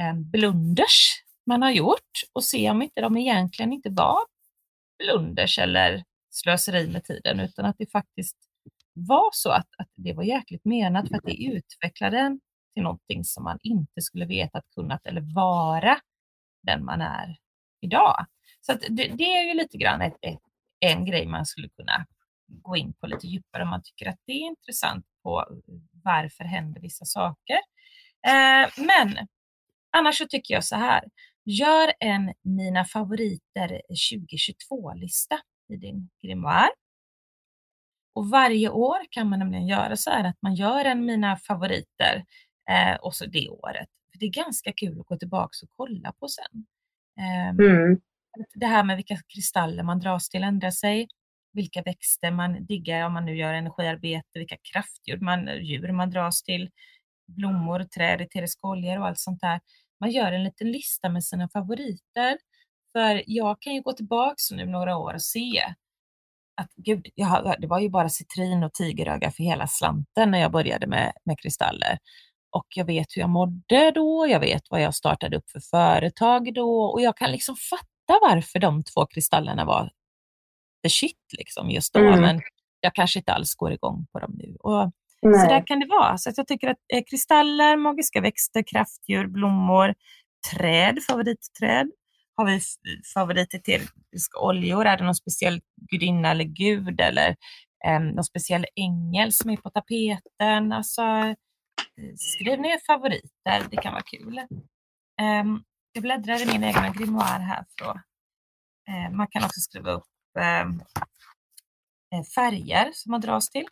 eh, 0.00 0.14
blunders 0.14 1.22
man 1.46 1.62
har 1.62 1.70
gjort 1.70 2.12
och 2.32 2.44
se 2.44 2.70
om 2.70 2.82
inte 2.82 3.00
de 3.00 3.16
egentligen 3.16 3.72
inte 3.72 3.90
var 3.90 4.18
blunders 4.98 5.58
eller 5.58 6.04
slöseri 6.34 6.92
med 6.92 7.04
tiden 7.04 7.40
utan 7.40 7.64
att 7.64 7.76
det 7.78 7.90
faktiskt 7.92 8.36
var 8.94 9.30
så 9.32 9.50
att, 9.50 9.68
att 9.78 9.88
det 9.94 10.12
var 10.12 10.22
jäkligt 10.22 10.64
menat 10.64 11.08
för 11.08 11.16
att 11.16 11.24
det 11.24 11.44
utvecklade 11.44 12.18
en 12.18 12.40
till 12.74 12.82
någonting 12.82 13.24
som 13.24 13.44
man 13.44 13.58
inte 13.62 14.02
skulle 14.02 14.26
vetat, 14.26 14.64
kunnat 14.74 15.06
eller 15.06 15.34
vara 15.34 16.00
den 16.62 16.84
man 16.84 17.00
är 17.00 17.36
idag. 17.80 18.26
Så 18.60 18.72
att 18.72 18.80
det, 18.80 19.08
det 19.08 19.24
är 19.24 19.42
ju 19.48 19.54
lite 19.54 19.76
grann 19.76 20.02
ett, 20.02 20.16
ett, 20.20 20.40
en 20.80 21.04
grej 21.04 21.26
man 21.26 21.46
skulle 21.46 21.68
kunna 21.68 22.06
gå 22.46 22.76
in 22.76 22.92
på 23.00 23.06
lite 23.06 23.26
djupare 23.26 23.62
om 23.62 23.68
man 23.68 23.82
tycker 23.82 24.08
att 24.10 24.20
det 24.26 24.32
är 24.32 24.46
intressant 24.46 25.06
på 25.22 25.46
varför 26.04 26.44
händer 26.44 26.80
vissa 26.80 27.04
saker. 27.04 27.56
Eh, 28.26 28.86
men 28.86 29.28
annars 29.90 30.18
så 30.18 30.26
tycker 30.26 30.54
jag 30.54 30.64
så 30.64 30.76
här, 30.76 31.04
gör 31.44 31.92
en 32.00 32.34
mina 32.42 32.84
favoriter 32.84 33.80
2022-lista 34.12 35.40
i 35.68 35.76
din 35.76 36.08
grimoire. 36.22 36.70
Och 38.14 38.30
varje 38.30 38.68
år 38.70 38.98
kan 39.10 39.28
man 39.28 39.38
nämligen 39.38 39.66
göra 39.66 39.96
så 39.96 40.10
här 40.10 40.24
att 40.24 40.36
man 40.42 40.54
gör 40.54 40.84
en 40.84 41.04
mina 41.04 41.36
favoriter 41.36 42.24
eh, 42.70 42.94
och 43.00 43.14
så 43.14 43.26
det 43.26 43.48
året. 43.48 43.88
För 44.12 44.18
det 44.18 44.26
är 44.26 44.30
ganska 44.44 44.72
kul 44.72 45.00
att 45.00 45.06
gå 45.06 45.16
tillbaka 45.16 45.50
och 45.62 45.70
kolla 45.76 46.12
på 46.12 46.28
sen. 46.28 46.66
Eh, 47.18 47.48
Mm. 47.48 48.00
det 48.54 48.66
här 48.66 48.84
med 48.84 48.96
vilka 48.96 49.16
kristaller 49.34 49.82
man 49.82 49.98
dras 50.00 50.28
till 50.28 50.42
ändrar 50.42 50.70
sig, 50.70 51.08
vilka 51.52 51.82
växter 51.82 52.30
man 52.30 52.66
diggar 52.66 53.06
om 53.06 53.12
man 53.12 53.24
nu 53.24 53.36
gör 53.36 53.54
energiarbete, 53.54 54.38
vilka 54.38 54.56
kraftdjur 54.72 55.18
man, 55.20 55.46
djur 55.64 55.92
man 55.92 56.10
dras 56.10 56.42
till, 56.42 56.70
blommor, 57.26 57.84
träd, 57.84 58.20
eteriska 58.20 58.66
oljor 58.68 58.98
och 58.98 59.06
allt 59.06 59.18
sånt 59.18 59.40
där. 59.40 59.60
Man 60.00 60.10
gör 60.10 60.32
en 60.32 60.44
liten 60.44 60.72
lista 60.72 61.08
med 61.08 61.24
sina 61.24 61.48
favoriter. 61.48 62.38
För 62.92 63.22
jag 63.26 63.60
kan 63.60 63.74
ju 63.74 63.82
gå 63.82 63.92
tillbaks 63.92 64.50
nu 64.50 64.66
några 64.66 64.96
år 64.96 65.14
och 65.14 65.22
se 65.22 65.62
att 66.60 66.70
gud, 66.76 67.06
jag, 67.14 67.54
det 67.58 67.66
var 67.66 67.80
ju 67.80 67.90
bara 67.90 68.08
citrin 68.08 68.64
och 68.64 68.74
tigeröga 68.74 69.30
för 69.30 69.44
hela 69.44 69.66
slanten 69.66 70.30
när 70.30 70.38
jag 70.38 70.52
började 70.52 70.86
med, 70.86 71.12
med 71.24 71.38
kristaller. 71.42 71.98
Och 72.56 72.66
jag 72.76 72.84
vet 72.84 73.06
hur 73.16 73.20
jag 73.20 73.30
mådde 73.30 73.90
då, 73.90 74.26
jag 74.28 74.40
vet 74.40 74.62
vad 74.70 74.82
jag 74.82 74.94
startade 74.94 75.36
upp 75.36 75.50
för 75.50 75.60
företag 75.60 76.54
då 76.54 76.82
och 76.84 77.00
jag 77.00 77.16
kan 77.16 77.30
liksom 77.30 77.56
fatta 77.70 78.18
varför 78.20 78.58
de 78.58 78.82
två 78.84 79.06
kristallerna 79.06 79.64
var 79.64 79.90
the 80.82 80.90
shit 80.90 81.34
liksom 81.38 81.70
just 81.70 81.94
då. 81.94 82.00
Mm. 82.00 82.20
Men 82.20 82.40
jag 82.80 82.94
kanske 82.94 83.18
inte 83.18 83.32
alls 83.32 83.54
går 83.54 83.72
igång 83.72 84.06
på 84.12 84.18
dem 84.18 84.32
nu. 84.34 84.56
Och 84.60 84.90
så 85.22 85.48
där 85.48 85.66
kan 85.66 85.80
det 85.80 85.86
vara. 85.86 86.18
Så 86.18 86.32
jag 86.36 86.46
tycker 86.46 86.68
att 86.68 86.78
eh, 86.94 87.02
kristaller, 87.10 87.76
magiska 87.76 88.20
växter, 88.20 88.62
kraftdjur, 88.62 89.26
blommor, 89.26 89.94
träd, 90.52 90.98
favoritträd. 91.08 91.90
Har 92.36 92.46
vi 92.46 92.56
f- 92.56 93.04
favoriteteriska 93.14 94.38
oljor? 94.40 94.86
Är 94.86 94.96
det 94.96 95.04
någon 95.04 95.14
speciell 95.14 95.60
gudinna 95.90 96.30
eller 96.30 96.44
gud 96.44 97.00
eller 97.00 97.36
eh, 97.86 98.00
någon 98.00 98.24
speciell 98.24 98.66
ängel 98.76 99.32
som 99.32 99.50
är 99.50 99.56
på 99.56 99.70
tapeten? 99.70 100.72
Alltså, 100.72 101.02
eh, 101.02 101.34
skriv 102.16 102.60
ner 102.60 102.78
favoriter, 102.86 103.68
det 103.70 103.76
kan 103.76 103.92
vara 103.92 104.02
kul. 104.02 104.38
Ehm, 105.20 105.62
jag 105.92 106.02
bläddrar 106.02 106.42
i 106.42 106.46
min 106.46 106.64
egna 106.64 106.88
grimoire 106.90 107.42
här. 107.42 107.64
För 107.78 108.00
eh, 108.88 109.10
man 109.16 109.26
kan 109.30 109.44
också 109.44 109.60
skriva 109.60 109.90
upp 109.92 110.06
ehm, 110.40 110.80
eh, 112.14 112.22
färger 112.34 112.90
som 112.94 113.10
man 113.10 113.20
dras 113.20 113.50
till. 113.50 113.66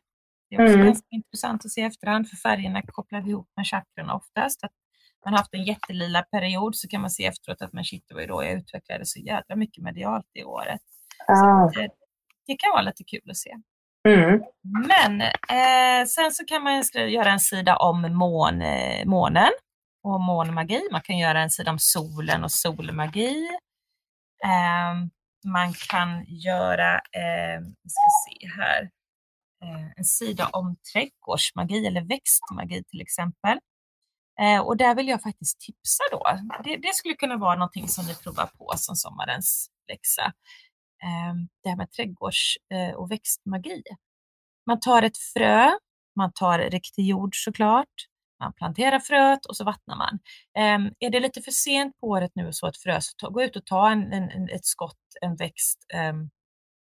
Det 0.51 0.57
är 0.57 0.63
också 0.65 0.75
Mm. 0.75 0.87
ganska 0.87 1.07
intressant 1.11 1.65
att 1.65 1.71
se 1.71 1.81
i 1.81 1.85
efterhand, 1.85 2.29
för 2.29 2.37
färgerna 2.37 2.83
kopplar 2.83 3.21
vi 3.21 3.31
ihop 3.31 3.49
med 3.57 3.67
chakrarna 3.67 4.15
oftast. 4.15 4.65
Att 4.65 4.73
man 5.25 5.35
haft 5.35 5.55
en 5.55 5.65
jättelila 5.65 6.23
period 6.23 6.77
så 6.77 6.89
kan 6.89 7.01
man 7.01 7.11
se 7.11 7.27
efteråt 7.27 7.63
att 7.63 7.73
men 7.73 7.85
shit, 7.85 8.05
det 8.09 8.15
var 8.15 8.21
ju 8.21 8.27
då 8.27 8.45
jag 8.45 8.53
utvecklade 8.53 9.07
så 9.07 9.21
jävla 9.21 9.57
mycket 9.57 9.85
medialt 9.85 10.27
det 10.35 10.45
året. 10.45 10.81
Ja. 11.27 11.71
Det, 11.75 11.89
det 12.47 12.57
kan 12.57 12.71
vara 12.73 12.83
lite 12.83 13.05
kul 13.05 13.31
att 13.31 13.37
se. 13.37 13.57
Mm. 14.09 14.41
Men 14.89 15.21
eh, 15.21 16.07
sen 16.07 16.33
så 16.33 16.45
kan 16.45 16.63
man 16.63 16.83
göra 16.95 17.33
en 17.33 17.41
sida 17.41 17.77
om 17.77 18.15
mån, 18.15 18.63
eh, 18.63 19.07
månen 19.07 19.51
och 20.03 20.21
månmagi. 20.21 20.89
Man 20.93 21.01
kan 21.01 21.19
göra 21.19 21.43
en 21.43 21.51
sida 21.51 21.71
om 21.71 21.79
solen 21.79 22.45
och 22.45 22.53
solmagi. 22.53 23.49
Eh, 24.45 24.95
man 25.47 25.73
kan 25.89 26.25
göra, 26.27 26.95
eh, 26.95 27.61
ska 27.89 28.09
se 28.27 28.49
här, 28.61 28.83
eh, 29.63 29.87
en 29.97 30.05
sida 30.05 30.49
om 30.53 30.77
trädgårdsmagi 30.93 31.87
eller 31.87 32.01
växtmagi 32.01 32.85
till 32.85 33.01
exempel. 33.01 33.59
Eh, 34.41 34.61
och 34.61 34.77
där 34.77 34.95
vill 34.95 35.09
jag 35.09 35.23
faktiskt 35.23 35.61
tipsa 35.61 36.05
då. 36.11 36.23
Det, 36.65 36.77
det 36.77 36.95
skulle 36.95 37.15
kunna 37.15 37.37
vara 37.37 37.55
någonting 37.55 37.89
som 37.89 38.07
ni 38.07 38.15
provar 38.15 38.47
på 38.59 38.73
som 38.77 38.97
sommarens 38.97 39.71
läxa. 39.89 40.23
Eh, 41.03 41.35
det 41.63 41.69
här 41.69 41.77
med 41.77 41.91
trädgårds 41.93 42.57
eh, 42.75 42.95
och 42.95 43.11
växtmagi. 43.11 43.83
Man 44.67 44.81
tar 44.81 45.03
ett 45.03 45.19
frö, 45.19 45.71
man 46.17 46.33
tar 46.33 46.59
riktig 46.59 47.07
jord 47.07 47.31
såklart, 47.35 47.89
man 48.41 48.53
planterar 48.53 48.99
fröet 48.99 49.47
och 49.47 49.57
så 49.57 49.65
vattnar 49.65 49.97
man. 49.97 50.19
Ehm, 50.59 50.93
är 50.99 51.11
det 51.11 51.21
lite 51.21 51.43
för 51.43 51.51
sent 51.51 52.01
på 52.01 52.07
året 52.07 52.31
nu 52.35 52.53
så 52.53 52.67
ett 52.69 52.77
frö, 52.77 53.01
så 53.01 53.13
ta, 53.17 53.29
gå 53.29 53.43
ut 53.43 53.57
och 53.57 53.67
ta 53.67 53.91
en, 53.91 54.13
en, 54.13 54.49
ett 54.49 54.65
skott, 54.65 54.99
en 55.21 55.37
växt, 55.37 55.87
ehm, 55.95 56.31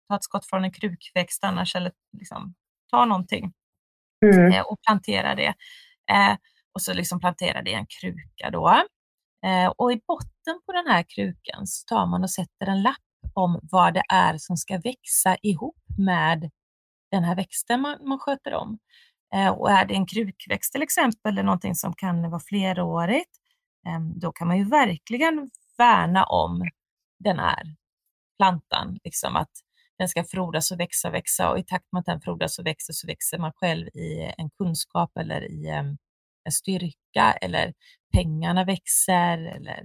ta 0.09 0.17
ett 0.17 0.25
skott 0.25 0.47
från 0.47 0.65
en 0.65 0.73
krukväxt 0.73 1.45
annars, 1.45 1.77
eller 1.77 1.93
liksom, 2.19 2.55
ta 2.91 3.05
någonting 3.05 3.53
Mm. 4.25 4.53
eh, 4.53 4.61
och 4.61 4.79
plantera 4.87 5.35
det. 5.35 5.55
Och 6.77 6.83
så 6.83 6.95
liksom 6.95 7.21
planterar 7.21 7.63
det 7.63 7.71
i 7.71 7.75
en 7.75 7.87
kruka 7.87 8.51
då. 8.53 8.69
Eh, 9.47 9.73
och 9.77 9.93
i 9.93 10.01
botten 10.07 10.61
på 10.67 10.73
den 10.73 10.87
här 10.87 11.05
krukan 11.09 11.67
så 11.67 11.85
tar 11.95 12.07
man 12.07 12.23
och 12.23 12.31
sätter 12.31 12.67
en 12.67 12.83
lapp 12.83 12.97
om 13.35 13.61
vad 13.63 13.95
det 13.95 14.03
är 14.09 14.39
som 14.39 14.57
ska 14.57 14.79
växa 14.79 15.37
ihop 15.43 15.85
med 15.99 16.51
den 17.11 17.25
här 17.25 17.37
växten 17.37 17.81
man, 17.81 18.09
man 18.09 18.19
sköter 18.19 18.55
om. 18.55 18.79
Eh, 19.35 19.49
och 19.49 19.71
är 19.71 19.87
det 19.87 19.95
en 19.95 20.07
krukväxt 20.07 20.73
till 20.73 20.83
exempel, 20.83 21.33
eller 21.33 21.43
någonting 21.43 21.75
som 21.75 21.95
kan 21.95 22.31
vara 22.31 22.41
flerårigt, 22.41 23.31
eh, 23.87 24.01
då 24.01 24.33
kan 24.33 24.49
man 24.49 24.59
ju 24.59 24.65
verkligen 24.65 25.51
värna 25.79 26.25
om 26.25 26.71
den 27.19 27.39
här 27.39 27.63
plantan. 28.39 28.99
Liksom 29.05 29.37
att 29.37 29.53
den 29.99 30.09
ska 30.09 30.25
frodas 30.25 30.71
och 30.71 30.81
växa 30.81 31.09
och 31.09 31.15
växa 31.15 31.51
och 31.51 31.59
i 31.59 31.65
takt 31.65 31.93
med 31.93 32.01
att 32.01 32.07
den 32.07 32.21
frodas 32.21 32.59
och 32.59 32.67
växer 32.67 32.93
så 32.93 33.07
växer 33.07 33.39
man 33.39 33.53
själv 33.53 33.87
i 33.89 34.33
en 34.39 34.51
kunskap 34.51 35.17
eller 35.17 35.43
i 35.51 35.69
eh, 35.69 35.83
en 36.47 36.53
styrka 36.53 37.33
eller 37.41 37.73
pengarna 38.13 38.65
växer 38.65 39.39
eller 39.39 39.79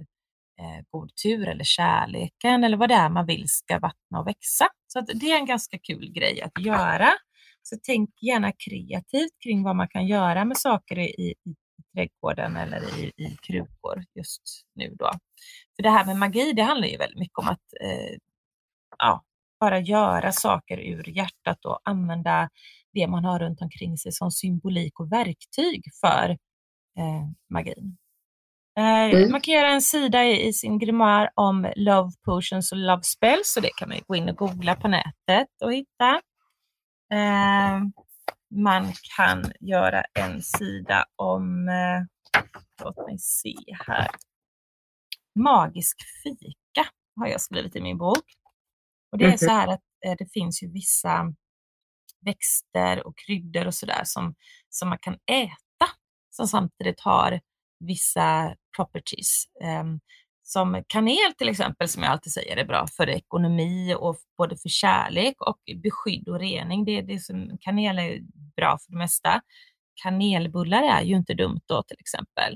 eh, 0.60 0.84
god 0.90 1.10
tur 1.22 1.48
eller 1.48 1.64
kärleken 1.64 2.64
eller 2.64 2.76
vad 2.76 2.88
det 2.88 2.94
är 2.94 3.08
man 3.08 3.26
vill 3.26 3.44
ska 3.48 3.78
vattna 3.78 4.20
och 4.20 4.26
växa. 4.26 4.66
Så 4.86 4.98
att 4.98 5.06
det 5.06 5.30
är 5.30 5.38
en 5.38 5.46
ganska 5.46 5.78
kul 5.78 6.12
grej 6.12 6.42
att 6.42 6.64
göra. 6.64 7.10
Så 7.62 7.76
tänk 7.82 8.10
gärna 8.22 8.52
kreativt 8.52 9.32
kring 9.44 9.62
vad 9.62 9.76
man 9.76 9.88
kan 9.88 10.06
göra 10.06 10.44
med 10.44 10.58
saker 10.58 10.98
i, 10.98 11.06
i, 11.06 11.30
i 11.30 11.82
trädgården 11.94 12.56
eller 12.56 12.98
i, 12.98 13.12
i 13.16 13.36
krukor 13.42 14.04
just 14.14 14.42
nu 14.74 14.94
då. 14.98 15.10
För 15.76 15.82
det 15.82 15.90
här 15.90 16.06
med 16.06 16.16
magi, 16.16 16.52
det 16.52 16.62
handlar 16.62 16.88
ju 16.88 16.96
väldigt 16.96 17.18
mycket 17.18 17.38
om 17.38 17.48
att 17.48 17.72
eh, 17.80 18.16
ja, 18.98 19.24
bara 19.60 19.80
göra 19.80 20.32
saker 20.32 20.78
ur 20.78 21.08
hjärtat 21.08 21.64
och 21.64 21.80
använda 21.84 22.48
det 22.92 23.06
man 23.06 23.24
har 23.24 23.38
runt 23.38 23.60
omkring 23.60 23.98
sig 23.98 24.12
som 24.12 24.30
symbolik 24.30 25.00
och 25.00 25.12
verktyg 25.12 25.82
för 26.00 26.38
eh, 26.98 27.28
magin. 27.50 27.96
Eh, 28.78 29.30
Markera 29.30 29.68
en 29.68 29.82
sida 29.82 30.24
i, 30.24 30.48
i 30.48 30.52
sin 30.52 30.78
grimoire 30.78 31.30
om 31.34 31.72
love 31.76 32.10
potions 32.24 32.72
och 32.72 32.78
love 32.78 33.02
spells, 33.02 33.52
så 33.52 33.60
det 33.60 33.70
kan 33.76 33.88
man 33.88 33.98
gå 34.06 34.16
in 34.16 34.28
och 34.28 34.36
googla 34.36 34.76
på 34.76 34.88
nätet 34.88 35.48
och 35.64 35.74
hitta. 35.74 36.20
Eh, 37.12 37.80
man 38.54 38.92
kan 39.16 39.52
göra 39.60 40.04
en 40.18 40.42
sida 40.42 41.04
om, 41.16 41.68
eh, 41.68 42.02
låt 42.84 42.96
mig 42.96 43.18
se 43.18 43.54
här, 43.86 44.10
magisk 45.34 45.96
fika 46.22 46.88
har 47.16 47.26
jag 47.26 47.40
skrivit 47.40 47.76
i 47.76 47.80
min 47.80 47.98
bok. 47.98 48.24
Och 49.12 49.18
det 49.18 49.24
är 49.24 49.36
så 49.36 49.50
här 49.50 49.68
att 49.68 49.80
eh, 50.06 50.14
det 50.18 50.32
finns 50.32 50.62
ju 50.62 50.72
vissa 50.72 51.34
växter 52.24 53.06
och 53.06 53.18
kryddor 53.18 53.66
och 53.66 53.74
sådär 53.74 54.02
som, 54.04 54.34
som 54.68 54.88
man 54.88 54.98
kan 54.98 55.14
äta 55.14 55.61
som 56.36 56.48
samtidigt 56.48 57.00
har 57.00 57.40
vissa 57.80 58.54
properties. 58.76 59.44
Um, 59.80 60.00
som 60.42 60.84
kanel 60.86 61.32
till 61.38 61.48
exempel, 61.48 61.88
som 61.88 62.02
jag 62.02 62.12
alltid 62.12 62.32
säger 62.32 62.56
är 62.56 62.64
bra 62.64 62.86
för 62.96 63.08
ekonomi 63.08 63.94
och 63.98 64.16
både 64.38 64.56
för 64.56 64.68
kärlek 64.68 65.34
och 65.40 65.58
beskydd 65.82 66.28
och 66.28 66.40
rening. 66.40 66.84
Det, 66.84 67.02
det 67.02 67.18
som, 67.18 67.58
kanel 67.60 67.98
är 67.98 68.20
bra 68.56 68.78
för 68.78 68.92
det 68.92 68.98
mesta. 68.98 69.40
Kanelbullar 70.02 70.82
är 70.82 71.02
ju 71.02 71.16
inte 71.16 71.34
dumt 71.34 71.60
då 71.66 71.82
till 71.82 71.96
exempel. 72.00 72.54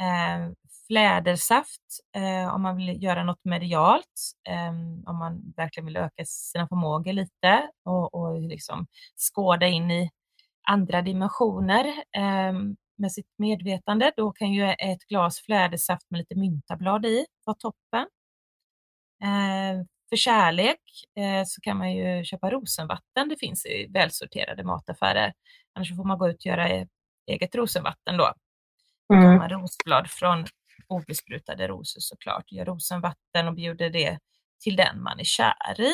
Eh, 0.00 0.52
flädersaft 0.86 1.82
eh, 2.16 2.54
om 2.54 2.62
man 2.62 2.76
vill 2.76 3.02
göra 3.02 3.24
något 3.24 3.44
medialt, 3.44 4.32
eh, 4.48 4.70
om 5.10 5.18
man 5.18 5.52
verkligen 5.56 5.86
vill 5.86 5.96
öka 5.96 6.24
sina 6.24 6.68
förmågor 6.68 7.12
lite 7.12 7.70
och, 7.84 8.14
och 8.14 8.40
liksom 8.40 8.86
skåda 9.16 9.66
in 9.66 9.90
i 9.90 10.10
andra 10.68 11.02
dimensioner 11.02 11.84
eh, 12.16 12.52
med 12.96 13.12
sitt 13.12 13.38
medvetande. 13.38 14.12
Då 14.16 14.32
kan 14.32 14.52
ju 14.52 14.64
ett 14.64 15.06
glas 15.08 15.40
flädersaft 15.40 16.10
med 16.10 16.18
lite 16.18 16.34
myntablad 16.34 17.06
i 17.06 17.26
vara 17.44 17.56
toppen. 17.56 18.06
Eh, 19.22 19.84
för 20.08 20.16
kärlek 20.16 20.80
eh, 21.18 21.44
så 21.46 21.60
kan 21.60 21.76
man 21.76 21.92
ju 21.92 22.24
köpa 22.24 22.50
rosenvatten. 22.50 23.28
Det 23.28 23.36
finns 23.36 23.66
i 23.66 23.86
välsorterade 23.90 24.64
mataffärer. 24.64 25.32
Annars 25.74 25.96
får 25.96 26.04
man 26.04 26.18
gå 26.18 26.28
ut 26.28 26.36
och 26.36 26.46
göra 26.46 26.68
e-, 26.68 26.88
eget 27.26 27.54
rosenvatten 27.54 28.16
då. 28.16 28.32
Då 29.08 29.14
tar 29.14 29.38
man 29.38 29.48
rosblad 29.48 30.10
från 30.10 30.46
obesprutade 30.88 31.68
rosor 31.68 32.00
såklart, 32.00 32.52
gör 32.52 32.64
rosenvatten 32.64 33.48
och 33.48 33.54
bjuder 33.54 33.90
det 33.90 34.18
till 34.60 34.76
den 34.76 35.02
man 35.02 35.20
är 35.20 35.24
kär 35.24 35.80
i. 35.80 35.92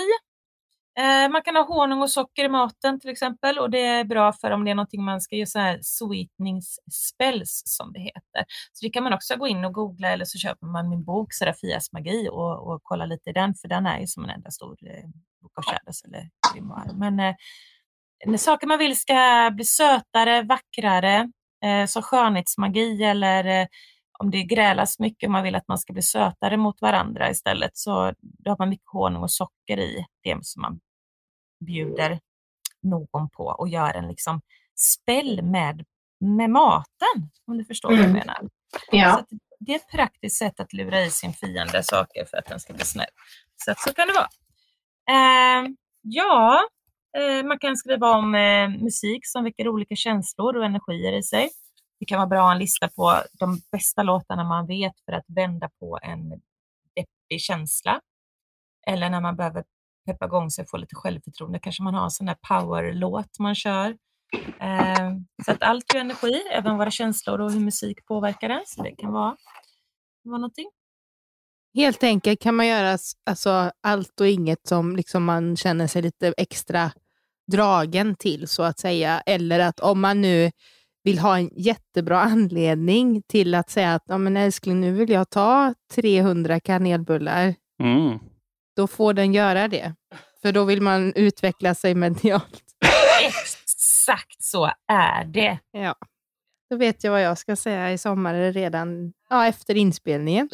Eh, 0.98 1.30
man 1.30 1.42
kan 1.42 1.56
ha 1.56 1.62
honung 1.62 2.02
och 2.02 2.10
socker 2.10 2.44
i 2.44 2.48
maten 2.48 3.00
till 3.00 3.10
exempel 3.10 3.58
och 3.58 3.70
det 3.70 3.84
är 3.84 4.04
bra 4.04 4.32
för 4.32 4.50
om 4.50 4.64
det 4.64 4.70
är 4.70 4.74
någonting 4.74 5.04
man 5.04 5.20
ska 5.20 5.36
göra 5.36 5.46
så 5.46 5.58
här 5.58 5.78
sweetningsspells 5.82 7.62
som 7.64 7.92
det 7.92 8.00
heter. 8.00 8.44
Så 8.72 8.86
det 8.86 8.90
kan 8.90 9.04
man 9.04 9.12
också 9.12 9.36
gå 9.36 9.46
in 9.46 9.64
och 9.64 9.72
googla 9.72 10.08
eller 10.08 10.24
så 10.24 10.38
köper 10.38 10.66
man 10.66 10.88
min 10.88 11.04
bok 11.04 11.32
Serafias 11.32 11.92
magi 11.92 12.28
och, 12.32 12.68
och 12.68 12.80
kolla 12.82 13.06
lite 13.06 13.30
i 13.30 13.32
den 13.32 13.54
för 13.54 13.68
den 13.68 13.86
är 13.86 14.00
ju 14.00 14.06
som 14.06 14.24
en 14.24 14.30
enda 14.30 14.50
stor 14.50 14.76
eh, 14.82 15.08
bok 15.42 15.52
av 15.58 15.62
kärlek. 15.62 15.96
eller 16.04 16.28
grimoire. 16.54 16.92
Men 16.94 17.20
eh, 17.20 18.36
saker 18.36 18.66
man 18.66 18.78
vill 18.78 18.96
ska 18.96 19.50
bli 19.54 19.64
sötare, 19.64 20.42
vackrare, 20.42 21.32
eh, 21.64 21.86
som 21.86 22.02
skönhetsmagi 22.02 23.04
eller 23.04 23.44
eh, 23.44 23.66
om 24.18 24.30
det 24.30 24.42
grälas 24.42 24.98
mycket 24.98 25.26
och 25.26 25.32
man 25.32 25.42
vill 25.42 25.54
att 25.54 25.68
man 25.68 25.78
ska 25.78 25.92
bli 25.92 26.02
sötare 26.02 26.56
mot 26.56 26.80
varandra 26.80 27.30
istället 27.30 27.70
så 27.74 28.12
då 28.20 28.50
har 28.50 28.56
man 28.58 28.68
mycket 28.68 28.92
honung 28.92 29.22
och 29.22 29.30
socker 29.30 29.78
i 29.78 30.04
det 30.22 30.38
som 30.42 30.62
man 30.62 30.80
bjuder 31.60 32.20
någon 32.82 33.28
på 33.30 33.44
och 33.44 33.68
gör 33.68 33.94
en 33.94 34.08
liksom 34.08 34.40
spell 34.74 35.42
med, 35.42 35.84
med 36.20 36.50
maten, 36.50 37.30
om 37.46 37.58
du 37.58 37.64
förstår 37.64 37.88
vad 37.88 37.98
jag 37.98 38.04
Mm. 38.04 38.18
menar. 38.18 38.48
Ja. 38.92 39.24
Så 39.30 39.36
det 39.60 39.72
är 39.72 39.76
ett 39.76 39.90
praktiskt 39.90 40.38
sätt 40.38 40.60
att 40.60 40.72
lura 40.72 41.00
i 41.04 41.10
sin 41.10 41.32
fiende 41.32 41.82
saker 41.82 42.24
för 42.24 42.36
att 42.36 42.46
den 42.46 42.60
ska 42.60 42.72
bli 42.72 42.84
snäll. 42.84 43.06
Så 43.64 43.70
att 43.70 43.80
så 43.80 43.92
kan 43.94 44.08
det 44.08 44.14
vara. 44.14 44.28
Eh, 45.10 45.68
ja, 46.02 46.60
eh, 47.18 47.46
man 47.46 47.58
kan 47.58 47.76
skriva 47.76 48.10
om 48.10 48.34
eh, 48.34 48.68
musik 48.68 49.26
som 49.26 49.44
väcker 49.44 49.68
olika 49.68 49.96
känslor 49.96 50.56
och 50.56 50.64
energier 50.64 51.12
i 51.12 51.22
sig. 51.22 51.50
Det 52.00 52.06
kan 52.06 52.18
vara 52.18 52.26
bra 52.28 52.38
att 52.38 52.44
ha 52.44 52.52
en 52.52 52.58
lista 52.58 52.88
på 52.88 53.14
de 53.32 53.60
bästa 53.72 54.02
låtarna 54.02 54.44
man 54.44 54.66
vet 54.66 54.92
för 55.04 55.12
att 55.12 55.24
vända 55.28 55.70
på 55.80 55.98
en 56.02 56.28
deppig 56.96 57.40
känsla. 57.40 58.00
Eller 58.86 59.10
när 59.10 59.20
man 59.20 59.36
behöver 59.36 59.64
peppa 60.06 60.24
igång 60.24 60.50
sig 60.50 60.62
och 60.62 60.70
få 60.70 60.76
lite 60.76 60.94
självförtroende. 60.94 61.58
Kanske 61.58 61.82
man 61.82 61.94
har 61.94 62.04
en 62.04 62.10
sån 62.10 62.26
där 62.26 62.36
powerlåt 62.48 63.38
man 63.38 63.54
kör. 63.54 63.96
Eh, 64.60 65.10
så 65.44 65.52
att 65.52 65.62
allt 65.62 65.94
är 65.94 65.98
energi, 65.98 66.42
även 66.52 66.76
våra 66.76 66.90
känslor 66.90 67.40
och 67.40 67.52
hur 67.52 67.60
musik 67.60 68.06
påverkar 68.06 68.48
den. 68.48 68.62
Så 68.66 68.82
det 68.82 68.90
kan 68.90 69.12
vara, 69.12 69.36
vara 70.24 70.38
någonting. 70.38 70.70
Helt 71.74 72.02
enkelt 72.02 72.40
kan 72.40 72.54
man 72.54 72.66
göra 72.66 72.98
alltså, 73.26 73.70
allt 73.80 74.20
och 74.20 74.26
inget 74.28 74.66
som 74.66 74.96
liksom 74.96 75.24
man 75.24 75.56
känner 75.56 75.86
sig 75.86 76.02
lite 76.02 76.34
extra 76.36 76.90
dragen 77.52 78.16
till, 78.16 78.48
så 78.48 78.62
att 78.62 78.78
säga. 78.78 79.20
Eller 79.20 79.60
att 79.60 79.80
om 79.80 80.00
man 80.00 80.20
nu 80.20 80.52
vill 81.04 81.18
ha 81.18 81.38
en 81.38 81.50
jättebra 81.56 82.20
anledning 82.20 83.22
till 83.22 83.54
att 83.54 83.70
säga 83.70 83.94
att 83.94 84.02
ja, 84.06 84.18
men 84.18 84.36
älskling, 84.36 84.80
nu 84.80 84.92
vill 84.92 85.10
jag 85.10 85.30
ta 85.30 85.74
300 85.94 86.60
kanelbullar, 86.60 87.54
Mm. 87.82 88.18
Då 88.76 88.86
får 88.86 89.12
den 89.14 89.32
göra 89.34 89.68
det. 89.68 89.94
För 90.42 90.52
då 90.52 90.64
vill 90.64 90.80
man 90.82 91.12
utveckla 91.14 91.74
sig 91.74 91.94
medialt. 91.94 92.62
Exakt 93.22 94.42
så 94.42 94.70
är 94.92 95.24
det. 95.24 95.58
Ja. 95.70 95.94
Då 96.70 96.76
vet 96.76 97.04
jag 97.04 97.10
vad 97.10 97.22
jag 97.22 97.38
ska 97.38 97.56
säga 97.56 97.92
i 97.92 97.98
sommar 97.98 98.52
redan 98.52 99.12
ja, 99.30 99.46
efter 99.46 99.74
inspelningen. 99.76 100.48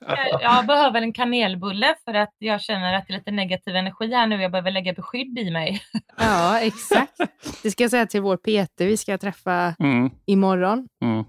Jag, 0.00 0.42
jag 0.42 0.66
behöver 0.66 1.02
en 1.02 1.12
kanelbulle 1.12 1.94
för 2.04 2.14
att 2.14 2.34
jag 2.38 2.60
känner 2.60 2.94
att 2.94 3.06
det 3.06 3.12
är 3.14 3.18
lite 3.18 3.30
negativ 3.30 3.76
energi 3.76 4.14
här 4.14 4.26
nu. 4.26 4.42
Jag 4.42 4.50
behöver 4.50 4.70
lägga 4.70 4.92
beskydd 4.92 5.38
i 5.38 5.50
mig. 5.50 5.82
Ja, 6.18 6.58
exakt. 6.60 7.16
Det 7.62 7.70
ska 7.70 7.84
jag 7.84 7.90
säga 7.90 8.06
till 8.06 8.22
vår 8.22 8.36
Peter 8.36 8.86
vi 8.86 8.96
ska 8.96 9.18
träffa 9.18 9.74
Mm. 9.78 10.10
imorgon. 10.26 10.88
Mm. 11.04 11.24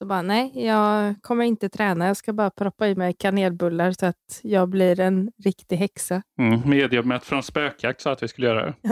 Så 0.00 0.06
bara, 0.06 0.22
nej, 0.22 0.66
jag 0.66 1.14
kommer 1.22 1.44
inte 1.44 1.68
träna. 1.68 2.06
Jag 2.06 2.16
ska 2.16 2.32
bara 2.32 2.50
proppa 2.50 2.88
i 2.88 2.94
mig 2.94 3.14
kanelbullar 3.18 3.92
så 3.92 4.06
att 4.06 4.40
jag 4.42 4.68
blir 4.68 5.00
en 5.00 5.30
riktig 5.44 5.76
häxa. 5.76 6.22
Mm. 6.38 6.60
Mediumet 6.70 7.24
från 7.24 7.42
Spökjakt 7.42 8.00
sa 8.00 8.12
att 8.12 8.22
vi 8.22 8.28
skulle 8.28 8.46
göra 8.46 8.66
det. 8.66 8.74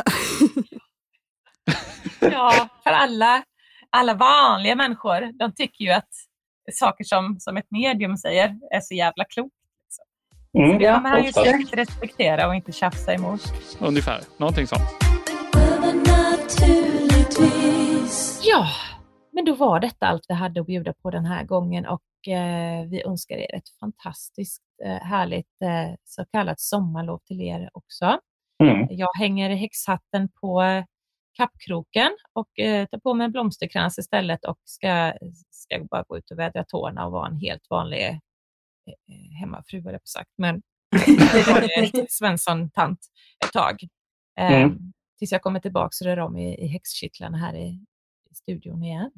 Ja, 2.20 2.68
för 2.82 2.90
alla, 2.90 3.42
alla 3.90 4.14
vanliga 4.14 4.76
människor, 4.76 5.38
de 5.38 5.52
tycker 5.54 5.84
ju 5.84 5.90
att 5.90 6.08
saker 6.72 7.04
som, 7.04 7.36
som 7.40 7.56
ett 7.56 7.70
medium 7.70 8.16
säger 8.16 8.56
är 8.70 8.80
så 8.80 8.94
jävla 8.94 9.24
klokt. 9.24 9.54
Mm. 10.58 10.78
Det 10.78 10.94
kommer 10.94 11.10
han 11.10 11.24
ju 11.24 11.32
säkert 11.32 11.74
respektera 11.74 12.48
och 12.48 12.54
inte 12.54 12.72
tjafsa 12.72 13.14
emot. 13.14 13.40
Ungefär, 13.80 14.20
någonting 14.36 14.66
sånt. 14.66 14.82
Ja, 18.42 18.68
men 19.38 19.44
då 19.44 19.54
var 19.54 19.80
detta 19.80 20.06
allt 20.06 20.24
vi 20.28 20.34
hade 20.34 20.60
att 20.60 20.66
bjuda 20.66 20.92
på 20.92 21.10
den 21.10 21.24
här 21.24 21.44
gången 21.44 21.86
och 21.86 22.28
eh, 22.28 22.86
vi 22.86 23.02
önskar 23.02 23.36
er 23.36 23.54
ett 23.54 23.68
fantastiskt 23.80 24.62
eh, 24.84 24.96
härligt 24.96 25.62
eh, 25.62 25.94
så 26.04 26.24
kallat 26.24 26.60
sommarlov 26.60 27.18
till 27.18 27.40
er 27.40 27.70
också. 27.72 28.18
Mm. 28.62 28.86
Jag 28.90 29.08
hänger 29.18 29.50
häxhatten 29.50 30.28
på 30.40 30.62
eh, 30.62 30.84
kappkroken 31.36 32.10
och 32.32 32.58
eh, 32.58 32.86
tar 32.86 32.98
på 32.98 33.14
mig 33.14 33.24
en 33.24 33.32
blomsterkrans 33.32 33.98
istället 33.98 34.44
och 34.44 34.58
ska, 34.64 35.12
ska 35.50 35.84
bara 35.90 36.02
gå 36.02 36.18
ut 36.18 36.30
och 36.30 36.38
vädra 36.38 36.64
tårna 36.64 37.06
och 37.06 37.12
vara 37.12 37.28
en 37.28 37.36
helt 37.36 37.70
vanlig 37.70 38.06
eh, 38.06 38.14
eh, 38.86 39.38
hemmafru, 39.40 39.82
höll 39.82 39.92
jag 39.92 40.02
på 40.02 40.06
sagt, 40.06 40.30
men 40.38 40.62
Svensson-tant 42.08 42.98
ett 43.44 43.52
tag. 43.52 43.82
Eh, 44.38 44.62
Mm. 44.62 44.92
Tills 45.18 45.32
jag 45.32 45.42
kommer 45.42 45.60
tillbaka 45.60 45.90
och 46.00 46.06
rör 46.06 46.18
om 46.18 46.36
i, 46.36 46.64
i 46.64 46.66
häxkittlarna 46.66 47.38
här 47.38 47.54
i, 47.54 47.84
i 48.30 48.34
studion 48.34 48.82
igen. 48.82 49.10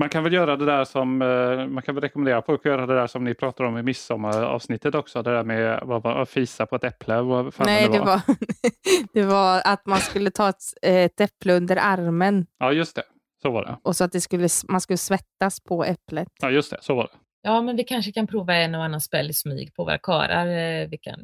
Man 0.00 0.08
kan 0.08 0.24
väl 0.24 0.32
göra 0.32 0.56
det 0.56 0.64
där 0.66 0.84
som 0.84 1.22
eh, 1.22 1.66
man 1.66 1.82
kan 1.82 1.94
väl 1.94 2.02
rekommendera 2.02 2.42
folk 2.42 2.60
att 2.60 2.64
göra 2.72 2.86
det 2.86 2.94
där 2.94 3.06
som 3.06 3.24
ni 3.24 3.34
pratar 3.34 3.64
om 3.64 3.78
i 3.78 3.82
midsommaravsnittet 3.82 4.94
också. 4.94 5.22
Det 5.22 5.30
där 5.30 5.44
med 5.44 5.80
vad 5.84 6.02
var, 6.02 6.22
att 6.22 6.30
fisa 6.30 6.66
på 6.66 6.76
ett 6.76 6.84
äpple. 6.84 7.20
Vad 7.22 7.54
fan 7.54 7.66
nej, 7.66 7.86
det 7.88 7.92
det 7.92 7.98
var, 8.00 8.20
det 9.14 9.22
var 9.22 9.62
att 9.64 9.86
man 9.86 9.98
skulle 9.98 10.30
ta 10.30 10.48
ett, 10.48 10.62
ett 10.82 11.20
äpple 11.20 11.52
under 11.52 11.76
armen 11.76 12.46
Ja, 12.58 12.72
just 12.72 12.96
det. 12.96 13.02
Så 13.42 13.50
var 13.50 13.64
det. 13.64 13.78
och 13.82 13.96
så 13.96 14.04
att 14.04 14.12
det 14.12 14.20
skulle, 14.20 14.48
man 14.68 14.80
skulle 14.80 14.96
svettas 14.96 15.60
på 15.60 15.84
äpplet. 15.84 16.28
Ja, 16.40 16.50
just 16.50 16.70
det. 16.70 16.78
Så 16.80 16.94
var 16.94 17.02
det. 17.02 17.10
Ja, 17.42 17.62
men 17.62 17.76
vi 17.76 17.84
kanske 17.84 18.12
kan 18.12 18.26
prova 18.26 18.54
en 18.54 18.74
och 18.74 18.84
annan 18.84 19.00
spel 19.00 19.30
i 19.30 19.32
smyg 19.32 19.74
på 19.74 19.84
våra 19.84 19.98
karar. 19.98 20.46
eh, 20.46 20.88
Vi 20.88 20.98
kan 20.98 21.20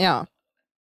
Ja. 0.00 0.26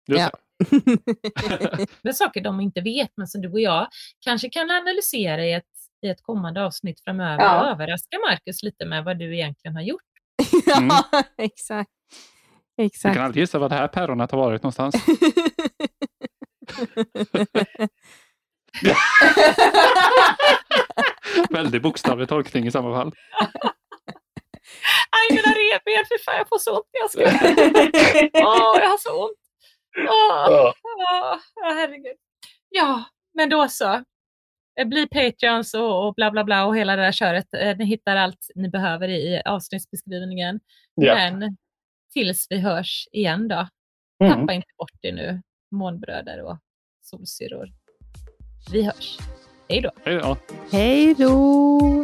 Just 0.08 0.20
Ja. 0.22 0.30
det. 0.32 0.38
med 2.02 2.16
saker 2.16 2.42
de 2.42 2.60
inte 2.62 2.82
vet, 2.82 3.10
men 3.16 3.28
som 3.28 3.42
du 3.42 3.52
och 3.52 3.60
jag 3.60 3.88
kanske 4.20 4.50
kan 4.50 4.72
analysera 4.72 5.46
i 5.46 5.54
ett, 5.54 5.70
i 6.02 6.10
ett 6.10 6.22
kommande 6.22 6.66
avsnitt 6.66 7.02
framöver 7.04 7.43
Ja. 7.43 7.62
och 7.62 7.68
överraska 7.68 8.18
Marcus 8.30 8.64
lite 8.64 8.86
med 8.86 9.04
vad 9.04 9.20
du 9.20 9.36
egentligen 9.36 9.76
har 9.76 9.84
gjort. 9.84 10.02
Mm. 10.78 10.88
ja, 11.12 11.24
exakt. 11.38 11.89
Du 12.78 12.84
Exakt. 12.84 13.16
kan 13.16 13.26
alltid 13.26 13.39
gissa 13.39 13.60
vad 13.60 13.72
det 13.72 13.76
här 13.76 13.88
päronet 13.88 14.32
har 14.32 14.38
varit 14.39 14.64
någonstans. 14.64 14.95
Väldigt 21.49 21.82
bokstavlig 21.82 22.30
tolkning 22.30 22.68
i 22.68 22.72
samma 22.72 22.95
fall. 22.95 23.12
Aj, 25.12 25.28
mina 25.36 25.52
revben, 25.54 26.06
fy 26.10 26.24
fan 26.26 26.38
jag 26.38 26.49
får 26.49 26.58
så 26.58 26.76
ont 26.78 26.86
när 26.93 26.99
jag 27.02 27.12
ska. 27.12 27.22
Åh, 28.47 28.80
jag 28.82 28.89
har 28.89 28.97
så 28.97 29.24
ont. 29.26 29.38
Åh, 30.10 30.47
åh, 30.49 30.74
åh, 30.84 31.38
herregud. 31.74 32.16
Ja, 32.70 33.04
men 33.34 33.49
då 33.49 33.68
så. 33.68 34.04
Eh, 34.82 34.88
Bli 34.88 35.07
Patreons 35.07 35.73
och, 35.73 36.07
och 36.07 36.13
bla 36.13 36.32
bla 36.32 36.43
bla 36.43 36.65
och 36.65 36.77
hela 36.77 36.95
det 36.95 37.01
där 37.01 37.11
köret. 37.11 37.53
Eh, 37.53 37.77
Ni 37.77 37.86
hittar 37.86 38.15
allt 38.15 38.47
ni 38.55 38.69
behöver 38.69 39.07
i, 39.07 39.36
i 39.36 39.41
avsnittsbeskrivningen. 39.45 40.59
Ja. 40.95 41.15
Men 41.15 41.57
tills 42.13 42.47
vi 42.49 42.57
hörs 42.59 43.07
igen 43.11 43.47
då. 43.47 43.67
Mm. 44.23 44.34
Tappa 44.39 44.53
inte 44.53 44.67
bort 44.77 44.91
det 45.01 45.11
nu, 45.11 45.41
månbröder 45.71 46.41
och 46.43 46.57
solsyror. 47.01 47.69
Vi 48.71 48.84
hörs. 48.84 49.17
Hej 49.69 49.82
då. 49.82 49.91
Hej 50.05 50.17
då. 50.17 50.38
Hej 50.71 51.13
då! 51.13 52.03